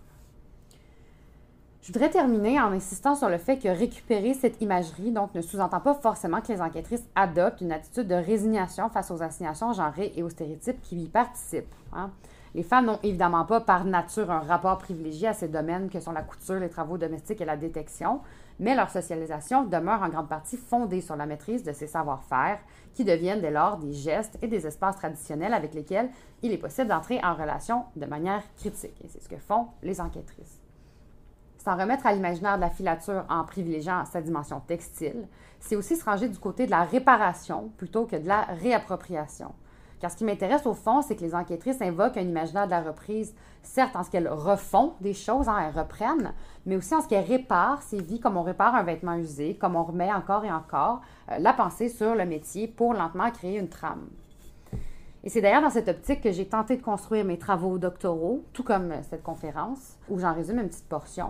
Je 1.82 1.92
voudrais 1.92 2.10
terminer 2.10 2.60
en 2.60 2.72
insistant 2.72 3.14
sur 3.14 3.30
le 3.30 3.38
fait 3.38 3.58
que 3.58 3.68
récupérer 3.68 4.34
cette 4.34 4.60
imagerie 4.60 5.12
donc, 5.12 5.34
ne 5.34 5.40
sous-entend 5.40 5.80
pas 5.80 5.94
forcément 5.94 6.42
que 6.42 6.52
les 6.52 6.60
enquêtrices 6.60 7.04
adoptent 7.14 7.62
une 7.62 7.72
attitude 7.72 8.06
de 8.06 8.14
résignation 8.14 8.90
face 8.90 9.10
aux 9.10 9.22
assignations 9.22 9.72
genrées 9.72 10.12
et 10.14 10.22
aux 10.22 10.28
stéréotypes 10.28 10.80
qui 10.82 10.96
y 10.96 11.08
participent. 11.08 11.74
Hein. 11.94 12.10
Les 12.54 12.62
femmes 12.64 12.86
n'ont 12.86 12.98
évidemment 13.02 13.44
pas 13.44 13.60
par 13.60 13.84
nature 13.84 14.30
un 14.30 14.40
rapport 14.40 14.76
privilégié 14.78 15.28
à 15.28 15.32
ces 15.32 15.48
domaines 15.48 15.88
que 15.88 16.00
sont 16.00 16.12
la 16.12 16.22
couture, 16.22 16.56
les 16.56 16.68
travaux 16.68 16.98
domestiques 16.98 17.40
et 17.40 17.46
la 17.46 17.56
détection, 17.56 18.20
mais 18.60 18.76
leur 18.76 18.90
socialisation 18.90 19.64
demeure 19.64 20.02
en 20.02 20.08
grande 20.10 20.28
partie 20.28 20.58
fondée 20.58 21.00
sur 21.00 21.16
la 21.16 21.26
maîtrise 21.26 21.64
de 21.64 21.72
ces 21.72 21.86
savoir-faire 21.86 22.60
qui 22.94 23.04
deviennent 23.04 23.40
dès 23.40 23.50
lors 23.50 23.78
des 23.78 23.92
gestes 23.92 24.38
et 24.42 24.48
des 24.48 24.66
espaces 24.66 24.96
traditionnels 24.96 25.54
avec 25.54 25.74
lesquels 25.74 26.10
il 26.42 26.52
est 26.52 26.58
possible 26.58 26.88
d'entrer 26.88 27.18
en 27.24 27.34
relation 27.34 27.86
de 27.96 28.04
manière 28.04 28.42
critique. 28.56 29.00
Et 29.02 29.08
c'est 29.08 29.22
ce 29.22 29.28
que 29.28 29.38
font 29.38 29.68
les 29.82 30.00
enquêtrices. 30.00 30.60
S'en 31.56 31.76
remettre 31.76 32.06
à 32.06 32.12
l'imaginaire 32.12 32.56
de 32.56 32.60
la 32.60 32.70
filature 32.70 33.24
en 33.30 33.44
privilégiant 33.44 34.04
sa 34.04 34.20
dimension 34.20 34.60
textile, 34.60 35.26
c'est 35.58 35.76
aussi 35.76 35.96
se 35.96 36.04
ranger 36.04 36.28
du 36.28 36.38
côté 36.38 36.66
de 36.66 36.70
la 36.70 36.84
réparation 36.84 37.70
plutôt 37.78 38.04
que 38.04 38.16
de 38.16 38.28
la 38.28 38.42
réappropriation. 38.42 39.52
Car 40.00 40.10
ce 40.10 40.16
qui 40.16 40.24
m'intéresse 40.24 40.64
au 40.66 40.72
fond, 40.72 41.02
c'est 41.02 41.14
que 41.14 41.20
les 41.20 41.34
enquêtrices 41.34 41.82
invoquent 41.82 42.16
un 42.16 42.22
imaginaire 42.22 42.64
de 42.64 42.70
la 42.70 42.80
reprise, 42.80 43.34
certes 43.62 43.94
en 43.96 44.02
ce 44.02 44.10
qu'elles 44.10 44.28
refont 44.28 44.94
des 45.02 45.12
choses, 45.12 45.48
hein, 45.48 45.58
elles 45.60 45.78
reprennent, 45.78 46.32
mais 46.64 46.76
aussi 46.76 46.94
en 46.94 47.02
ce 47.02 47.08
qu'elles 47.08 47.26
réparent 47.26 47.82
ces 47.82 48.00
vies 48.00 48.18
comme 48.18 48.38
on 48.38 48.42
répare 48.42 48.74
un 48.74 48.82
vêtement 48.82 49.14
usé, 49.14 49.56
comme 49.56 49.76
on 49.76 49.84
remet 49.84 50.10
encore 50.10 50.44
et 50.46 50.52
encore 50.52 51.02
euh, 51.30 51.38
la 51.38 51.52
pensée 51.52 51.90
sur 51.90 52.14
le 52.14 52.24
métier 52.24 52.66
pour 52.66 52.94
lentement 52.94 53.30
créer 53.30 53.58
une 53.58 53.68
trame. 53.68 54.08
Et 55.22 55.28
c'est 55.28 55.42
d'ailleurs 55.42 55.60
dans 55.60 55.68
cette 55.68 55.88
optique 55.88 56.22
que 56.22 56.32
j'ai 56.32 56.48
tenté 56.48 56.78
de 56.78 56.82
construire 56.82 57.26
mes 57.26 57.38
travaux 57.38 57.76
doctoraux, 57.76 58.42
tout 58.54 58.64
comme 58.64 58.94
cette 59.10 59.22
conférence, 59.22 59.98
où 60.08 60.18
j'en 60.18 60.32
résume 60.32 60.60
une 60.60 60.68
petite 60.68 60.88
portion, 60.88 61.28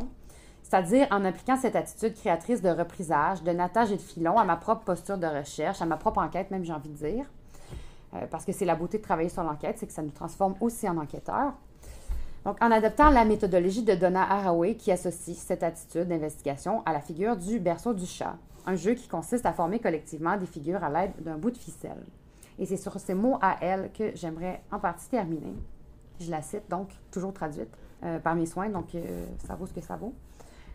c'est-à-dire 0.63 1.09
en 1.11 1.25
appliquant 1.25 1.57
cette 1.57 1.75
attitude 1.75 2.15
créatrice 2.15 2.63
de 2.63 2.69
reprisage, 2.69 3.43
de 3.43 3.51
natage 3.51 3.91
et 3.91 3.97
de 3.97 4.01
filon 4.01 4.39
à 4.39 4.45
ma 4.45 4.55
propre 4.55 4.85
posture 4.85 5.19
de 5.19 5.27
recherche, 5.27 5.83
à 5.83 5.87
ma 5.87 5.97
propre 5.97 6.19
enquête 6.19 6.53
même, 6.53 6.65
j'ai 6.65 6.73
envie 6.73 6.91
de 6.91 6.95
dire. 6.95 7.27
Euh, 8.15 8.27
parce 8.31 8.45
que 8.45 8.53
c'est 8.53 8.65
la 8.65 8.75
beauté 8.75 8.99
de 8.99 9.03
travailler 9.03 9.29
sur 9.29 9.43
l'enquête, 9.43 9.79
c'est 9.79 9.87
que 9.87 9.93
ça 9.93 10.03
nous 10.03 10.11
transforme 10.11 10.55
aussi 10.61 10.89
en 10.89 10.97
enquêteurs. 10.97 11.53
Donc, 12.45 12.57
en 12.63 12.71
adoptant 12.71 13.11
la 13.11 13.25
méthodologie 13.25 13.83
de 13.83 13.95
Donna 13.95 14.23
Haraway 14.23 14.75
qui 14.75 14.91
associe 14.91 15.37
cette 15.37 15.63
attitude 15.63 16.09
d'investigation 16.09 16.83
à 16.87 16.93
la 16.93 17.01
figure 17.01 17.37
du 17.37 17.59
berceau 17.59 17.93
du 17.93 18.07
chat, 18.07 18.37
un 18.67 18.77
jeu 18.77 18.95
qui 18.95 19.09
consiste 19.09 19.45
à 19.45 19.53
former 19.53 19.79
collectivement 19.79 20.37
des 20.39 20.47
figures 20.47 20.83
à 20.83 20.89
l'aide 20.89 21.13
d'un 21.23 21.37
bout 21.37 21.51
de 21.51 21.59
ficelle. 21.59 22.03
Et 22.59 22.67
c'est 22.67 22.79
sur 22.79 22.99
ces 22.99 23.15
mots 23.15 23.39
à 23.43 23.57
elle 23.61 23.91
que 23.93 24.15
j'aimerais 24.15 24.63
en 24.73 24.79
partie 24.79 25.09
terminer. 25.09 25.55
Je 26.19 26.31
la 26.31 26.43
cite 26.43 26.69
donc, 26.71 26.89
toujours 27.11 27.33
traduite 27.33 27.71
euh, 28.03 28.19
par 28.19 28.35
mes 28.35 28.47
soins, 28.47 28.71
donc 28.71 28.95
euh, 28.95 29.27
ça 29.47 29.55
vaut 29.55 29.67
ce 29.67 29.73
que 29.73 29.81
ça 29.81 29.97
vaut. 29.97 30.15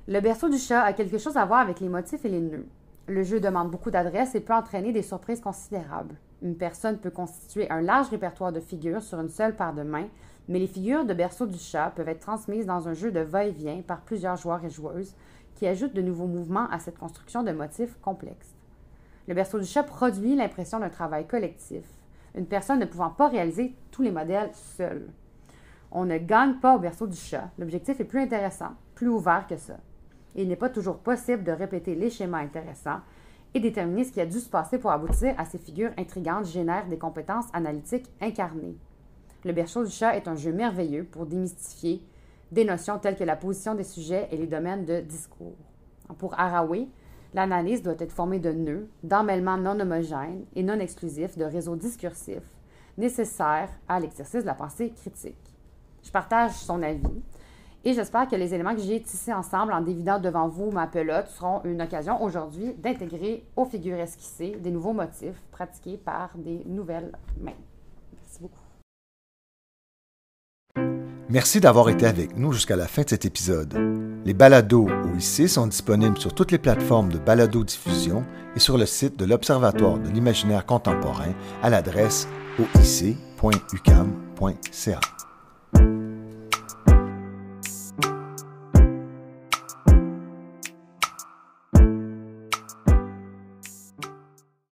Le 0.08 0.20
berceau 0.20 0.50
du 0.50 0.58
chat 0.58 0.82
a 0.82 0.94
quelque 0.94 1.18
chose 1.18 1.36
à 1.36 1.46
voir 1.46 1.62
avec 1.62 1.80
les 1.80 1.90
motifs 1.90 2.24
et 2.26 2.30
les 2.30 2.42
nœuds. 2.42 2.68
Le 3.08 3.24
jeu 3.24 3.40
demande 3.40 3.72
beaucoup 3.72 3.90
d'adresse 3.90 4.36
et 4.36 4.40
peut 4.40 4.54
entraîner 4.54 4.92
des 4.92 5.02
surprises 5.02 5.42
considérables. 5.42 6.16
Une 6.42 6.58
personne 6.58 6.98
peut 6.98 7.10
constituer 7.10 7.70
un 7.72 7.82
large 7.82 8.10
répertoire 8.10 8.52
de 8.52 8.60
figures 8.60 9.02
sur 9.02 9.20
une 9.20 9.30
seule 9.30 9.56
paire 9.56 9.74
de 9.74 9.84
mains, 9.84 10.08
mais 10.48 10.60
les 10.60 10.68
figures 10.68 11.06
de 11.06 11.14
berceau 11.14 11.48
du 11.48 11.58
chat 11.58 11.92
peuvent 11.96 12.10
être 12.10 12.20
transmises 12.20 12.66
dans 12.66 12.88
un 12.88 12.94
jeu 12.94 13.12
de 13.12 13.20
va-et-vient 13.20 13.82
par 13.82 14.02
plusieurs 14.02 14.36
joueurs 14.36 14.64
et 14.64 14.70
joueuses 14.70 15.16
qui 15.56 15.66
ajoute 15.68 15.94
de 15.94 16.02
nouveaux 16.02 16.28
mouvements 16.28 16.70
à 16.70 16.80
cette 16.80 16.98
construction 16.98 17.44
de 17.44 17.52
motifs 17.52 17.98
complexes. 18.02 18.56
Le 19.28 19.34
berceau 19.34 19.60
du 19.60 19.66
chat 19.66 19.84
produit 19.84 20.36
l'impression 20.36 20.80
d'un 20.80 20.90
travail 20.90 21.26
collectif, 21.26 21.86
une 22.36 22.46
personne 22.46 22.80
ne 22.80 22.86
pouvant 22.86 23.10
pas 23.10 23.30
réaliser 23.30 23.76
tous 23.92 24.02
les 24.02 24.12
modèles 24.12 24.52
seule. 24.54 25.08
On 25.92 26.06
ne 26.06 26.18
gagne 26.18 26.56
pas 26.56 26.76
au 26.76 26.80
berceau 26.80 27.08
du 27.08 27.16
chat. 27.16 27.50
L'objectif 27.58 28.00
est 28.00 28.06
plus 28.06 28.20
intéressant, 28.20 28.72
plus 28.94 29.08
ouvert 29.08 29.48
que 29.48 29.56
ça. 29.56 29.78
Il 30.36 30.50
n'est 30.50 30.58
pas 30.58 30.70
toujours 30.70 30.98
possible 30.98 31.46
de 31.46 31.54
répéter 31.54 31.96
les 31.96 32.10
schémas 32.10 32.40
intéressants 32.40 33.00
et 33.56 33.60
déterminer 33.62 34.04
ce 34.04 34.12
qui 34.12 34.22
a 34.22 34.26
dû 34.26 34.40
se 34.40 34.50
passer 34.50 34.78
pour 34.78 34.92
aboutir 34.92 35.34
à 35.38 35.46
ces 35.46 35.58
figures 35.58 35.92
intrigantes 35.98 36.46
génèrent 36.46 36.88
des 36.88 36.98
compétences 36.98 37.48
analytiques 37.54 38.12
incarnées. 38.22 38.76
Le 39.46 39.54
berceau 39.54 39.86
du 39.86 39.92
chat 39.92 40.18
est 40.18 40.28
un 40.28 40.36
jeu 40.36 40.52
merveilleux 40.52 41.06
pour 41.06 41.26
démystifier 41.26 42.04
des 42.52 42.66
notions 42.66 43.00
telles 43.00 43.16
que 43.16 43.24
la 43.24 43.38
position 43.38 43.74
des 43.74 43.86
sujets 43.86 44.28
et 44.32 44.38
les 44.38 44.46
domaines 44.46 44.84
de 44.86 45.00
discours. 45.00 45.56
Pour 46.18 46.38
Haraway, 46.38 46.88
l'analyse 47.34 47.82
doit 47.82 47.96
être 47.98 48.12
formée 48.12 48.40
de 48.40 48.52
nœuds, 48.52 48.90
d'emmêlements 49.04 49.58
non 49.58 49.80
homogènes 49.80 50.46
et 50.54 50.62
non 50.62 50.80
exclusifs 50.80 51.38
de 51.38 51.46
réseaux 51.46 51.78
discursifs 51.78 52.56
nécessaires 52.98 53.70
à 53.88 54.00
l'exercice 54.00 54.42
de 54.42 54.48
la 54.48 54.54
pensée 54.54 54.92
critique. 54.92 55.36
Je 56.04 56.12
partage 56.12 56.54
son 56.54 56.84
avis 56.84 57.22
et 57.86 57.94
j'espère 57.94 58.28
que 58.28 58.36
les 58.36 58.54
éléments 58.54 58.76
que 58.76 58.82
j'ai 58.82 59.00
tissés 59.00 59.32
ensemble 59.32 59.72
en 59.72 59.80
dévidant 59.80 60.20
devant 60.20 60.48
vous 60.50 60.72
ma 60.72 60.88
pelote 60.88 61.28
seront 61.28 61.62
une 61.64 61.82
occasion 61.82 62.22
aujourd'hui 62.22 62.74
d'intégrer 62.74 63.46
aux 63.56 63.66
figures 63.66 64.00
esquissées 64.00 64.58
des 64.60 64.72
nouveaux 64.72 64.94
motifs 64.94 65.40
pratiqués 65.52 65.98
par 65.98 66.32
des 66.36 66.64
nouvelles 66.66 67.12
mains. 67.40 67.54
Merci 68.18 68.40
beaucoup. 68.42 68.60
Merci 71.30 71.60
d'avoir 71.60 71.90
été 71.90 72.08
avec 72.08 72.36
nous 72.38 72.54
jusqu'à 72.54 72.76
la 72.76 72.88
fin 72.88 73.04
de 73.04 73.10
cet 73.10 73.26
épisode. 73.26 73.74
Les 74.26 74.34
balados 74.34 74.88
OIC 74.88 75.48
sont 75.48 75.68
disponibles 75.68 76.18
sur 76.18 76.34
toutes 76.34 76.52
les 76.52 76.58
plateformes 76.58 77.12
de 77.12 77.20
balado-diffusion 77.20 78.24
et 78.56 78.60
sur 78.60 78.78
le 78.78 78.88
site 78.88 79.18
de 79.18 79.26
l'Observatoire 79.26 80.00
de 80.00 80.10
l'imaginaire 80.10 80.66
contemporain 80.66 81.34
à 81.62 81.70
l'adresse 81.70 82.28
oic.ucam.ca. 82.58 83.16